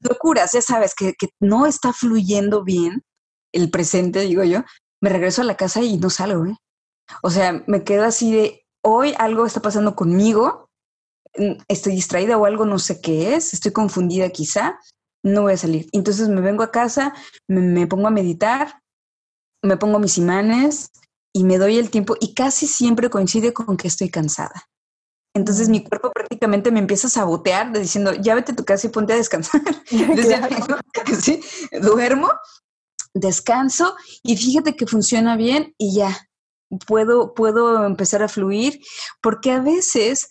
locuras, 0.00 0.52
ya 0.52 0.62
sabes, 0.62 0.94
que, 0.94 1.14
que 1.14 1.28
no 1.40 1.66
está 1.66 1.92
fluyendo 1.92 2.62
bien 2.62 3.02
el 3.52 3.70
presente, 3.70 4.20
digo 4.20 4.44
yo, 4.44 4.64
me 5.00 5.10
regreso 5.10 5.42
a 5.42 5.46
la 5.46 5.56
casa 5.56 5.82
y 5.82 5.98
no 5.98 6.10
salgo, 6.10 6.46
¿eh? 6.46 6.56
O 7.22 7.30
sea, 7.30 7.64
me 7.66 7.84
quedo 7.84 8.04
así 8.04 8.32
de, 8.32 8.66
hoy 8.82 9.14
algo 9.18 9.46
está 9.46 9.60
pasando 9.60 9.94
conmigo, 9.94 10.68
estoy 11.68 11.94
distraída 11.94 12.36
o 12.36 12.44
algo 12.44 12.66
no 12.66 12.78
sé 12.78 13.00
qué 13.00 13.34
es, 13.34 13.54
estoy 13.54 13.72
confundida 13.72 14.28
quizá, 14.30 14.78
no 15.22 15.42
voy 15.42 15.54
a 15.54 15.56
salir. 15.56 15.88
Entonces 15.92 16.28
me 16.28 16.40
vengo 16.40 16.62
a 16.62 16.70
casa, 16.70 17.14
me, 17.48 17.60
me, 17.60 17.86
pongo 17.86 18.08
a 18.08 18.10
meditar, 18.10 18.82
me 19.62 19.76
pongo 19.76 19.98
mis 19.98 20.18
imanes 20.18 20.90
y 21.32 21.44
me 21.44 21.58
doy 21.58 21.78
el 21.78 21.90
tiempo 21.90 22.16
y 22.20 22.34
casi 22.34 22.66
siempre 22.66 23.10
coincide 23.10 23.52
con 23.52 23.76
que 23.76 23.88
estoy 23.88 24.10
cansada. 24.10 24.68
Entonces 25.34 25.68
mi 25.68 25.82
cuerpo 25.82 26.12
prácticamente 26.12 26.70
me 26.70 26.80
empieza 26.80 27.06
a 27.06 27.10
sabotear 27.10 27.72
de 27.72 27.80
diciendo, 27.80 28.12
ya 28.12 28.34
vete 28.34 28.52
a 28.52 28.56
tu 28.56 28.64
casa 28.64 28.86
y 28.86 28.90
ponte 28.90 29.14
a 29.14 29.16
descansar. 29.16 29.62
Entonces 29.90 30.38
claro. 30.38 30.78
¿sí? 31.20 31.40
duermo, 31.80 32.30
descanso 33.14 33.96
y 34.22 34.36
fíjate 34.36 34.76
que 34.76 34.86
funciona 34.86 35.36
bien 35.36 35.74
y 35.78 35.94
ya 35.94 36.28
puedo, 36.86 37.34
puedo 37.34 37.84
empezar 37.86 38.22
a 38.22 38.28
fluir 38.28 38.80
porque 39.22 39.52
a 39.52 39.60
veces 39.60 40.28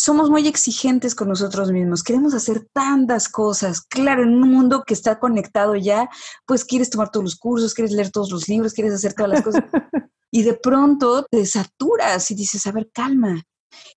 somos 0.00 0.30
muy 0.30 0.46
exigentes 0.46 1.16
con 1.16 1.26
nosotros 1.26 1.72
mismos, 1.72 2.04
queremos 2.04 2.32
hacer 2.32 2.68
tantas 2.72 3.28
cosas. 3.28 3.80
Claro, 3.80 4.22
en 4.22 4.28
un 4.28 4.48
mundo 4.48 4.84
que 4.86 4.94
está 4.94 5.18
conectado 5.18 5.74
ya, 5.74 6.08
pues 6.46 6.64
quieres 6.64 6.88
tomar 6.88 7.10
todos 7.10 7.24
los 7.24 7.36
cursos, 7.36 7.74
quieres 7.74 7.90
leer 7.90 8.12
todos 8.12 8.30
los 8.30 8.48
libros, 8.48 8.74
quieres 8.74 8.94
hacer 8.94 9.14
todas 9.14 9.32
las 9.32 9.42
cosas. 9.42 9.64
y 10.30 10.44
de 10.44 10.54
pronto 10.54 11.26
te 11.28 11.44
saturas 11.44 12.30
y 12.30 12.36
dices, 12.36 12.64
a 12.68 12.72
ver, 12.72 12.88
calma. 12.94 13.42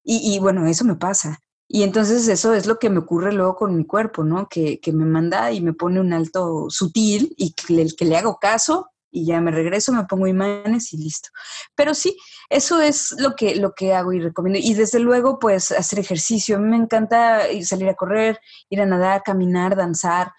Y, 0.04 0.34
y, 0.34 0.40
bueno, 0.40 0.66
eso 0.66 0.86
me 0.86 0.96
pasa. 0.96 1.38
Y 1.68 1.84
entonces 1.84 2.28
eso 2.28 2.56
es 2.56 2.66
lo 2.66 2.80
que 2.80 2.90
me 2.90 2.98
ocurre 2.98 3.32
luego 3.32 3.56
con 3.56 3.78
mi 3.78 3.86
cuerpo, 3.86 4.24
¿no? 4.24 4.48
Que, 4.50 4.80
que 4.80 4.92
me 4.92 5.06
manda 5.06 5.52
y 5.52 5.62
me 5.62 5.74
pone 5.74 6.00
un 6.00 6.14
alto 6.14 6.66
sutil 6.70 7.32
y 7.38 7.54
que, 7.54 7.80
el 7.80 7.96
que 7.96 8.06
le 8.06 8.18
hago 8.18 8.40
caso, 8.42 8.90
y 9.12 9.26
ya 9.26 9.42
me 9.42 9.52
regreso, 9.52 9.92
me 9.92 10.06
pongo 10.06 10.26
imanes 10.26 10.94
y 10.94 10.98
listo. 10.98 11.30
Pero 11.76 11.94
sí, 11.94 12.18
eso 12.50 12.80
es 12.80 13.14
lo 13.20 13.36
que, 13.36 13.56
lo 13.56 13.74
que 13.74 13.94
hago 13.94 14.14
y 14.14 14.22
recomiendo. 14.22 14.60
Y 14.62 14.74
desde 14.74 15.00
luego, 15.00 15.38
pues 15.38 15.72
hacer 15.72 16.00
ejercicio. 16.00 16.56
A 16.56 16.60
mí 16.60 16.70
me 16.70 16.78
encanta 16.78 17.42
salir 17.64 17.90
a 17.90 17.96
correr, 17.96 18.40
ir 18.70 18.82
a 18.82 18.86
nadar, 18.86 19.22
caminar, 19.24 19.76
danzar, 19.76 20.32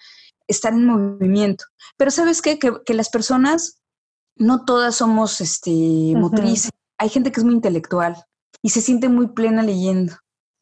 estar 0.46 0.72
en 0.72 0.86
movimiento. 0.86 1.64
Pero 1.96 2.10
sabes 2.10 2.40
qué? 2.40 2.58
Que, 2.58 2.72
que 2.84 2.94
las 2.94 3.10
personas, 3.10 3.82
no 4.36 4.64
todas 4.64 4.96
somos 4.96 5.40
este, 5.40 6.14
motrices. 6.16 6.70
Hay 6.98 7.10
gente 7.10 7.30
que 7.30 7.40
es 7.40 7.44
muy 7.44 7.54
intelectual 7.54 8.16
y 8.62 8.70
se 8.70 8.80
siente 8.80 9.08
muy 9.08 9.28
plena 9.28 9.62
leyendo. 9.62 10.14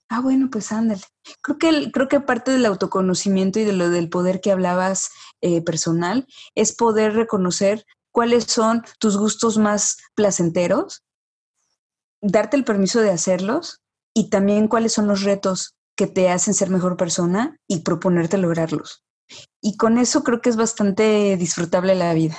Ah, 0.08 0.20
bueno, 0.20 0.48
pues 0.50 0.72
ándale. 0.72 1.02
Creo 1.40 1.58
que, 1.58 1.92
creo 1.92 2.08
que 2.08 2.18
parte 2.18 2.50
del 2.50 2.66
autoconocimiento 2.66 3.60
y 3.60 3.64
de 3.64 3.72
lo 3.72 3.90
del 3.90 4.08
poder 4.08 4.40
que 4.40 4.50
hablabas 4.50 5.10
eh, 5.40 5.62
personal 5.62 6.26
es 6.56 6.74
poder 6.74 7.14
reconocer 7.14 7.86
cuáles 8.12 8.44
son 8.44 8.82
tus 8.98 9.16
gustos 9.16 9.58
más 9.58 9.98
placenteros, 10.14 11.02
darte 12.20 12.56
el 12.56 12.64
permiso 12.64 13.00
de 13.00 13.10
hacerlos 13.10 13.80
y 14.14 14.30
también 14.30 14.68
cuáles 14.68 14.92
son 14.92 15.06
los 15.06 15.22
retos 15.22 15.74
que 15.96 16.06
te 16.06 16.30
hacen 16.30 16.54
ser 16.54 16.70
mejor 16.70 16.96
persona 16.96 17.56
y 17.68 17.80
proponerte 17.80 18.38
lograrlos. 18.38 19.04
Y 19.60 19.76
con 19.76 19.98
eso 19.98 20.24
creo 20.24 20.40
que 20.40 20.50
es 20.50 20.56
bastante 20.56 21.36
disfrutable 21.36 21.94
la 21.94 22.14
vida. 22.14 22.36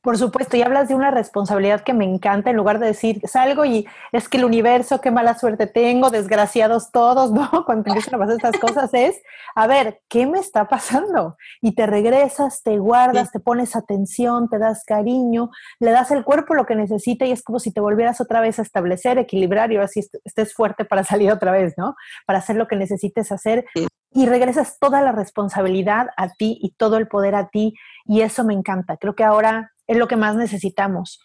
Por 0.00 0.16
supuesto, 0.16 0.56
y 0.56 0.62
hablas 0.62 0.88
de 0.88 0.94
una 0.94 1.10
responsabilidad 1.10 1.82
que 1.82 1.92
me 1.92 2.04
encanta, 2.04 2.50
en 2.50 2.56
lugar 2.56 2.78
de 2.78 2.86
decir, 2.86 3.20
salgo 3.24 3.64
y 3.64 3.86
es 4.12 4.28
que 4.28 4.38
el 4.38 4.44
universo, 4.44 5.00
qué 5.00 5.10
mala 5.10 5.36
suerte 5.36 5.66
tengo, 5.66 6.10
desgraciados 6.10 6.92
todos, 6.92 7.32
¿no? 7.32 7.64
Cuando 7.66 7.88
empiezan 7.88 8.14
a 8.14 8.18
pasar 8.18 8.36
estas 8.36 8.58
cosas 8.58 8.94
es, 8.94 9.20
a 9.56 9.66
ver, 9.66 10.00
¿qué 10.08 10.26
me 10.26 10.38
está 10.38 10.68
pasando? 10.68 11.36
Y 11.60 11.74
te 11.74 11.86
regresas, 11.86 12.62
te 12.62 12.78
guardas, 12.78 13.32
te 13.32 13.40
pones 13.40 13.74
atención, 13.74 14.48
te 14.48 14.58
das 14.58 14.84
cariño, 14.84 15.50
le 15.80 15.90
das 15.90 16.12
al 16.12 16.24
cuerpo 16.24 16.54
lo 16.54 16.64
que 16.64 16.76
necesita 16.76 17.26
y 17.26 17.32
es 17.32 17.42
como 17.42 17.58
si 17.58 17.72
te 17.72 17.80
volvieras 17.80 18.20
otra 18.20 18.40
vez 18.40 18.60
a 18.60 18.62
establecer, 18.62 19.18
equilibrar 19.18 19.72
y 19.72 19.76
ahora 19.76 19.88
sí 19.88 20.00
estés 20.24 20.54
fuerte 20.54 20.84
para 20.84 21.02
salir 21.02 21.32
otra 21.32 21.50
vez, 21.50 21.74
¿no? 21.76 21.96
Para 22.24 22.38
hacer 22.38 22.54
lo 22.54 22.68
que 22.68 22.76
necesites 22.76 23.32
hacer. 23.32 23.64
Y 24.10 24.26
regresas 24.26 24.78
toda 24.78 25.02
la 25.02 25.12
responsabilidad 25.12 26.08
a 26.16 26.30
ti 26.30 26.58
y 26.62 26.72
todo 26.72 26.96
el 26.96 27.08
poder 27.08 27.34
a 27.34 27.48
ti 27.48 27.74
y 28.06 28.22
eso 28.22 28.44
me 28.44 28.54
encanta. 28.54 28.96
Creo 28.96 29.14
que 29.14 29.24
ahora 29.24 29.72
es 29.86 29.96
lo 29.96 30.08
que 30.08 30.16
más 30.16 30.34
necesitamos. 30.34 31.20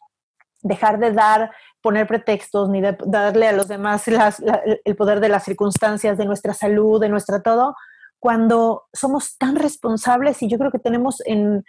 Dejar 0.62 1.00
de 1.00 1.12
dar, 1.12 1.52
poner 1.82 2.08
pretextos, 2.08 2.70
ni 2.70 2.82
de 2.82 2.98
darle 3.06 3.48
a 3.48 3.54
los 3.54 3.68
demás 3.68 4.06
el 4.08 4.96
poder 4.96 5.20
de 5.20 5.30
las 5.30 5.44
circunstancias, 5.44 6.18
de 6.18 6.26
nuestra 6.26 6.54
salud, 6.54 7.00
de 7.00 7.10
nuestra 7.10 7.42
todo, 7.42 7.76
cuando 8.20 8.84
somos 8.94 9.38
tan 9.38 9.58
responsables 9.58 10.42
y 10.42 10.50
yo 10.50 10.58
creo 10.58 10.72
que 10.72 10.80
tenemos 10.80 11.22
en 11.26 11.66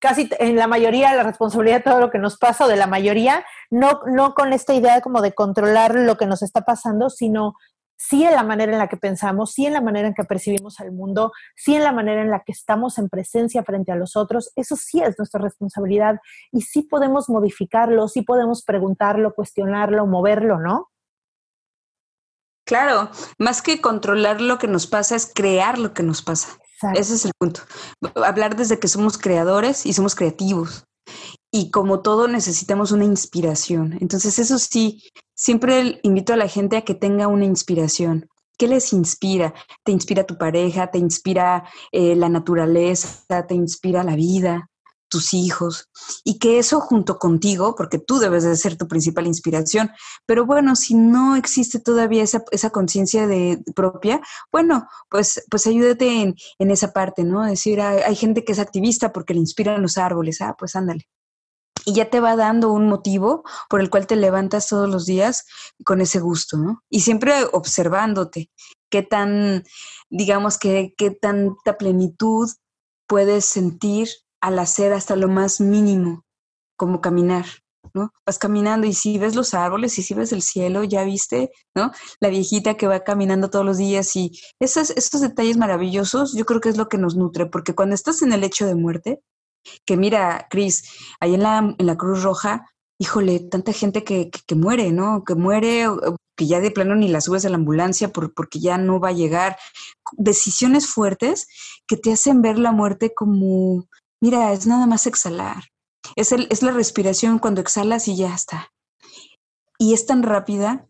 casi 0.00 0.28
en 0.38 0.56
la 0.56 0.66
mayoría 0.66 1.14
la 1.14 1.22
responsabilidad 1.22 1.78
de 1.78 1.90
todo 1.90 2.00
lo 2.00 2.10
que 2.10 2.18
nos 2.18 2.38
pasa 2.38 2.66
de 2.66 2.76
la 2.76 2.86
mayoría, 2.86 3.44
no, 3.70 4.00
no 4.06 4.34
con 4.34 4.52
esta 4.52 4.74
idea 4.74 5.00
como 5.00 5.22
de 5.22 5.32
controlar 5.32 5.94
lo 5.94 6.16
que 6.16 6.26
nos 6.26 6.42
está 6.42 6.62
pasando, 6.62 7.08
sino 7.08 7.54
sí 7.96 8.24
en 8.24 8.34
la 8.34 8.42
manera 8.42 8.72
en 8.72 8.78
la 8.78 8.88
que 8.88 8.96
pensamos, 8.96 9.52
sí 9.52 9.66
en 9.66 9.72
la 9.72 9.80
manera 9.80 10.08
en 10.08 10.14
que 10.14 10.24
percibimos 10.24 10.80
al 10.80 10.92
mundo, 10.92 11.32
sí 11.54 11.74
en 11.74 11.84
la 11.84 11.92
manera 11.92 12.22
en 12.22 12.30
la 12.30 12.42
que 12.44 12.52
estamos 12.52 12.98
en 12.98 13.08
presencia 13.08 13.64
frente 13.64 13.92
a 13.92 13.96
los 13.96 14.16
otros, 14.16 14.52
eso 14.56 14.76
sí 14.76 15.02
es 15.02 15.18
nuestra 15.18 15.40
responsabilidad 15.40 16.16
y 16.52 16.62
sí 16.62 16.82
podemos 16.82 17.28
modificarlo, 17.28 18.08
sí 18.08 18.22
podemos 18.22 18.62
preguntarlo, 18.64 19.34
cuestionarlo, 19.34 20.06
moverlo, 20.06 20.60
¿no? 20.60 20.90
Claro, 22.66 23.10
más 23.38 23.62
que 23.62 23.80
controlar 23.80 24.40
lo 24.40 24.58
que 24.58 24.66
nos 24.66 24.88
pasa 24.88 25.14
es 25.14 25.30
crear 25.32 25.78
lo 25.78 25.94
que 25.94 26.02
nos 26.02 26.22
pasa. 26.22 26.58
Ese 26.94 27.14
es 27.14 27.24
el 27.24 27.32
punto. 27.38 27.60
Hablar 28.16 28.56
desde 28.56 28.78
que 28.78 28.88
somos 28.88 29.18
creadores 29.18 29.86
y 29.86 29.92
somos 29.92 30.14
creativos 30.14 30.84
y 31.50 31.70
como 31.70 32.00
todo 32.00 32.28
necesitamos 32.28 32.92
una 32.92 33.04
inspiración. 33.04 33.96
Entonces 34.00 34.38
eso 34.38 34.58
sí, 34.58 35.02
siempre 35.36 36.00
invito 36.02 36.32
a 36.32 36.36
la 36.36 36.48
gente 36.48 36.76
a 36.76 36.82
que 36.82 36.94
tenga 36.94 37.28
una 37.28 37.44
inspiración. 37.44 38.28
¿Qué 38.58 38.66
les 38.66 38.92
inspira? 38.92 39.54
¿Te 39.84 39.92
inspira 39.92 40.24
tu 40.24 40.38
pareja? 40.38 40.90
¿Te 40.90 40.98
inspira 40.98 41.64
eh, 41.92 42.16
la 42.16 42.28
naturaleza? 42.28 43.46
¿Te 43.46 43.54
inspira 43.54 44.02
la 44.02 44.16
vida? 44.16 44.70
tus 45.08 45.34
hijos 45.34 45.88
y 46.24 46.40
que 46.40 46.58
eso 46.58 46.80
junto 46.80 47.18
contigo, 47.18 47.76
porque 47.76 47.98
tú 48.00 48.18
debes 48.18 48.42
de 48.42 48.56
ser 48.56 48.76
tu 48.76 48.88
principal 48.88 49.28
inspiración, 49.28 49.90
pero 50.26 50.44
bueno, 50.46 50.74
si 50.74 50.94
no 50.94 51.36
existe 51.36 51.78
todavía 51.78 52.24
esa, 52.24 52.42
esa 52.50 52.70
conciencia 52.70 53.28
propia, 53.76 54.20
bueno, 54.50 54.88
pues, 55.08 55.44
pues 55.48 55.66
ayúdate 55.68 56.22
en, 56.22 56.34
en 56.58 56.70
esa 56.72 56.92
parte, 56.92 57.22
¿no? 57.22 57.44
Decir, 57.44 57.80
hay, 57.80 58.00
hay, 58.00 58.16
gente 58.16 58.44
que 58.44 58.50
es 58.50 58.58
activista 58.58 59.12
porque 59.12 59.34
le 59.34 59.40
inspiran 59.40 59.80
los 59.80 59.96
árboles, 59.96 60.40
ah, 60.40 60.56
pues 60.58 60.74
ándale 60.74 61.06
y 61.86 61.94
ya 61.94 62.10
te 62.10 62.20
va 62.20 62.34
dando 62.34 62.72
un 62.72 62.88
motivo 62.88 63.44
por 63.70 63.80
el 63.80 63.88
cual 63.88 64.08
te 64.08 64.16
levantas 64.16 64.68
todos 64.68 64.90
los 64.90 65.06
días 65.06 65.46
con 65.84 66.00
ese 66.00 66.18
gusto, 66.18 66.58
¿no? 66.58 66.82
Y 66.90 67.00
siempre 67.00 67.32
observándote 67.52 68.50
qué 68.90 69.02
tan, 69.02 69.62
digamos, 70.10 70.58
que 70.58 70.94
qué 70.98 71.12
tanta 71.12 71.78
plenitud 71.78 72.50
puedes 73.06 73.44
sentir 73.44 74.08
al 74.40 74.58
hacer 74.58 74.92
hasta 74.92 75.14
lo 75.14 75.28
más 75.28 75.60
mínimo, 75.60 76.24
como 76.76 77.00
caminar, 77.00 77.46
¿no? 77.94 78.12
Vas 78.26 78.40
caminando 78.40 78.88
y 78.88 78.92
si 78.92 79.16
ves 79.18 79.36
los 79.36 79.54
árboles 79.54 79.96
y 80.00 80.02
si 80.02 80.12
ves 80.12 80.32
el 80.32 80.42
cielo, 80.42 80.82
ya 80.82 81.04
viste, 81.04 81.52
¿no? 81.72 81.92
La 82.18 82.30
viejita 82.30 82.74
que 82.74 82.88
va 82.88 83.04
caminando 83.04 83.48
todos 83.48 83.64
los 83.64 83.78
días 83.78 84.16
y 84.16 84.32
esos, 84.58 84.90
esos 84.90 85.20
detalles 85.20 85.56
maravillosos, 85.56 86.34
yo 86.34 86.44
creo 86.46 86.60
que 86.60 86.68
es 86.68 86.76
lo 86.76 86.88
que 86.88 86.98
nos 86.98 87.14
nutre, 87.14 87.46
porque 87.46 87.76
cuando 87.76 87.94
estás 87.94 88.22
en 88.22 88.32
el 88.32 88.42
hecho 88.42 88.66
de 88.66 88.74
muerte, 88.74 89.20
que 89.84 89.96
mira, 89.96 90.46
Cris, 90.50 90.84
ahí 91.20 91.34
en 91.34 91.42
la, 91.42 91.74
en 91.78 91.86
la 91.86 91.96
Cruz 91.96 92.22
Roja, 92.22 92.66
híjole, 92.98 93.40
tanta 93.40 93.72
gente 93.72 94.04
que, 94.04 94.30
que, 94.30 94.54
muere, 94.54 94.92
¿no? 94.92 95.24
Que 95.24 95.34
muere, 95.34 95.86
que 96.36 96.46
ya 96.46 96.60
de 96.60 96.70
plano 96.70 96.94
ni 96.94 97.08
la 97.08 97.20
subes 97.20 97.44
a 97.44 97.48
la 97.48 97.56
ambulancia 97.56 98.12
por, 98.12 98.32
porque 98.34 98.58
ya 98.58 98.78
no 98.78 99.00
va 99.00 99.08
a 99.08 99.12
llegar. 99.12 99.56
Decisiones 100.12 100.86
fuertes 100.86 101.48
que 101.86 101.96
te 101.96 102.12
hacen 102.12 102.42
ver 102.42 102.58
la 102.58 102.72
muerte 102.72 103.12
como, 103.14 103.86
mira, 104.20 104.52
es 104.52 104.66
nada 104.66 104.86
más 104.86 105.06
exhalar. 105.06 105.64
Es, 106.14 106.32
el, 106.32 106.46
es 106.50 106.62
la 106.62 106.70
respiración 106.70 107.38
cuando 107.38 107.60
exhalas 107.60 108.08
y 108.08 108.16
ya 108.16 108.34
está. 108.34 108.68
Y 109.78 109.92
es 109.92 110.06
tan 110.06 110.22
rápida, 110.22 110.86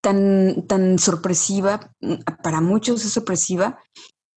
tan, 0.00 0.66
tan 0.66 0.98
sorpresiva, 0.98 1.92
para 2.42 2.60
muchos 2.60 3.04
es 3.04 3.12
sorpresiva, 3.12 3.78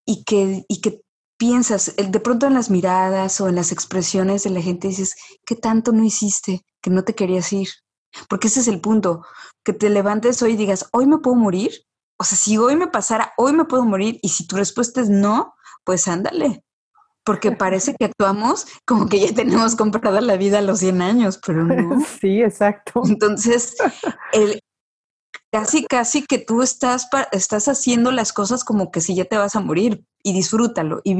y 0.05 0.23
que, 0.23 0.65
y 0.67 0.81
que 0.81 1.01
piensas, 1.39 1.95
de 1.95 2.19
pronto 2.19 2.45
en 2.45 2.53
las 2.53 2.69
miradas 2.69 3.41
o 3.41 3.47
en 3.47 3.55
las 3.55 3.71
expresiones 3.71 4.43
de 4.43 4.51
la 4.51 4.61
gente 4.61 4.89
dices, 4.89 5.15
¿qué 5.45 5.55
tanto 5.55 5.91
no 5.93 6.03
hiciste 6.03 6.65
que 6.81 6.91
no 6.91 7.03
te 7.03 7.15
querías 7.15 7.51
ir? 7.53 7.69
Porque 8.27 8.47
ese 8.47 8.59
es 8.59 8.67
el 8.67 8.81
punto, 8.81 9.25
que 9.63 9.73
te 9.73 9.89
levantes 9.89 10.41
hoy 10.43 10.51
y 10.51 10.57
digas, 10.57 10.87
hoy 10.91 11.07
me 11.07 11.19
puedo 11.19 11.37
morir. 11.37 11.71
O 12.17 12.25
sea, 12.25 12.37
si 12.37 12.57
hoy 12.57 12.75
me 12.75 12.87
pasara, 12.87 13.33
hoy 13.37 13.53
me 13.53 13.65
puedo 13.65 13.85
morir. 13.85 14.19
Y 14.21 14.29
si 14.29 14.45
tu 14.45 14.57
respuesta 14.57 14.99
es 14.99 15.09
no, 15.09 15.53
pues 15.85 16.07
ándale. 16.09 16.63
Porque 17.23 17.51
parece 17.51 17.95
que 17.95 18.05
actuamos 18.05 18.67
como 18.85 19.07
que 19.07 19.19
ya 19.19 19.33
tenemos 19.33 19.75
comprada 19.75 20.19
la 20.19 20.35
vida 20.35 20.59
a 20.59 20.61
los 20.61 20.79
100 20.79 21.01
años, 21.01 21.39
pero 21.45 21.63
no. 21.63 22.03
Sí, 22.19 22.41
exacto. 22.41 23.01
Entonces, 23.05 23.77
el, 24.33 24.59
casi, 25.53 25.85
casi 25.85 26.25
que 26.25 26.39
tú 26.39 26.61
estás, 26.61 27.07
estás 27.31 27.69
haciendo 27.69 28.11
las 28.11 28.33
cosas 28.33 28.65
como 28.65 28.91
que 28.91 28.99
si 28.99 29.15
ya 29.15 29.23
te 29.23 29.37
vas 29.37 29.55
a 29.55 29.61
morir 29.61 30.03
y 30.21 30.33
disfrútalo 30.33 30.99
y 31.05 31.19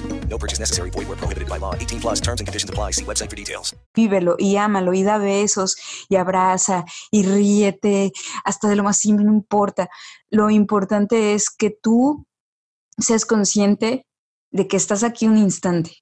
No 0.31 0.37
purchase 0.39 0.59
necessary. 0.59 0.89
Void 0.91 1.07
where 1.09 1.17
prohibited 1.17 1.49
by 1.49 1.59
law. 1.59 1.75
18 1.75 1.99
plus 1.99 2.21
terms 2.21 2.39
and 2.39 2.47
conditions 2.47 2.69
apply. 2.69 2.91
See 2.91 3.03
website 3.03 3.29
for 3.29 3.35
details. 3.35 3.75
Vívelo 3.93 4.35
y 4.39 4.55
ámalo 4.55 4.93
y 4.93 5.03
da 5.03 5.17
besos 5.17 5.75
y 6.07 6.15
abraza 6.15 6.85
y 7.11 7.23
ríete 7.23 8.13
hasta 8.45 8.69
de 8.69 8.77
lo 8.77 8.83
más 8.83 8.97
simple, 8.97 9.25
no 9.25 9.33
importa. 9.33 9.89
Lo 10.29 10.49
importante 10.49 11.33
es 11.33 11.49
que 11.49 11.69
tú 11.69 12.25
seas 12.97 13.25
consciente 13.25 14.05
de 14.51 14.67
que 14.67 14.77
estás 14.77 15.03
aquí 15.03 15.27
un 15.27 15.37
instante 15.37 15.97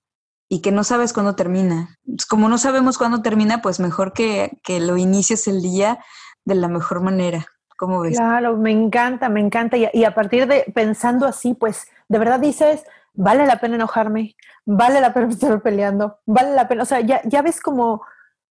y 0.48 0.62
que 0.62 0.72
no 0.72 0.84
sabes 0.84 1.12
cuándo 1.12 1.36
termina. 1.36 1.98
Pues 2.06 2.28
Como 2.28 2.50
no 2.50 2.60
sabemos 2.60 3.00
cuándo 3.00 3.24
termina, 3.24 3.64
pues 3.64 3.80
mejor 3.80 4.14
que, 4.14 4.60
que 4.64 4.80
lo 4.80 4.98
inicies 4.98 5.48
el 5.48 5.64
día 5.64 6.04
de 6.46 6.56
la 6.56 6.68
mejor 6.68 7.02
manera. 7.02 7.48
¿Cómo 7.78 8.02
ves? 8.02 8.18
Claro, 8.18 8.58
me 8.58 8.72
encanta, 8.72 9.30
me 9.30 9.40
encanta. 9.40 9.78
Y, 9.78 9.88
y 9.94 10.04
a 10.04 10.14
partir 10.14 10.48
de 10.48 10.66
pensando 10.76 11.26
así, 11.26 11.54
pues 11.54 11.88
de 12.10 12.20
verdad 12.20 12.40
dices, 12.40 12.84
vale 13.20 13.46
la 13.46 13.60
pena 13.60 13.76
enojarme, 13.76 14.36
vale 14.66 15.02
la 15.02 15.14
pena 15.14 15.28
estar 15.30 15.62
peleando, 15.62 16.20
vale 16.26 16.56
la 16.56 16.68
pena, 16.68 16.84
o 16.84 16.86
sea, 16.86 17.02
ya, 17.02 17.22
ya 17.26 17.42
ves 17.42 17.60
como, 17.60 18.02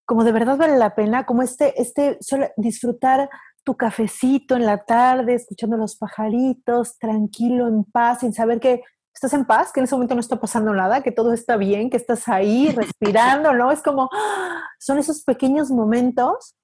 como 0.04 0.24
de 0.24 0.32
verdad 0.32 0.58
vale 0.58 0.76
la 0.76 0.94
pena, 0.94 1.24
como 1.24 1.42
este, 1.42 1.80
este, 1.80 2.18
solo 2.20 2.48
disfrutar 2.56 3.30
tu 3.64 3.76
cafecito 3.76 4.56
en 4.56 4.66
la 4.66 4.84
tarde, 4.84 5.34
escuchando 5.34 5.76
los 5.76 5.96
pajaritos, 5.96 6.98
tranquilo, 6.98 7.66
en 7.66 7.84
paz, 7.84 8.20
sin 8.20 8.32
saber 8.32 8.60
que 8.60 8.82
estás 9.14 9.32
en 9.32 9.46
paz, 9.46 9.72
que 9.72 9.80
en 9.80 9.84
ese 9.84 9.94
momento 9.94 10.14
no 10.14 10.20
está 10.20 10.38
pasando 10.38 10.72
nada, 10.74 11.02
que 11.02 11.12
todo 11.12 11.32
está 11.32 11.56
bien, 11.56 11.90
que 11.90 11.96
estás 11.96 12.28
ahí 12.28 12.68
respirando, 12.76 13.54
¿no? 13.54 13.70
Es 13.72 13.82
como, 13.82 14.10
¡ah! 14.12 14.62
son 14.78 14.98
esos 14.98 15.24
pequeños 15.24 15.70
momentos 15.70 16.54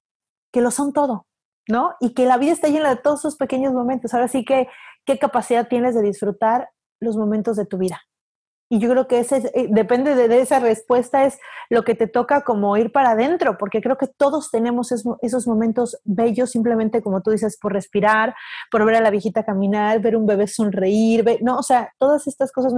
que 0.53 0.61
lo 0.61 0.71
son 0.71 0.93
todo, 0.93 1.27
¿no? 1.67 1.95
Y 1.99 2.13
que 2.13 2.25
la 2.25 2.37
vida 2.37 2.53
está 2.53 2.67
llena 2.67 2.89
de 2.89 3.01
todos 3.01 3.21
esos 3.21 3.35
pequeños 3.35 3.73
momentos. 3.73 4.13
Ahora 4.13 4.27
sí 4.27 4.45
que, 4.45 4.67
¿qué 5.05 5.19
capacidad 5.19 5.67
tienes 5.67 5.95
de 5.95 6.01
disfrutar 6.01 6.69
los 6.99 7.17
momentos 7.17 7.57
de 7.57 7.65
tu 7.65 7.77
vida? 7.77 8.01
Y 8.67 8.79
yo 8.79 8.89
creo 8.89 9.07
que 9.07 9.19
ese 9.19 9.37
es- 9.37 9.45
eh, 9.53 9.67
depende 9.69 10.15
de, 10.15 10.41
esa 10.41 10.59
respuesta, 10.59 11.25
es 11.25 11.37
lo 11.69 11.83
que 11.83 11.93
te 11.95 12.07
toca 12.07 12.43
como 12.43 12.75
ir 12.77 12.91
para 12.91 13.11
adentro, 13.11 13.57
porque 13.57 13.79
creo 13.81 13.97
que 13.97 14.07
todos 14.07 14.49
tenemos 14.51 14.91
esos, 14.91 15.17
esos 15.21 15.47
momentos 15.47 15.99
bellos, 16.03 16.49
simplemente 16.51 17.03
como 17.03 17.21
tú 17.21 17.29
dices, 17.31 17.57
por 17.61 17.73
respirar, 17.73 18.35
por 18.71 18.83
ver 18.85 18.95
a 18.95 19.01
la 19.01 19.11
viejita 19.11 19.43
caminar, 19.45 19.99
ver 20.01 20.17
un 20.17 20.25
bebé 20.25 20.47
sonreír, 20.47 21.23
ver- 21.23 21.43
no, 21.43 21.57
o 21.57 21.63
sea, 21.63 21.91
todas 21.99 22.25
estas 22.27 22.51
cosas, 22.51 22.73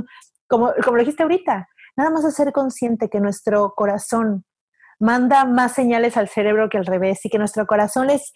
como, 0.47 0.73
como 0.83 0.97
lo 0.97 1.03
dijiste 1.03 1.23
ahorita, 1.23 1.69
nada 1.95 2.09
más 2.09 2.25
hacer 2.25 2.51
consciente 2.51 3.09
que 3.09 3.21
nuestro 3.21 3.73
corazón 3.75 4.43
manda 4.99 5.45
más 5.45 5.73
señales 5.73 6.17
al 6.17 6.27
cerebro 6.27 6.69
que 6.69 6.77
al 6.77 6.85
revés 6.85 7.23
y 7.25 7.29
que 7.29 7.37
nuestro 7.39 7.65
corazón 7.67 8.09
es, 8.09 8.33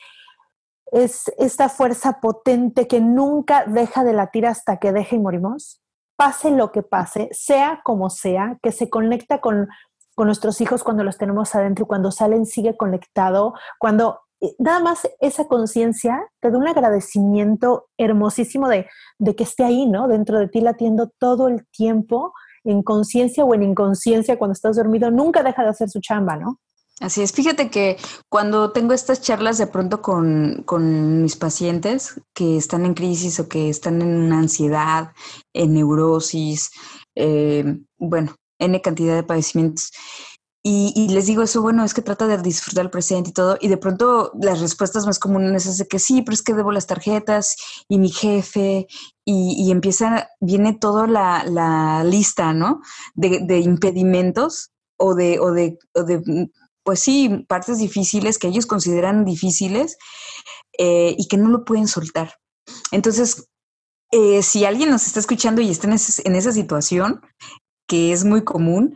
es 0.92 1.32
esta 1.38 1.70
fuerza 1.70 2.20
potente 2.20 2.88
que 2.88 3.00
nunca 3.00 3.66
deja 3.66 4.04
de 4.04 4.14
latir 4.14 4.46
hasta 4.46 4.78
que 4.78 4.92
deje 4.92 5.16
y 5.16 5.20
morimos, 5.20 5.82
pase 6.18 6.52
lo 6.52 6.72
que 6.72 6.84
pase, 6.84 7.30
sea 7.32 7.82
como 7.84 8.10
sea, 8.10 8.60
que 8.62 8.72
se 8.72 8.90
conecta 8.90 9.40
con, 9.40 9.70
con 10.16 10.28
nuestros 10.28 10.62
hijos 10.62 10.84
cuando 10.84 11.04
los 11.04 11.18
tenemos 11.18 11.56
adentro 11.56 11.86
y 11.86 11.88
cuando 11.88 12.12
salen 12.12 12.46
sigue 12.46 12.78
conectado, 12.78 13.54
cuando 13.80 14.20
eh, 14.42 14.54
nada 14.60 14.80
más 14.82 15.10
esa 15.20 15.48
conciencia 15.48 16.22
te 16.42 16.52
da 16.52 16.58
un 16.58 16.68
agradecimiento 16.68 17.88
hermosísimo 17.98 18.68
de, 18.68 18.88
de 19.18 19.36
que 19.36 19.44
esté 19.44 19.64
ahí, 19.64 19.88
¿no? 19.88 20.08
Dentro 20.08 20.40
de 20.40 20.48
ti 20.48 20.62
latiendo 20.62 21.10
todo 21.18 21.48
el 21.48 21.66
tiempo, 21.68 22.34
en 22.64 22.84
conciencia 22.84 23.44
o 23.44 23.54
en 23.56 23.64
inconsciencia 23.64 24.38
cuando 24.38 24.54
estás 24.54 24.76
dormido, 24.76 25.10
nunca 25.10 25.42
deja 25.42 25.64
de 25.64 25.70
hacer 25.70 25.90
su 25.90 26.00
chamba, 26.00 26.36
¿no? 26.36 26.60
Así 27.02 27.24
es, 27.24 27.32
fíjate 27.32 27.72
que 27.72 27.98
cuando 28.30 28.72
tengo 28.72 28.94
estas 28.94 29.22
charlas 29.22 29.58
de 29.58 29.66
pronto 29.66 30.04
con, 30.04 30.62
con 30.68 31.24
mis 31.24 31.36
pacientes 31.36 32.22
que 32.36 32.58
están 32.58 32.86
en 32.86 32.94
crisis 32.94 33.40
o 33.40 33.50
que 33.50 33.70
están 33.70 34.04
en 34.04 34.16
una 34.16 34.38
ansiedad, 34.38 35.12
en 35.52 35.74
neurosis, 35.74 36.70
eh, 37.16 37.80
bueno, 37.98 38.36
N 38.60 38.80
cantidad 38.82 39.16
de 39.16 39.24
padecimientos, 39.24 39.92
y, 40.64 41.08
les 41.10 41.26
digo 41.26 41.42
eso, 41.42 41.64
bueno, 41.64 41.84
es 41.84 41.96
que 41.96 42.04
trata 42.04 42.28
de 42.28 42.38
disfrutar 42.38 42.86
el 42.86 42.92
presente 42.92 43.32
y 43.32 43.34
todo, 43.34 43.58
y 43.60 43.68
de 43.68 43.78
pronto 43.78 44.32
las 44.40 44.62
respuestas 44.62 45.08
más 45.08 45.18
comunes 45.18 45.66
es 45.66 45.80
de 45.80 45.88
que 45.88 45.98
sí, 45.98 46.22
pero 46.22 46.36
es 46.36 46.44
que 46.44 46.54
debo 46.54 46.72
las 46.72 46.86
tarjetas 46.86 47.56
y 47.90 47.98
mi 47.98 48.12
jefe, 48.12 48.86
y, 49.26 49.56
y 49.58 49.72
empieza, 49.72 50.30
viene 50.40 50.78
toda 50.78 51.08
la, 51.08 51.46
la 51.46 52.04
lista, 52.04 52.54
¿no? 52.54 52.82
De, 53.16 53.40
de 53.40 53.58
impedimentos 53.58 54.70
o 54.98 55.16
de, 55.16 55.40
o 55.40 55.52
de 55.52 55.80
pues 56.84 57.00
sí, 57.00 57.46
partes 57.48 57.78
difíciles 57.80 58.38
que 58.38 58.48
ellos 58.48 58.66
consideran 58.66 59.26
difíciles 59.26 59.98
eh, 60.78 61.16
y 61.18 61.28
que 61.28 61.38
no 61.38 61.50
lo 61.50 61.64
pueden 61.66 61.88
soltar. 61.88 62.36
Entonces, 62.92 63.48
eh, 64.12 64.44
si 64.44 64.66
alguien 64.66 64.90
nos 64.90 65.08
está 65.08 65.20
escuchando 65.20 65.62
y 65.62 65.70
está 65.70 65.88
en, 65.88 66.36
esa 66.36 66.52
situación, 66.52 67.22
que 67.88 68.12
es 68.12 68.24
muy 68.26 68.44
común, 68.44 68.96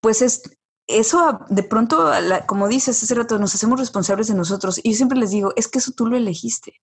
pues 0.00 0.22
es 0.22 0.42
eso 0.86 1.40
de 1.48 1.62
pronto, 1.64 2.10
como 2.46 2.68
dices 2.68 3.02
hace 3.02 3.14
rato, 3.14 3.38
nos 3.38 3.54
hacemos 3.54 3.80
responsables 3.80 4.28
de 4.28 4.34
nosotros. 4.34 4.80
Y 4.82 4.90
yo 4.90 4.96
siempre 4.96 5.18
les 5.18 5.30
digo, 5.30 5.52
es 5.56 5.68
que 5.68 5.78
eso 5.78 5.92
tú 5.96 6.06
lo 6.06 6.16
elegiste. 6.16 6.74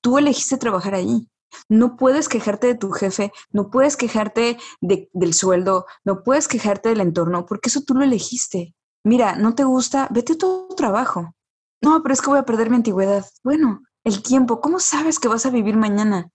Tú 0.00 0.18
elegiste 0.18 0.56
trabajar 0.56 0.94
ahí. 0.94 1.28
No 1.68 1.96
puedes 1.96 2.28
quejarte 2.28 2.66
de 2.68 2.74
tu 2.74 2.90
jefe, 2.90 3.32
no 3.50 3.70
puedes 3.70 3.96
quejarte 3.96 4.58
de- 4.80 5.08
del 5.12 5.34
sueldo, 5.34 5.86
no 6.04 6.22
puedes 6.22 6.48
quejarte 6.48 6.88
del 6.88 7.00
entorno, 7.00 7.46
porque 7.46 7.68
eso 7.68 7.82
tú 7.82 7.94
lo 7.94 8.04
elegiste. 8.04 8.74
Mira, 9.04 9.36
no 9.36 9.54
te 9.54 9.64
gusta, 9.64 10.08
vete 10.10 10.32
a 10.32 10.38
tu 10.38 10.68
trabajo. 10.76 11.34
No, 11.82 12.02
pero 12.02 12.14
es 12.14 12.22
que 12.22 12.30
voy 12.30 12.38
a 12.38 12.46
perder 12.46 12.70
mi 12.70 12.76
antigüedad. 12.76 13.26
Bueno, 13.42 13.82
el 14.02 14.22
tiempo, 14.22 14.60
¿cómo 14.60 14.80
sabes 14.80 15.18
que 15.18 15.28
vas 15.28 15.44
a 15.44 15.50
vivir 15.50 15.76
mañana? 15.76 16.30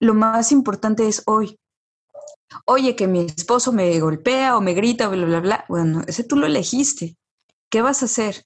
Lo 0.00 0.14
más 0.14 0.50
importante 0.50 1.06
es 1.06 1.22
hoy. 1.26 1.56
Oye, 2.66 2.96
que 2.96 3.06
mi 3.06 3.20
esposo 3.20 3.72
me 3.72 4.00
golpea 4.00 4.56
o 4.56 4.60
me 4.60 4.74
grita, 4.74 5.08
bla, 5.08 5.24
bla, 5.24 5.40
bla. 5.40 5.64
Bueno, 5.68 6.02
ese 6.08 6.24
tú 6.24 6.36
lo 6.36 6.46
elegiste. 6.46 7.16
¿Qué 7.70 7.80
vas 7.80 8.02
a 8.02 8.06
hacer? 8.06 8.44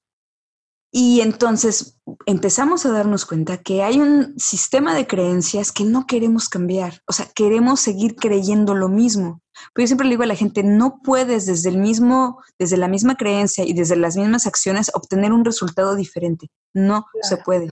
Y 0.97 1.23
entonces 1.23 1.99
empezamos 2.25 2.87
a 2.87 2.93
darnos 2.93 3.27
cuenta 3.27 3.57
que 3.57 3.83
hay 3.83 3.99
un 3.99 4.39
sistema 4.39 4.95
de 4.95 5.09
creencias 5.09 5.73
que 5.73 5.83
no 5.83 6.07
queremos 6.07 6.49
cambiar. 6.49 7.03
O 7.09 7.13
sea, 7.13 7.27
queremos 7.35 7.81
seguir 7.81 8.15
creyendo 8.15 8.77
lo 8.77 8.89
mismo. 8.89 9.43
Pero 9.73 9.83
yo 9.83 9.89
siempre 9.89 10.07
le 10.07 10.13
digo 10.13 10.23
a 10.23 10.27
la 10.27 10.37
gente, 10.37 10.63
no 10.63 11.01
puedes 11.03 11.47
desde 11.47 11.71
el 11.71 11.79
mismo, 11.79 12.41
desde 12.61 12.77
la 12.77 12.87
misma 12.87 13.17
creencia 13.17 13.65
y 13.65 13.73
desde 13.73 13.97
las 13.97 14.17
mismas 14.17 14.47
acciones 14.47 14.93
obtener 14.95 15.33
un 15.33 15.45
resultado 15.45 15.97
diferente. 15.97 16.47
No 16.73 17.07
se 17.23 17.39
puede. 17.39 17.71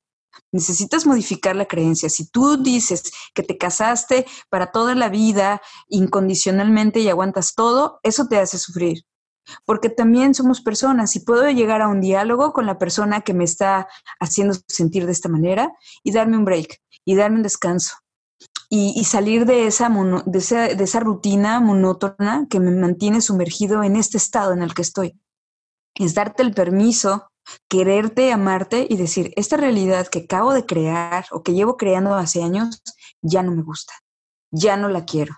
Necesitas 0.50 1.06
modificar 1.06 1.54
la 1.54 1.66
creencia. 1.66 2.08
Si 2.08 2.28
tú 2.28 2.60
dices 2.60 3.04
que 3.34 3.44
te 3.44 3.56
casaste 3.56 4.26
para 4.50 4.72
toda 4.72 4.96
la 4.96 5.08
vida 5.08 5.62
incondicionalmente 5.86 6.98
y 6.98 7.08
aguantas 7.08 7.54
todo, 7.54 8.00
eso 8.02 8.26
te 8.26 8.38
hace 8.38 8.58
sufrir. 8.58 9.04
Porque 9.64 9.88
también 9.88 10.34
somos 10.34 10.60
personas 10.60 11.16
y 11.16 11.20
puedo 11.20 11.48
llegar 11.50 11.82
a 11.82 11.88
un 11.88 12.00
diálogo 12.00 12.52
con 12.52 12.66
la 12.66 12.78
persona 12.78 13.22
que 13.22 13.34
me 13.34 13.44
está 13.44 13.88
haciendo 14.20 14.54
sentir 14.68 15.06
de 15.06 15.12
esta 15.12 15.28
manera 15.28 15.72
y 16.02 16.12
darme 16.12 16.36
un 16.36 16.44
break 16.44 16.80
y 17.04 17.16
darme 17.16 17.38
un 17.38 17.42
descanso 17.42 17.96
y, 18.74 19.04
salir 19.04 19.44
de 19.44 19.66
esa, 19.66 19.90
mono- 19.90 20.22
de, 20.24 20.38
esa, 20.38 20.68
de 20.68 20.84
esa 20.84 21.00
rutina 21.00 21.60
monótona 21.60 22.46
que 22.48 22.58
me 22.58 22.70
mantiene 22.70 23.20
sumergido 23.20 23.82
en 23.82 23.96
este 23.96 24.16
estado 24.16 24.54
en 24.54 24.62
el 24.62 24.72
que 24.72 24.80
estoy. 24.80 25.20
Es 25.94 26.14
darte 26.14 26.42
el 26.42 26.54
permiso, 26.54 27.30
quererte, 27.68 28.32
amarte 28.32 28.86
y 28.88 28.96
decir, 28.96 29.34
esta 29.36 29.58
realidad 29.58 30.06
que 30.06 30.20
acabo 30.20 30.54
de 30.54 30.64
crear 30.64 31.26
o 31.32 31.42
que 31.42 31.52
llevo 31.52 31.76
creando 31.76 32.14
hace 32.14 32.42
años 32.42 32.82
ya 33.20 33.42
no 33.42 33.52
me 33.52 33.62
gusta, 33.62 33.92
ya 34.50 34.78
no 34.78 34.88
la 34.88 35.04
quiero. 35.04 35.34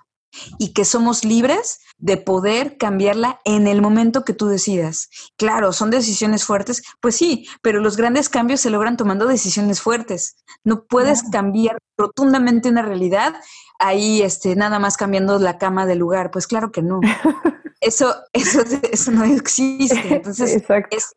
Y 0.58 0.72
que 0.72 0.84
somos 0.84 1.24
libres 1.24 1.80
de 1.98 2.16
poder 2.16 2.76
cambiarla 2.76 3.40
en 3.44 3.66
el 3.66 3.80
momento 3.80 4.24
que 4.24 4.34
tú 4.34 4.46
decidas. 4.46 5.08
Claro, 5.36 5.72
son 5.72 5.90
decisiones 5.90 6.44
fuertes, 6.44 6.82
pues 7.00 7.16
sí, 7.16 7.46
pero 7.62 7.80
los 7.80 7.96
grandes 7.96 8.28
cambios 8.28 8.60
se 8.60 8.70
logran 8.70 8.96
tomando 8.96 9.26
decisiones 9.26 9.80
fuertes. 9.80 10.36
No 10.64 10.84
puedes 10.84 11.22
cambiar 11.30 11.78
rotundamente 11.96 12.68
una 12.68 12.82
realidad 12.82 13.34
ahí 13.78 14.22
este, 14.22 14.56
nada 14.56 14.78
más 14.78 14.96
cambiando 14.96 15.38
la 15.38 15.58
cama 15.58 15.86
del 15.86 15.98
lugar. 15.98 16.30
Pues 16.30 16.46
claro 16.46 16.72
que 16.72 16.82
no. 16.82 17.00
Eso, 17.80 18.14
eso, 18.32 18.62
eso 18.90 19.10
no 19.10 19.24
existe. 19.24 20.14
Entonces, 20.14 20.54
Exacto. 20.54 20.96
es 20.96 21.14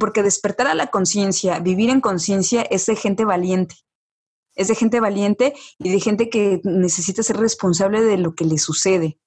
porque 0.00 0.24
despertar 0.24 0.66
a 0.66 0.74
la 0.74 0.88
conciencia, 0.88 1.60
vivir 1.60 1.88
en 1.90 2.00
conciencia 2.00 2.62
es 2.62 2.86
de 2.86 2.96
gente 2.96 3.24
valiente. 3.24 3.76
Es 4.56 4.68
de 4.68 4.74
gente 4.74 5.00
valiente 5.00 5.54
y 5.78 5.90
de 5.90 6.00
gente 6.00 6.28
que 6.30 6.60
necesita 6.64 7.22
ser 7.22 7.36
responsable 7.36 8.02
de 8.02 8.18
lo 8.18 8.34
que 8.34 8.44
le 8.44 8.58
sucede. 8.58 9.18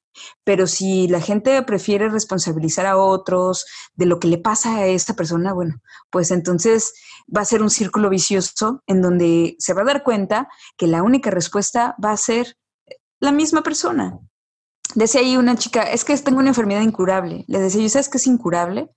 Pero 0.43 0.67
si 0.67 1.07
la 1.07 1.21
gente 1.21 1.61
prefiere 1.63 2.09
responsabilizar 2.09 2.85
a 2.85 2.97
otros 2.97 3.65
de 3.93 4.05
lo 4.05 4.19
que 4.19 4.27
le 4.27 4.37
pasa 4.37 4.77
a 4.77 4.87
esta 4.87 5.13
persona, 5.13 5.53
bueno, 5.53 5.81
pues 6.09 6.31
entonces 6.31 6.93
va 7.35 7.41
a 7.41 7.45
ser 7.45 7.61
un 7.61 7.69
círculo 7.69 8.09
vicioso 8.09 8.83
en 8.87 9.01
donde 9.01 9.55
se 9.59 9.73
va 9.73 9.81
a 9.83 9.85
dar 9.85 10.03
cuenta 10.03 10.49
que 10.77 10.87
la 10.87 11.03
única 11.03 11.29
respuesta 11.29 11.95
va 12.03 12.11
a 12.11 12.17
ser 12.17 12.57
la 13.19 13.31
misma 13.31 13.61
persona. 13.61 14.19
Decía 14.95 15.21
ahí 15.21 15.37
una 15.37 15.55
chica, 15.55 15.83
es 15.83 16.03
que 16.03 16.17
tengo 16.17 16.39
una 16.39 16.49
enfermedad 16.49 16.81
incurable. 16.81 17.45
Le 17.47 17.59
decía, 17.59 17.83
¿y 17.83 17.89
sabes 17.89 18.09
qué 18.09 18.17
es 18.17 18.27
incurable? 18.27 18.89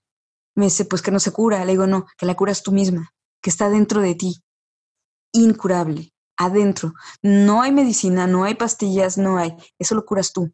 Me 0.54 0.66
dice, 0.66 0.84
pues 0.84 1.02
que 1.02 1.10
no 1.10 1.20
se 1.20 1.32
cura. 1.32 1.64
Le 1.64 1.72
digo, 1.72 1.86
no, 1.86 2.06
que 2.16 2.26
la 2.26 2.34
curas 2.34 2.62
tú 2.62 2.72
misma, 2.72 3.12
que 3.42 3.50
está 3.50 3.68
dentro 3.68 4.00
de 4.00 4.14
ti. 4.14 4.42
Incurable, 5.32 6.11
adentro. 6.36 6.94
No 7.22 7.62
hay 7.62 7.72
medicina, 7.72 8.26
no 8.26 8.44
hay 8.44 8.54
pastillas, 8.54 9.18
no 9.18 9.38
hay. 9.38 9.56
Eso 9.78 9.94
lo 9.94 10.04
curas 10.04 10.32
tú. 10.32 10.52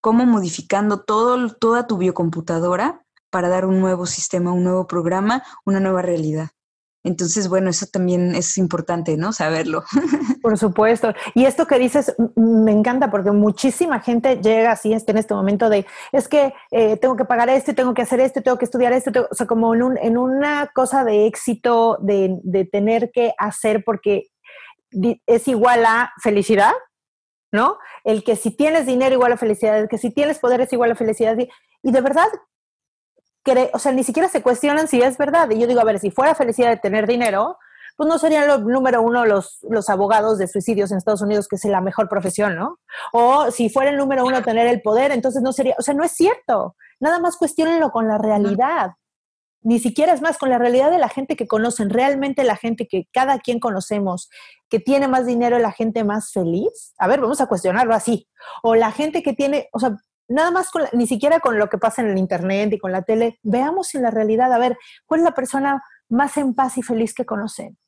¿Cómo 0.00 0.26
modificando 0.26 1.02
todo, 1.02 1.54
toda 1.54 1.86
tu 1.86 1.98
biocomputadora 1.98 3.04
para 3.30 3.48
dar 3.48 3.66
un 3.66 3.80
nuevo 3.80 4.06
sistema, 4.06 4.52
un 4.52 4.64
nuevo 4.64 4.86
programa, 4.86 5.42
una 5.64 5.80
nueva 5.80 6.02
realidad? 6.02 6.50
Entonces, 7.04 7.48
bueno, 7.48 7.70
eso 7.70 7.86
también 7.90 8.34
es 8.34 8.58
importante, 8.58 9.16
¿no? 9.16 9.32
Saberlo. 9.32 9.84
Por 10.42 10.58
supuesto. 10.58 11.12
Y 11.34 11.44
esto 11.44 11.66
que 11.66 11.78
dices 11.78 12.14
me 12.36 12.72
encanta 12.72 13.10
porque 13.10 13.30
muchísima 13.30 14.00
gente 14.00 14.36
llega 14.42 14.72
así 14.72 14.92
en 14.92 15.16
este 15.16 15.34
momento 15.34 15.70
de, 15.70 15.86
es 16.12 16.28
que 16.28 16.52
eh, 16.70 16.96
tengo 16.96 17.16
que 17.16 17.24
pagar 17.24 17.48
esto, 17.48 17.74
tengo 17.74 17.94
que 17.94 18.02
hacer 18.02 18.20
esto, 18.20 18.42
tengo 18.42 18.58
que 18.58 18.64
estudiar 18.64 18.92
esto, 18.92 19.28
o 19.30 19.34
sea, 19.34 19.46
como 19.46 19.74
en, 19.74 19.82
un, 19.82 19.98
en 19.98 20.18
una 20.18 20.70
cosa 20.74 21.04
de 21.04 21.26
éxito, 21.26 21.98
de, 22.02 22.38
de 22.42 22.64
tener 22.64 23.10
que 23.12 23.32
hacer 23.38 23.84
porque 23.84 24.28
es 25.26 25.48
igual 25.48 25.84
a 25.86 26.12
felicidad, 26.22 26.72
¿no? 27.52 27.78
El 28.04 28.24
que 28.24 28.36
si 28.36 28.50
tienes 28.50 28.86
dinero 28.86 29.14
igual 29.14 29.32
a 29.32 29.36
felicidad, 29.36 29.78
el 29.78 29.88
que 29.88 29.98
si 29.98 30.10
tienes 30.10 30.38
poder 30.38 30.60
es 30.60 30.72
igual 30.72 30.92
a 30.92 30.94
felicidad. 30.94 31.36
Y 31.82 31.92
de 31.92 32.00
verdad 32.00 32.28
o 33.72 33.78
sea, 33.78 33.92
ni 33.92 34.04
siquiera 34.04 34.28
se 34.28 34.42
cuestionan 34.42 34.88
si 34.88 35.00
es 35.00 35.16
verdad. 35.18 35.50
Y 35.50 35.58
yo 35.58 35.66
digo, 35.66 35.80
a 35.80 35.84
ver, 35.84 35.98
si 35.98 36.10
fuera 36.10 36.34
felicidad 36.34 36.70
de 36.70 36.76
tener 36.76 37.06
dinero, 37.06 37.58
pues 37.96 38.08
no 38.08 38.18
serían 38.18 38.46
los 38.46 38.62
número 38.62 39.02
uno 39.02 39.24
los, 39.24 39.58
los 39.68 39.88
abogados 39.90 40.38
de 40.38 40.46
suicidios 40.46 40.90
en 40.90 40.98
Estados 40.98 41.22
Unidos, 41.22 41.48
que 41.48 41.56
es 41.56 41.64
la 41.64 41.80
mejor 41.80 42.08
profesión, 42.08 42.54
¿no? 42.56 42.78
O 43.12 43.50
si 43.50 43.70
fuera 43.70 43.90
el 43.90 43.96
número 43.96 44.24
uno 44.24 44.42
tener 44.42 44.66
el 44.68 44.82
poder, 44.82 45.10
entonces 45.12 45.42
no 45.42 45.52
sería, 45.52 45.74
o 45.78 45.82
sea, 45.82 45.94
no 45.94 46.04
es 46.04 46.12
cierto. 46.12 46.76
Nada 47.00 47.18
más 47.18 47.36
cuestionenlo 47.36 47.90
con 47.90 48.06
la 48.06 48.18
realidad. 48.18 48.92
Ni 49.62 49.78
siquiera 49.78 50.12
es 50.12 50.22
más 50.22 50.38
con 50.38 50.50
la 50.50 50.58
realidad 50.58 50.90
de 50.90 50.98
la 50.98 51.08
gente 51.08 51.36
que 51.36 51.48
conocen, 51.48 51.90
realmente 51.90 52.44
la 52.44 52.56
gente 52.56 52.86
que 52.86 53.08
cada 53.12 53.38
quien 53.38 53.58
conocemos, 53.58 54.30
que 54.68 54.78
tiene 54.78 55.08
más 55.08 55.26
dinero, 55.26 55.58
la 55.58 55.72
gente 55.72 56.04
más 56.04 56.32
feliz. 56.32 56.94
A 56.98 57.08
ver, 57.08 57.20
vamos 57.20 57.40
a 57.40 57.46
cuestionarlo 57.46 57.94
así. 57.94 58.28
O 58.62 58.74
la 58.74 58.92
gente 58.92 59.22
que 59.22 59.32
tiene, 59.32 59.68
o 59.72 59.80
sea, 59.80 59.96
nada 60.28 60.50
más 60.50 60.70
con 60.70 60.84
ni 60.92 61.06
siquiera 61.06 61.40
con 61.40 61.58
lo 61.58 61.68
que 61.68 61.78
pasa 61.78 62.02
en 62.02 62.08
el 62.08 62.18
internet 62.18 62.72
y 62.72 62.78
con 62.78 62.92
la 62.92 63.02
tele, 63.02 63.38
veamos 63.42 63.94
en 63.94 64.02
la 64.02 64.10
realidad, 64.10 64.52
a 64.52 64.58
ver, 64.58 64.78
¿cuál 65.06 65.20
es 65.20 65.24
la 65.24 65.34
persona 65.34 65.82
más 66.08 66.36
en 66.36 66.54
paz 66.54 66.78
y 66.78 66.82
feliz 66.82 67.14
que 67.14 67.26
conocen? 67.26 67.78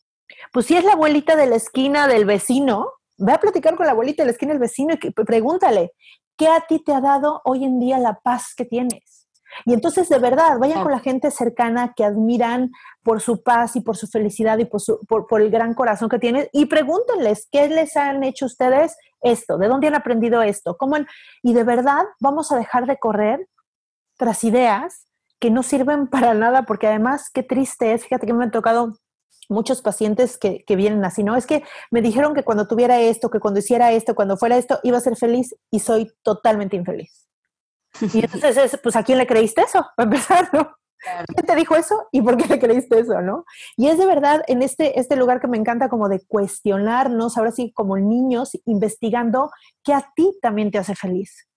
Pues 0.53 0.67
si 0.67 0.77
es 0.77 0.85
la 0.85 0.93
abuelita 0.93 1.37
de 1.37 1.47
la 1.47 1.57
esquina 1.57 2.09
del 2.09 2.25
vecino, 2.25 2.93
ve 3.19 3.33
a 3.33 3.41
platicar 3.41 3.77
con 3.77 3.87
la 3.87 3.93
abuelita 3.93 4.23
de 4.23 4.29
la 4.29 4.33
esquina 4.33 4.53
del 4.53 4.61
vecino 4.61 4.95
y 5.01 5.11
pregúntale, 5.11 5.93
¿qué 6.37 6.49
a 6.49 6.61
ti 6.63 6.83
te 6.83 6.93
ha 6.93 7.01
dado 7.01 7.43
hoy 7.45 7.65
en 7.65 7.79
día 7.79 7.99
la 7.99 8.19
paz 8.21 8.55
que 8.57 8.65
tienes? 8.65 9.20
Y 9.65 9.75
entonces, 9.75 10.09
de 10.09 10.19
verdad, 10.19 10.59
vayan 10.59 10.83
con 10.83 10.93
la 10.93 11.01
gente 11.01 11.31
cercana 11.31 11.93
que 11.95 12.05
admiran 12.05 12.71
por 13.03 13.21
su 13.21 13.43
paz 13.43 13.77
y 13.77 13.81
por 13.81 13.97
su 13.97 14.07
felicidad 14.07 14.59
y 14.59 14.65
por, 14.65 14.81
su, 14.81 14.99
por, 15.07 15.41
el 15.41 15.51
gran 15.51 15.75
corazón 15.75 16.09
que 16.09 16.19
tienen 16.19 16.49
y 16.53 16.67
pregúntenles 16.67 17.49
qué 17.51 17.69
les 17.69 17.97
han 17.97 18.23
hecho 18.25 18.47
ustedes 18.47 18.97
esto, 19.23 19.59
de 19.59 19.69
dónde 19.69 19.89
han 19.89 19.95
aprendido 19.95 20.43
esto, 20.43 20.77
cómo 20.79 20.97
y 21.43 21.53
de 21.53 21.65
verdad 21.65 22.05
vamos 22.21 22.53
a 22.53 22.57
dejar 22.57 22.87
de 22.87 22.99
correr 22.99 23.49
tras 24.17 24.45
ideas 24.45 25.07
que 25.39 25.51
no 25.51 25.63
sirven 25.63 26.07
para 26.11 26.35
nada, 26.35 26.65
porque 26.65 26.87
además, 26.87 27.31
qué 27.33 27.43
triste 27.43 27.93
es, 27.93 28.05
fíjate 28.05 28.27
que 28.27 28.35
me 28.35 28.45
han 28.45 28.51
tocado 28.51 28.95
muchos 29.49 29.83
pacientes 29.83 30.39
que, 30.39 30.65
que, 30.65 30.77
vienen 30.77 31.05
así, 31.05 31.25
¿no? 31.25 31.35
Es 31.35 31.47
que 31.47 31.65
me 31.91 32.03
dijeron 32.03 32.35
que 32.35 32.45
cuando 32.45 32.69
tuviera 32.69 33.01
esto, 33.01 33.31
que 33.31 33.41
cuando 33.41 33.59
hiciera 33.59 33.91
esto, 33.91 34.15
cuando 34.15 34.37
fuera 34.37 34.57
esto, 34.57 34.79
iba 34.85 34.97
a 34.97 35.01
ser 35.01 35.17
feliz 35.17 35.57
y 35.73 35.81
soy 35.81 36.13
totalmente 36.23 36.77
infeliz. 36.77 37.27
Y 38.01 38.25
entonces, 38.25 38.79
pues, 38.83 38.97
¿a 38.97 39.03
quién 39.03 39.19
le 39.19 39.27
creíste 39.27 39.63
eso? 39.63 39.87
Para 39.97 40.11
empezar, 40.11 40.49
¿no? 40.53 40.71
¿Quién 41.27 41.47
te 41.47 41.57
dijo 41.57 41.77
eso 41.77 42.09
y 42.13 42.21
por 42.21 42.37
qué 42.37 42.47
le 42.47 42.59
creíste 42.59 43.01
eso, 43.01 43.23
no? 43.23 43.45
Y 43.77 43.89
es 43.89 43.97
de 43.97 44.05
verdad 44.05 44.43
en 44.49 44.61
este, 44.61 45.01
este 45.01 45.17
lugar 45.17 45.41
que 45.41 45.49
me 45.49 45.57
encanta 45.57 45.89
como 45.89 46.11
de 46.11 46.21
cuestionarnos, 46.27 47.39
ahora 47.39 47.53
sí 47.53 47.73
como 47.73 47.97
niños, 47.97 48.51
investigando 48.67 49.51
qué 49.83 49.95
a 49.95 50.13
ti 50.15 50.39
también 50.43 50.71
te 50.71 50.79
hace 50.79 50.95
feliz. 50.95 51.49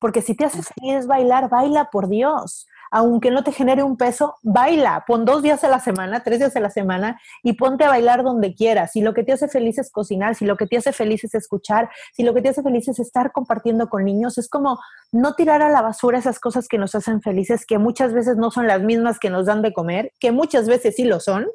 Porque 0.00 0.22
si 0.22 0.34
te 0.34 0.46
hace 0.46 0.62
feliz 0.62 1.06
bailar, 1.06 1.50
baila 1.50 1.90
por 1.90 2.08
Dios 2.08 2.66
aunque 2.90 3.30
no 3.30 3.44
te 3.44 3.52
genere 3.52 3.82
un 3.82 3.96
peso, 3.96 4.36
baila, 4.42 5.04
pon 5.06 5.24
dos 5.24 5.42
días 5.42 5.64
a 5.64 5.68
la 5.68 5.80
semana, 5.80 6.22
tres 6.22 6.38
días 6.38 6.54
a 6.56 6.60
la 6.60 6.70
semana 6.70 7.20
y 7.42 7.54
ponte 7.54 7.84
a 7.84 7.88
bailar 7.88 8.22
donde 8.22 8.54
quieras. 8.54 8.92
Si 8.92 9.00
lo 9.00 9.14
que 9.14 9.24
te 9.24 9.32
hace 9.32 9.48
feliz 9.48 9.78
es 9.78 9.90
cocinar, 9.90 10.34
si 10.34 10.44
lo 10.44 10.56
que 10.56 10.66
te 10.66 10.76
hace 10.76 10.92
feliz 10.92 11.24
es 11.24 11.34
escuchar, 11.34 11.90
si 12.14 12.22
lo 12.22 12.34
que 12.34 12.42
te 12.42 12.48
hace 12.48 12.62
feliz 12.62 12.88
es 12.88 12.98
estar 12.98 13.32
compartiendo 13.32 13.88
con 13.88 14.04
niños, 14.04 14.38
es 14.38 14.48
como 14.48 14.78
no 15.12 15.34
tirar 15.34 15.62
a 15.62 15.70
la 15.70 15.82
basura 15.82 16.18
esas 16.18 16.40
cosas 16.40 16.68
que 16.68 16.78
nos 16.78 16.94
hacen 16.94 17.22
felices, 17.22 17.66
que 17.66 17.78
muchas 17.78 18.12
veces 18.12 18.36
no 18.36 18.50
son 18.50 18.66
las 18.66 18.80
mismas 18.80 19.18
que 19.18 19.30
nos 19.30 19.46
dan 19.46 19.62
de 19.62 19.72
comer, 19.72 20.12
que 20.20 20.32
muchas 20.32 20.68
veces 20.68 20.96
sí 20.96 21.04
lo 21.04 21.20
son, 21.20 21.46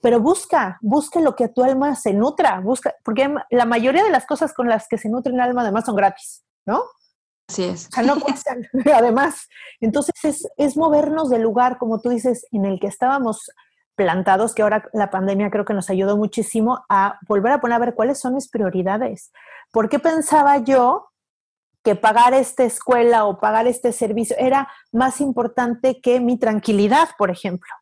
pero 0.00 0.20
busca, 0.20 0.78
busca 0.82 1.20
lo 1.20 1.34
que 1.34 1.44
a 1.44 1.52
tu 1.52 1.64
alma 1.64 1.94
se 1.94 2.12
nutra, 2.12 2.60
busca, 2.60 2.94
porque 3.04 3.34
la 3.50 3.64
mayoría 3.64 4.04
de 4.04 4.10
las 4.10 4.26
cosas 4.26 4.52
con 4.52 4.68
las 4.68 4.88
que 4.88 4.98
se 4.98 5.08
nutre 5.08 5.32
el 5.32 5.40
alma 5.40 5.62
además 5.62 5.84
son 5.84 5.96
gratis, 5.96 6.44
¿no? 6.66 6.82
Así 7.48 7.64
es. 7.64 7.88
Además. 8.94 9.48
Entonces 9.80 10.14
es, 10.24 10.48
es 10.56 10.76
movernos 10.76 11.30
del 11.30 11.42
lugar, 11.42 11.78
como 11.78 12.00
tú 12.00 12.10
dices, 12.10 12.46
en 12.52 12.64
el 12.64 12.80
que 12.80 12.88
estábamos 12.88 13.50
plantados, 13.96 14.54
que 14.54 14.62
ahora 14.62 14.88
la 14.92 15.10
pandemia 15.10 15.50
creo 15.50 15.64
que 15.64 15.74
nos 15.74 15.90
ayudó 15.90 16.16
muchísimo 16.16 16.84
a 16.88 17.18
volver 17.26 17.52
a 17.52 17.60
poner 17.60 17.76
a 17.76 17.78
ver 17.80 17.94
cuáles 17.94 18.20
son 18.20 18.34
mis 18.34 18.48
prioridades. 18.48 19.32
¿Por 19.72 19.88
qué 19.88 19.98
pensaba 19.98 20.58
yo 20.58 21.08
que 21.82 21.96
pagar 21.96 22.34
esta 22.34 22.64
escuela 22.64 23.24
o 23.24 23.38
pagar 23.38 23.66
este 23.66 23.92
servicio 23.92 24.36
era 24.38 24.68
más 24.92 25.20
importante 25.20 26.00
que 26.00 26.20
mi 26.20 26.38
tranquilidad, 26.38 27.08
por 27.16 27.30
ejemplo? 27.30 27.72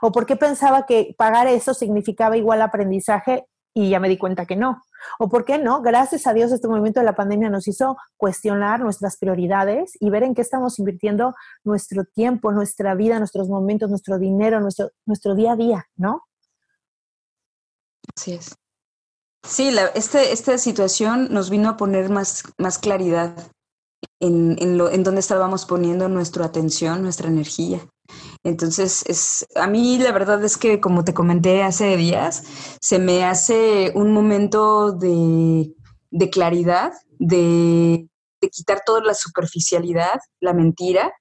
¿O 0.00 0.12
por 0.12 0.26
qué 0.26 0.36
pensaba 0.36 0.86
que 0.86 1.14
pagar 1.18 1.48
eso 1.48 1.74
significaba 1.74 2.36
igual 2.36 2.62
aprendizaje 2.62 3.46
y 3.74 3.90
ya 3.90 4.00
me 4.00 4.08
di 4.08 4.18
cuenta 4.18 4.46
que 4.46 4.56
no? 4.56 4.82
O 5.18 5.28
por 5.28 5.44
qué 5.44 5.58
no, 5.58 5.82
gracias 5.82 6.26
a 6.26 6.32
Dios 6.32 6.52
este 6.52 6.68
movimiento 6.68 7.00
de 7.00 7.06
la 7.06 7.14
pandemia 7.14 7.50
nos 7.50 7.68
hizo 7.68 7.96
cuestionar 8.16 8.80
nuestras 8.80 9.16
prioridades 9.16 9.92
y 10.00 10.10
ver 10.10 10.22
en 10.22 10.34
qué 10.34 10.42
estamos 10.42 10.78
invirtiendo 10.78 11.34
nuestro 11.64 12.04
tiempo, 12.04 12.52
nuestra 12.52 12.94
vida, 12.94 13.18
nuestros 13.18 13.48
momentos, 13.48 13.90
nuestro 13.90 14.18
dinero, 14.18 14.60
nuestro, 14.60 15.34
día 15.34 15.52
a 15.52 15.56
día, 15.56 15.86
¿no? 15.96 16.24
Así 18.16 18.34
es. 18.34 18.54
Sí, 19.44 19.74
este, 19.94 20.32
esta 20.32 20.56
situación 20.58 21.28
nos 21.32 21.50
vino 21.50 21.68
a 21.68 21.76
poner 21.76 22.10
más, 22.10 22.44
más 22.58 22.78
claridad 22.78 23.34
en, 24.20 24.56
en 24.60 25.02
dónde 25.02 25.20
estábamos 25.20 25.66
poniendo 25.66 26.08
nuestra 26.08 26.44
atención, 26.44 27.02
nuestra 27.02 27.28
energía. 27.28 27.80
Entonces, 28.44 29.04
es, 29.06 29.46
a 29.54 29.66
mí 29.68 29.98
la 29.98 30.10
verdad 30.10 30.42
es 30.44 30.56
que, 30.56 30.80
como 30.80 31.04
te 31.04 31.14
comenté 31.14 31.62
hace 31.62 31.96
días, 31.96 32.42
se 32.80 32.98
me 32.98 33.24
hace 33.24 33.92
un 33.94 34.12
momento 34.12 34.92
de, 34.92 35.72
claridad, 36.30 36.92
de, 37.18 38.08
quitar 38.50 38.82
toda 38.84 39.00
la 39.02 39.14
superficialidad, 39.14 40.20
la 40.40 40.52
mentira, 40.52 41.12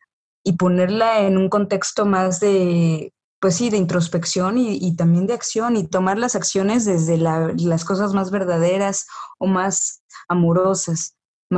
y 0.43 0.53
ponerla 0.53 1.19
en 1.19 1.38
un 1.38 1.49
contexto 1.49 2.07
más 2.07 2.39
de, 2.39 3.13
pues 3.39 3.55
sí, 3.55 3.69
de 3.69 3.78
introspección 3.78 4.57
y, 4.57 4.95
también 4.95 5.28
de 5.28 5.36
acción, 5.36 5.76
y 5.78 5.88
tomar 5.88 6.17
las 6.17 6.36
acciones 6.36 6.86
desde 6.86 7.17
las 7.17 7.86
cosas 7.86 8.13
más 8.13 8.32
verdaderas 8.32 9.05
o 9.38 9.45
más 9.45 10.01
amorosas 10.28 11.15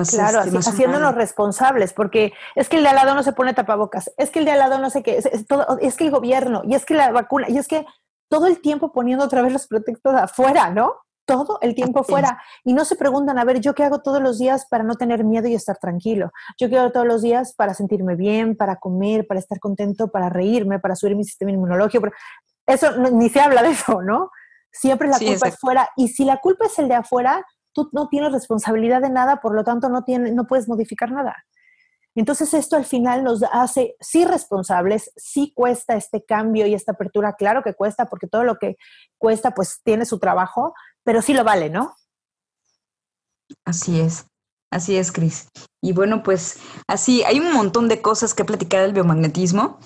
claro, 0.09 0.41
este, 0.41 0.57
haciéndonos 0.57 1.15
responsables, 1.15 1.93
porque 1.93 2.33
es 2.55 2.69
que 2.69 2.77
el 2.77 2.83
de 2.83 2.89
al 2.89 2.95
lado 2.95 3.13
no 3.13 3.23
se 3.23 3.33
pone 3.33 3.53
tapabocas, 3.53 4.11
es 4.17 4.31
que 4.31 4.39
el 4.39 4.45
de 4.45 4.51
al 4.51 4.59
lado 4.59 4.79
no 4.79 4.89
sé 4.89 5.03
qué, 5.03 5.17
es, 5.17 5.47
todo, 5.47 5.77
es 5.79 5.95
que 5.95 6.05
el 6.05 6.11
gobierno, 6.11 6.63
y 6.65 6.75
es 6.75 6.85
que 6.85 6.95
la 6.95 7.11
vacuna, 7.11 7.47
y 7.49 7.57
es 7.57 7.67
que 7.67 7.85
todo 8.29 8.47
el 8.47 8.61
tiempo 8.61 8.91
poniendo 8.91 9.23
otra 9.23 9.43
vez 9.43 9.53
los 9.53 9.67
pretextos 9.67 10.15
afuera, 10.15 10.71
¿no? 10.71 10.95
Todo 11.25 11.59
el 11.61 11.75
tiempo 11.75 11.99
afuera. 11.99 12.41
Y 12.63 12.73
no 12.73 12.83
se 12.83 12.95
preguntan, 12.95 13.37
a 13.37 13.45
ver, 13.45 13.59
¿yo 13.59 13.75
qué 13.75 13.83
hago 13.83 14.01
todos 14.01 14.21
los 14.21 14.39
días 14.39 14.65
para 14.65 14.83
no 14.83 14.95
tener 14.95 15.23
miedo 15.23 15.47
y 15.47 15.53
estar 15.53 15.77
tranquilo? 15.77 16.31
¿Yo 16.57 16.67
qué 16.67 16.79
hago 16.79 16.91
todos 16.91 17.05
los 17.05 17.21
días 17.21 17.53
para 17.53 17.75
sentirme 17.75 18.15
bien, 18.15 18.57
para 18.57 18.77
comer, 18.77 19.27
para 19.27 19.39
estar 19.39 19.59
contento, 19.59 20.07
para 20.07 20.29
reírme, 20.29 20.79
para 20.79 20.95
subir 20.95 21.15
mi 21.15 21.23
sistema 21.23 21.51
inmunológico? 21.51 22.07
Eso 22.65 22.97
ni 22.97 23.29
se 23.29 23.39
habla 23.39 23.61
de 23.61 23.69
eso, 23.69 24.01
¿no? 24.01 24.31
Siempre 24.71 25.07
la 25.07 25.19
culpa 25.19 25.47
es 25.47 25.59
fuera. 25.59 25.89
Y 25.95 26.07
si 26.07 26.25
la 26.25 26.37
culpa 26.37 26.65
es 26.65 26.79
el 26.79 26.87
de 26.87 26.95
afuera, 26.95 27.45
tú 27.73 27.89
no 27.91 28.07
tienes 28.07 28.31
responsabilidad 28.31 29.01
de 29.01 29.09
nada, 29.09 29.41
por 29.41 29.55
lo 29.55 29.63
tanto 29.63 29.89
no, 29.89 30.03
tiene, 30.03 30.31
no 30.31 30.45
puedes 30.45 30.67
modificar 30.67 31.11
nada. 31.11 31.45
Entonces 32.15 32.53
esto 32.53 32.75
al 32.75 32.85
final 32.85 33.23
nos 33.23 33.43
hace 33.51 33.95
sí 33.99 34.23
responsables, 34.25 35.11
sí 35.15 35.51
cuesta 35.55 35.95
este 35.95 36.23
cambio 36.23 36.67
y 36.67 36.75
esta 36.75 36.91
apertura, 36.91 37.33
claro 37.33 37.63
que 37.63 37.73
cuesta, 37.73 38.05
porque 38.05 38.27
todo 38.27 38.43
lo 38.43 38.57
que 38.57 38.77
cuesta 39.17 39.51
pues 39.51 39.81
tiene 39.83 40.05
su 40.05 40.19
trabajo, 40.19 40.73
pero 41.03 41.21
sí 41.21 41.33
lo 41.33 41.43
vale, 41.43 41.69
¿no? 41.69 41.95
Así 43.65 43.99
es, 43.99 44.27
así 44.71 44.95
es, 44.95 45.11
Cris. 45.11 45.49
Y 45.81 45.93
bueno, 45.93 46.23
pues 46.23 46.59
así, 46.87 47.23
hay 47.23 47.39
un 47.39 47.51
montón 47.51 47.87
de 47.87 48.01
cosas 48.01 48.33
que 48.33 48.45
platicar 48.45 48.81
del 48.83 48.93
biomagnetismo. 48.93 49.79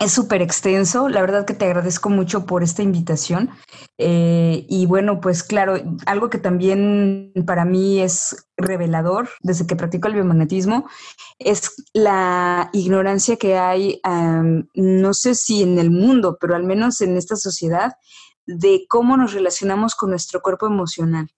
Es 0.00 0.10
súper 0.10 0.42
extenso, 0.42 1.08
la 1.08 1.20
verdad 1.20 1.44
que 1.44 1.54
te 1.54 1.66
agradezco 1.66 2.10
mucho 2.10 2.46
por 2.46 2.64
esta 2.64 2.82
invitación. 2.82 3.50
Eh, 3.96 4.66
y 4.68 4.86
bueno, 4.86 5.20
pues 5.20 5.44
claro, 5.44 5.76
algo 6.06 6.30
que 6.30 6.38
también 6.38 7.32
para 7.46 7.64
mí 7.64 8.00
es 8.00 8.48
revelador 8.56 9.28
desde 9.40 9.68
que 9.68 9.76
practico 9.76 10.08
el 10.08 10.14
biomagnetismo 10.14 10.88
es 11.38 11.74
la 11.92 12.70
ignorancia 12.72 13.36
que 13.36 13.56
hay, 13.56 14.00
no 14.74 15.14
sé 15.14 15.36
si 15.36 15.62
en 15.62 15.78
el 15.78 15.90
mundo, 15.90 16.38
pero 16.40 16.56
al 16.56 16.64
menos 16.64 17.00
en 17.00 17.16
esta 17.16 17.36
sociedad, 17.36 17.92
de 18.46 18.86
cómo 18.88 19.16
nos 19.16 19.32
relacionamos 19.32 19.94
con 19.94 20.10
nuestro 20.10 20.42
cuerpo 20.42 20.66
emocional. 20.66 21.28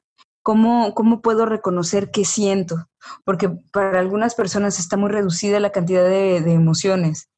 ¿Cómo, 0.43 0.95
¿Cómo 0.95 1.21
puedo 1.21 1.45
reconocer 1.45 2.11
qué 2.11 2.25
siento? 2.25 2.89
Porque 3.25 3.51
para 3.73 3.99
algunas 3.99 4.35
personas 4.35 4.79
está 4.79 4.97
muy 4.97 5.11
reducida 5.11 5.61
la 5.61 5.73
cantidad 5.73 6.05
de, 6.05 6.41
de 6.41 6.53
emociones 6.53 7.29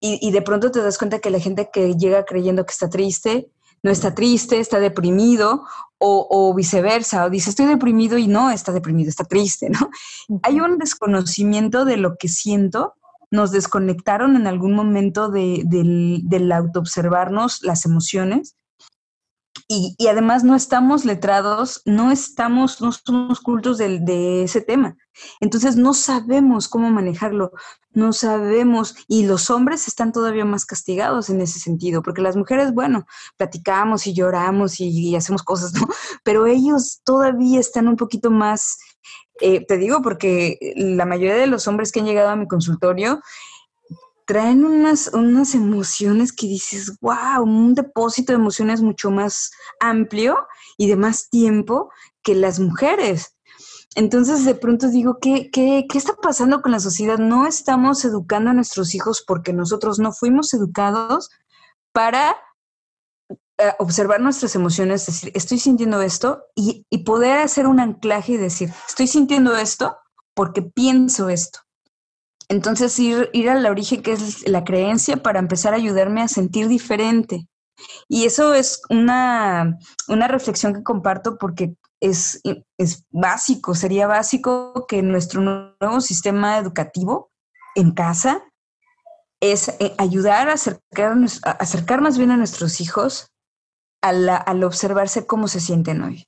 y, 0.00 0.30
de 0.30 0.42
pronto 0.42 0.70
te 0.70 0.80
das 0.80 0.96
cuenta 0.96 1.18
que 1.18 1.30
la 1.30 1.40
gente 1.40 1.70
que 1.72 1.94
llega 1.94 2.24
creyendo 2.24 2.64
que 2.64 2.72
está 2.72 2.88
triste, 2.88 3.50
no 3.82 3.90
está 3.90 4.14
triste, 4.14 4.60
está 4.60 4.78
deprimido, 4.78 5.64
o, 5.98 6.54
viceversa, 6.54 7.24
o 7.24 7.30
dice 7.30 7.50
estoy 7.50 7.66
deprimido 7.66 8.18
y 8.18 8.28
no 8.28 8.50
está 8.50 8.72
deprimido, 8.72 9.08
está 9.08 9.24
triste, 9.24 9.68
¿no? 9.70 9.90
Hay 10.42 10.60
un 10.60 10.78
desconocimiento 10.78 11.84
de 11.84 11.96
lo 11.96 12.16
que 12.16 12.28
siento, 12.28 12.94
nos 13.30 13.50
desconectaron 13.50 14.36
en 14.36 14.46
algún 14.46 14.72
momento 14.72 15.28
de, 15.28 15.62
del, 15.66 16.20
del 16.24 16.52
autoobservarnos 16.52 17.62
las 17.62 17.84
emociones 17.84 18.54
y, 19.66 19.96
además 20.08 20.44
no 20.44 20.54
estamos 20.54 21.04
letrados, 21.04 21.82
no 21.84 22.10
estamos, 22.10 22.80
no 22.80 22.92
somos 22.92 23.40
cultos 23.40 23.78
de, 23.78 23.98
de, 24.00 24.44
ese 24.44 24.60
tema. 24.60 24.96
Entonces 25.40 25.76
no 25.76 25.94
sabemos 25.94 26.68
cómo 26.68 26.90
manejarlo, 26.90 27.52
no 27.92 28.12
sabemos, 28.12 28.94
y 29.08 29.26
los 29.26 29.50
hombres 29.50 29.88
están 29.88 30.12
todavía 30.12 30.44
más 30.44 30.64
castigados 30.64 31.30
en 31.30 31.40
ese 31.40 31.58
sentido, 31.58 32.02
porque 32.02 32.22
las 32.22 32.36
mujeres, 32.36 32.72
bueno, 32.72 33.06
platicamos 33.36 34.06
y 34.06 34.14
lloramos 34.14 34.80
y, 34.80 35.16
hacemos 35.16 35.42
cosas, 35.42 35.74
¿no? 35.74 35.88
Pero 36.24 36.46
ellos 36.46 37.00
todavía 37.04 37.60
están 37.60 37.88
un 37.88 37.96
poquito 37.96 38.30
más, 38.30 38.78
eh, 39.40 39.64
te 39.66 39.76
digo, 39.78 40.02
porque 40.02 40.58
la 40.76 41.06
mayoría 41.06 41.36
de 41.36 41.46
los 41.46 41.66
hombres 41.66 41.92
que 41.92 42.00
han 42.00 42.06
llegado 42.06 42.30
a 42.30 42.36
mi 42.36 42.46
consultorio, 42.46 43.20
traen 44.28 44.66
unas, 44.66 45.08
unas 45.14 45.54
emociones 45.54 46.34
que 46.34 46.46
dices, 46.46 46.98
wow, 47.00 47.42
un 47.42 47.72
depósito 47.72 48.30
de 48.30 48.38
emociones 48.38 48.82
mucho 48.82 49.10
más 49.10 49.50
amplio 49.80 50.36
y 50.76 50.86
de 50.86 50.96
más 50.96 51.30
tiempo 51.30 51.90
que 52.22 52.34
las 52.34 52.60
mujeres. 52.60 53.38
Entonces 53.94 54.44
de 54.44 54.54
pronto 54.54 54.90
digo, 54.90 55.16
¿qué, 55.18 55.50
qué, 55.50 55.86
qué 55.90 55.96
está 55.96 56.14
pasando 56.16 56.60
con 56.60 56.72
la 56.72 56.78
sociedad? 56.78 57.16
No 57.16 57.46
estamos 57.46 58.04
educando 58.04 58.50
a 58.50 58.52
nuestros 58.52 58.94
hijos 58.94 59.24
porque 59.26 59.54
nosotros 59.54 59.98
no 59.98 60.12
fuimos 60.12 60.52
educados 60.52 61.30
para 61.92 62.36
eh, 63.30 63.72
observar 63.78 64.20
nuestras 64.20 64.54
emociones, 64.54 65.06
decir, 65.06 65.32
estoy 65.34 65.58
sintiendo 65.58 66.02
esto 66.02 66.42
y, 66.54 66.84
y 66.90 66.98
poder 66.98 67.38
hacer 67.38 67.66
un 67.66 67.80
anclaje 67.80 68.32
y 68.32 68.36
decir, 68.36 68.70
estoy 68.86 69.06
sintiendo 69.06 69.56
esto 69.56 69.96
porque 70.34 70.60
pienso 70.60 71.30
esto. 71.30 71.60
Entonces 72.48 72.98
ir, 72.98 73.28
ir 73.32 73.50
al 73.50 73.66
origen 73.66 74.02
que 74.02 74.12
es 74.12 74.48
la 74.48 74.64
creencia 74.64 75.18
para 75.18 75.38
empezar 75.38 75.74
a 75.74 75.76
ayudarme 75.76 76.22
a 76.22 76.28
sentir 76.28 76.68
diferente. 76.68 77.46
Y 78.08 78.24
eso 78.24 78.54
es 78.54 78.80
una, 78.88 79.78
una 80.08 80.28
reflexión 80.28 80.74
que 80.74 80.82
comparto 80.82 81.38
porque 81.38 81.76
es, 82.00 82.40
es, 82.78 83.04
básico, 83.10 83.74
sería 83.74 84.06
básico 84.06 84.86
que 84.86 85.02
nuestro 85.02 85.40
nuevo 85.40 86.00
sistema 86.00 86.58
educativo 86.58 87.30
en 87.74 87.92
casa 87.92 88.42
es 89.40 89.68
eh, 89.80 89.94
ayudar 89.98 90.48
a 90.48 90.54
acercar, 90.54 92.00
más 92.00 92.18
bien 92.18 92.30
a 92.30 92.36
nuestros 92.36 92.80
hijos 92.80 93.30
al, 94.02 94.28
al, 94.28 94.64
observarse 94.64 95.26
cómo 95.26 95.48
se 95.48 95.60
sienten 95.60 96.02
hoy. 96.02 96.24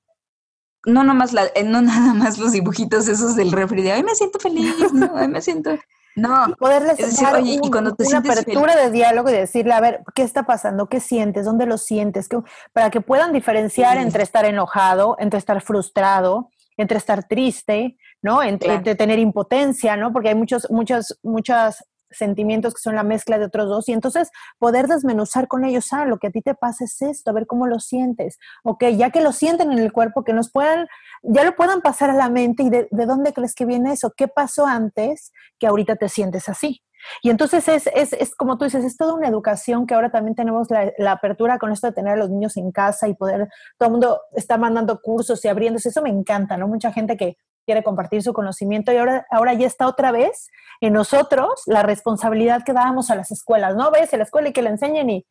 No, 0.87 1.05
nomás 1.05 1.33
la, 1.33 1.47
eh, 1.55 1.65
no 1.65 1.83
nada 1.83 2.15
más 2.15 2.39
los 2.39 2.53
dibujitos 2.53 3.09
esos 3.09 3.37
del 3.37 3.53
refri 3.53 3.83
de, 3.83 3.95
hoy 3.95 4.03
me 4.03 4.15
siento 4.15 4.39
feliz, 4.39 4.93
no, 4.93 5.13
hoy 5.15 5.29
me 5.29 5.41
siento... 5.41 5.79
No, 6.17 6.49
y 6.49 6.55
poderles 6.55 6.99
dar 7.21 7.41
y 7.41 7.59
cuando 7.71 7.95
te 7.95 8.07
una 8.07 8.19
apertura 8.19 8.77
de 8.77 8.91
diálogo 8.91 9.31
y 9.31 9.33
decirle, 9.33 9.73
a 9.73 9.81
ver, 9.81 10.03
¿qué 10.15 10.23
está 10.23 10.45
pasando? 10.45 10.89
¿Qué 10.89 11.01
sientes? 11.01 11.45
¿Dónde 11.45 11.67
lo 11.67 11.79
sientes? 11.79 12.29
Para 12.73 12.91
que 12.91 13.01
puedan 13.01 13.33
diferenciar 13.33 13.97
entre 13.97 14.23
estar 14.23 14.45
enojado, 14.45 15.17
entre 15.19 15.39
estar 15.39 15.61
frustrado, 15.63 16.51
entre 16.77 16.99
estar 16.99 17.25
triste, 17.25 17.97
¿no? 18.23 18.43
Entre, 18.43 18.75
entre, 18.75 18.95
tener 18.95 19.19
impotencia, 19.19 19.97
¿no? 19.97 20.13
Porque 20.13 20.31
hay 20.31 20.35
muchos, 20.35 20.71
muchas, 20.71 21.19
muchas 21.23 21.85
sentimientos 22.11 22.75
que 22.75 22.81
son 22.81 22.95
la 22.95 23.03
mezcla 23.03 23.39
de 23.39 23.47
otros 23.47 23.69
dos 23.69 23.89
y 23.89 23.93
entonces 23.93 24.31
poder 24.59 24.87
desmenuzar 24.87 25.49
con 25.49 25.65
ellos, 25.65 25.93
ah, 25.93 26.07
lo 26.07 26.19
que 26.19 26.29
a 26.29 26.31
ti 26.31 26.43
te 26.43 26.55
pasa 26.55 26.85
es 26.85 27.01
esto, 27.03 27.31
a 27.31 27.35
ver 27.35 27.47
cómo 27.47 27.67
lo 27.67 27.81
sientes, 27.81 28.39
ok, 28.65 28.85
ya 28.97 29.11
que 29.11 29.21
lo 29.21 29.33
sienten 29.33 29.73
en 29.73 29.79
el 29.79 29.93
cuerpo, 29.93 30.25
que 30.25 30.33
nos 30.33 30.51
puedan, 30.51 30.89
ya 31.23 31.45
lo 31.45 31.55
puedan 31.57 31.81
pasar 31.81 32.11
a 32.11 32.15
la 32.15 32.29
mente 32.29 32.63
y 32.63 32.71
de, 32.71 32.89
dónde 32.91 33.33
crees 33.33 33.55
que 33.55 33.67
viene 33.67 33.93
eso, 33.93 34.13
qué 34.17 34.29
pasó 34.29 34.67
antes 34.67 35.33
que 35.59 35.67
ahorita 35.67 35.97
te 35.97 36.09
sientes 36.09 36.49
así. 36.49 36.83
Y 37.23 37.31
entonces 37.31 37.67
es, 37.67 37.89
es, 37.95 38.13
es, 38.13 38.35
como 38.35 38.59
tú 38.59 38.67
dices, 38.67 38.85
es 38.85 38.99
toda 38.99 39.15
una 39.15 39.27
educación 39.27 39.87
que 39.87 39.95
ahora 39.95 40.11
también 40.11 40.35
tenemos 40.35 40.71
la, 40.71 40.93
la, 40.99 41.13
apertura 41.13 41.59
con 41.59 41.73
esto 41.73 41.87
de 41.87 41.95
tener 41.95 42.13
a 42.13 42.17
los 42.17 42.29
niños 42.29 42.59
en 42.59 42.73
casa 42.73 43.09
y 43.09 43.15
poder, 43.15 43.49
todo 43.79 43.87
el 43.87 43.93
mundo 43.93 44.21
está 44.37 44.59
mandando 44.59 45.01
cursos 45.01 45.43
y 45.45 45.49
abriéndose, 45.49 45.89
eso 45.89 46.03
me 46.03 46.11
encanta, 46.11 46.59
¿no? 46.59 46.69
Mucha 46.69 46.93
gente 46.93 47.17
que 47.17 47.39
quiere 47.67 47.83
compartir 47.83 48.23
su 48.23 48.33
conocimiento 48.33 48.93
y 48.93 48.97
ahora, 48.97 49.27
ahora 49.31 49.55
ya 49.55 49.67
está 49.67 49.87
otra 49.87 50.13
vez 50.13 50.49
en 50.81 50.93
nosotros 50.93 51.63
la 51.67 51.83
responsabilidad 51.83 52.65
que 52.65 52.73
dábamos 52.73 53.11
a 53.11 53.15
las 53.15 53.31
escuelas, 53.31 53.77
¿no? 53.77 53.91
Ves 53.91 54.13
a 54.15 54.17
la 54.17 54.25
escuela 54.25 54.49
y 54.49 54.53
que 54.53 54.63
le 54.63 54.71
enseñen 54.71 55.11
y, 55.11 55.27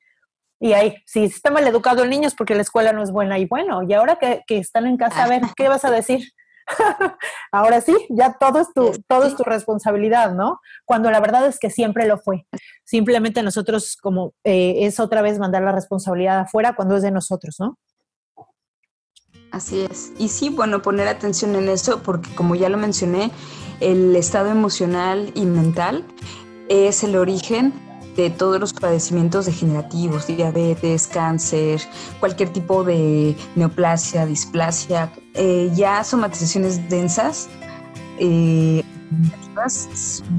y 0.59 0.73
ahí, 0.73 0.95
si 1.05 1.23
está 1.25 1.51
mal 1.51 1.67
educado 1.67 2.03
el 2.03 2.09
niño 2.09 2.27
es 2.27 2.35
porque 2.35 2.55
la 2.55 2.61
escuela 2.61 2.93
no 2.93 3.03
es 3.03 3.11
buena 3.11 3.39
y 3.39 3.45
bueno, 3.45 3.83
y 3.83 3.93
ahora 3.93 4.17
que, 4.17 4.43
que 4.45 4.57
están 4.57 4.85
en 4.87 4.97
casa, 4.97 5.23
a 5.23 5.27
ver, 5.27 5.41
¿qué 5.55 5.67
vas 5.67 5.85
a 5.85 5.91
decir? 5.91 6.29
ahora 7.51 7.81
sí, 7.81 7.95
ya 8.09 8.37
todo 8.39 8.59
es 8.59 8.73
tu, 8.73 8.91
todo 9.07 9.25
es 9.25 9.35
tu 9.35 9.43
responsabilidad, 9.43 10.33
¿no? 10.33 10.59
Cuando 10.85 11.09
la 11.11 11.19
verdad 11.19 11.47
es 11.47 11.59
que 11.59 11.69
siempre 11.69 12.07
lo 12.07 12.17
fue. 12.17 12.45
Simplemente 12.83 13.43
nosotros 13.43 13.97
como 14.01 14.33
eh, 14.43 14.85
es 14.85 14.99
otra 14.99 15.21
vez 15.21 15.39
mandar 15.39 15.63
la 15.63 15.71
responsabilidad 15.71 16.39
afuera 16.39 16.75
cuando 16.75 16.95
es 16.95 17.01
de 17.01 17.11
nosotros, 17.11 17.55
¿no? 17.59 17.77
Así 19.51 19.81
es. 19.81 20.11
Y 20.19 20.29
sí, 20.29 20.49
bueno, 20.49 20.81
poner 20.81 21.07
atención 21.07 21.55
en 21.55 21.69
eso 21.69 22.01
porque 22.03 22.29
como 22.35 22.55
ya 22.55 22.69
lo 22.69 22.77
mencioné, 22.77 23.31
el 23.79 24.15
estado 24.15 24.49
emocional 24.49 25.31
y 25.33 25.45
mental 25.45 26.05
es 26.67 27.03
el 27.03 27.15
origen 27.15 27.73
de 28.15 28.29
todos 28.29 28.59
los 28.59 28.73
padecimientos 28.73 29.45
degenerativos, 29.45 30.27
diabetes, 30.27 31.07
cáncer, 31.07 31.81
cualquier 32.19 32.49
tipo 32.49 32.83
de 32.83 33.35
neoplasia, 33.55 34.25
displasia, 34.25 35.11
eh, 35.33 35.71
ya 35.73 36.03
somatizaciones 36.03 36.89
densas, 36.89 37.47
eh, 38.19 38.83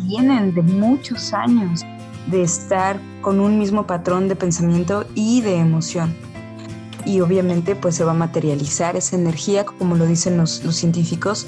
vienen 0.05 0.55
de 0.55 0.63
muchos 0.63 1.33
años 1.33 1.83
de 2.27 2.43
estar 2.43 3.01
con 3.23 3.41
un 3.41 3.59
mismo 3.59 3.87
patrón 3.87 4.29
de 4.29 4.37
pensamiento 4.37 5.07
y 5.15 5.41
de 5.41 5.57
emoción 5.57 6.15
y 7.05 7.21
obviamente 7.21 7.77
pues 7.77 7.97
se 7.97 8.05
va 8.05 8.13
a 8.13 8.15
materializar 8.15 8.97
esa 8.97 9.17
energía, 9.17 9.65
como 9.65 9.97
lo 9.97 10.07
dicen 10.07 10.37
los, 10.37 10.61
científicos, 10.71 11.47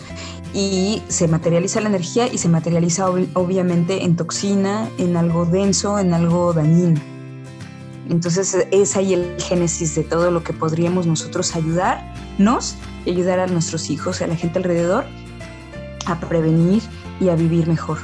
y 0.55 1.03
se 1.09 1.29
materializa 1.29 1.81
la 1.81 1.89
energía 1.89 2.33
y 2.33 2.39
se 2.39 2.49
materializa 2.49 3.09
obviamente 3.09 4.05
en 4.05 4.17
toxina, 4.17 4.89
en 4.99 5.17
algo 5.17 5.47
denso, 5.47 5.99
en 5.99 6.15
algo 6.15 6.53
dañino. 6.53 7.01
Entonces 8.09 8.67
es 8.71 8.97
ahí 8.97 9.15
el 9.15 9.41
génesis 9.41 9.95
de 9.95 10.03
todo 10.03 10.31
lo 10.31 10.43
que 10.43 10.53
podríamos 10.53 11.07
nosotros 11.07 11.55
ayudarnos 11.57 12.75
y 13.07 13.11
ayudar 13.11 13.39
a 13.39 13.47
nuestros 13.47 13.91
hijos, 13.91 14.21
a 14.21 14.27
la 14.27 14.37
gente 14.37 14.59
alrededor, 14.59 15.05
a 16.07 16.19
prevenir 16.21 16.83
y 17.21 17.29
a 17.29 17.37
vivir 17.37 17.69
mejor. 17.69 17.99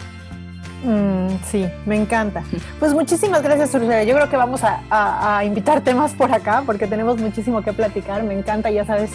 Mm, 0.84 1.42
sí, 1.50 1.66
me 1.86 1.96
encanta. 1.96 2.44
Pues 2.78 2.94
muchísimas 2.94 3.42
gracias, 3.42 3.74
Ursula. 3.74 4.04
Yo 4.04 4.14
creo 4.14 4.28
que 4.30 4.36
vamos 4.36 4.62
a, 4.62 4.80
a, 4.90 5.44
invitar 5.44 5.82
temas 5.82 6.12
por 6.12 6.32
acá 6.32 6.62
porque 6.64 6.86
tenemos 6.86 7.18
muchísimo 7.18 7.62
que 7.62 7.72
platicar. 7.72 8.22
Me 8.22 8.34
encanta, 8.34 8.70
ya 8.70 8.84
sabes, 8.84 9.10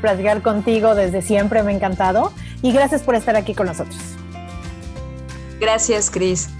platicar 0.00 0.42
contigo 0.42 0.94
desde 0.94 1.22
siempre, 1.22 1.62
me 1.62 1.72
ha 1.72 1.74
encantado. 1.74 2.32
Y 2.62 2.72
gracias 2.72 3.02
por 3.02 3.14
estar 3.14 3.36
aquí 3.36 3.54
con 3.54 3.66
nosotros. 3.66 3.98
Gracias, 5.60 6.10
Cris. 6.10 6.50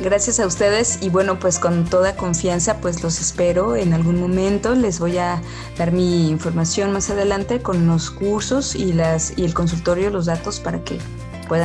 Gracias 0.00 0.38
a 0.38 0.46
ustedes 0.46 1.02
y 1.02 1.10
bueno, 1.10 1.40
pues 1.40 1.58
con 1.58 1.84
toda 1.84 2.14
confianza 2.14 2.76
pues 2.80 3.02
los 3.02 3.20
espero 3.20 3.74
en 3.74 3.92
algún 3.94 4.20
momento. 4.20 4.76
Les 4.76 5.00
voy 5.00 5.18
a 5.18 5.42
dar 5.76 5.90
mi 5.90 6.28
información 6.28 6.92
más 6.92 7.10
adelante 7.10 7.62
con 7.62 7.84
los 7.88 8.12
cursos 8.12 8.76
y, 8.76 8.92
las, 8.92 9.36
y 9.36 9.44
el 9.44 9.54
consultorio, 9.54 10.10
los 10.10 10.26
datos 10.26 10.60
para 10.60 10.84
que 10.84 11.00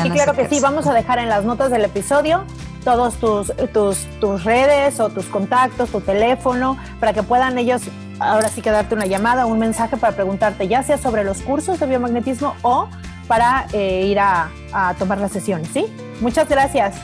Sí, 0.04 0.10
claro 0.10 0.34
que 0.34 0.48
sí. 0.48 0.60
Vamos 0.60 0.88
a 0.88 0.94
dejar 0.94 1.20
en 1.20 1.30
las 1.30 1.44
notas 1.44 1.72
del 1.72 1.86
episodio 1.86 2.46
todos 2.84 3.16
tus, 3.16 3.54
tus, 3.72 4.06
tus 4.20 4.44
redes 4.44 5.00
o 5.00 5.10
tus 5.10 5.26
contactos, 5.28 5.90
tu 5.90 6.02
teléfono, 6.02 6.78
para 7.00 7.14
que 7.14 7.24
puedan 7.24 7.58
ellos 7.58 7.84
ahora 8.20 8.50
sí 8.50 8.62
que 8.62 8.72
darte 8.72 8.96
una 8.96 9.06
llamada, 9.06 9.46
un 9.46 9.60
mensaje 9.60 9.98
para 9.98 10.16
preguntarte, 10.16 10.68
ya 10.68 10.84
sea 10.84 10.98
sobre 10.98 11.24
los 11.24 11.42
cursos 11.42 11.80
de 11.80 11.86
biomagnetismo 11.86 12.56
o 12.62 12.88
para 13.28 13.68
eh, 13.74 14.06
ir 14.08 14.20
a, 14.20 14.50
a, 14.74 14.94
tomar 14.96 15.18
las 15.18 15.32
sesiones, 15.32 15.70
¿sí? 15.74 15.86
Muchas 16.20 16.48
gracias. 16.50 16.96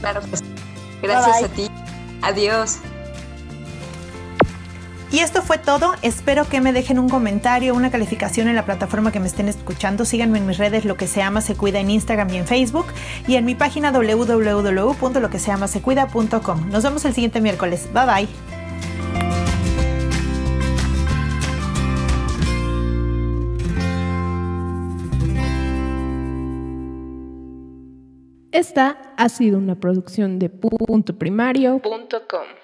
Claro 0.00 0.20
que 0.22 0.36
sí. 0.36 0.44
Gracias 1.02 1.40
bye 1.40 1.48
bye. 1.48 1.66
a 1.66 1.68
ti. 1.68 1.74
Adiós. 2.22 2.78
Y 5.14 5.20
esto 5.20 5.40
fue 5.42 5.58
todo. 5.58 5.92
Espero 6.02 6.48
que 6.48 6.60
me 6.60 6.72
dejen 6.72 6.98
un 6.98 7.08
comentario, 7.08 7.76
una 7.76 7.92
calificación 7.92 8.48
en 8.48 8.56
la 8.56 8.64
plataforma 8.64 9.12
que 9.12 9.20
me 9.20 9.28
estén 9.28 9.46
escuchando. 9.46 10.04
Síganme 10.04 10.38
en 10.38 10.46
mis 10.48 10.58
redes 10.58 10.84
Lo 10.84 10.96
que 10.96 11.06
se 11.06 11.20
llama 11.20 11.40
se 11.40 11.54
cuida 11.54 11.78
en 11.78 11.88
Instagram 11.88 12.30
y 12.30 12.38
en 12.38 12.48
Facebook 12.48 12.86
y 13.28 13.36
en 13.36 13.44
mi 13.44 13.54
página 13.54 13.92
www.loqueseamasecuida.com. 13.92 16.68
Nos 16.68 16.82
vemos 16.82 17.04
el 17.04 17.14
siguiente 17.14 17.40
miércoles. 17.40 17.88
Bye 17.92 18.06
bye. 18.06 18.26
Esta 28.50 29.14
ha 29.16 29.28
sido 29.28 29.58
una 29.58 29.78
producción 29.78 30.40
de 30.40 30.48
puntoprimario.com. 30.48 32.63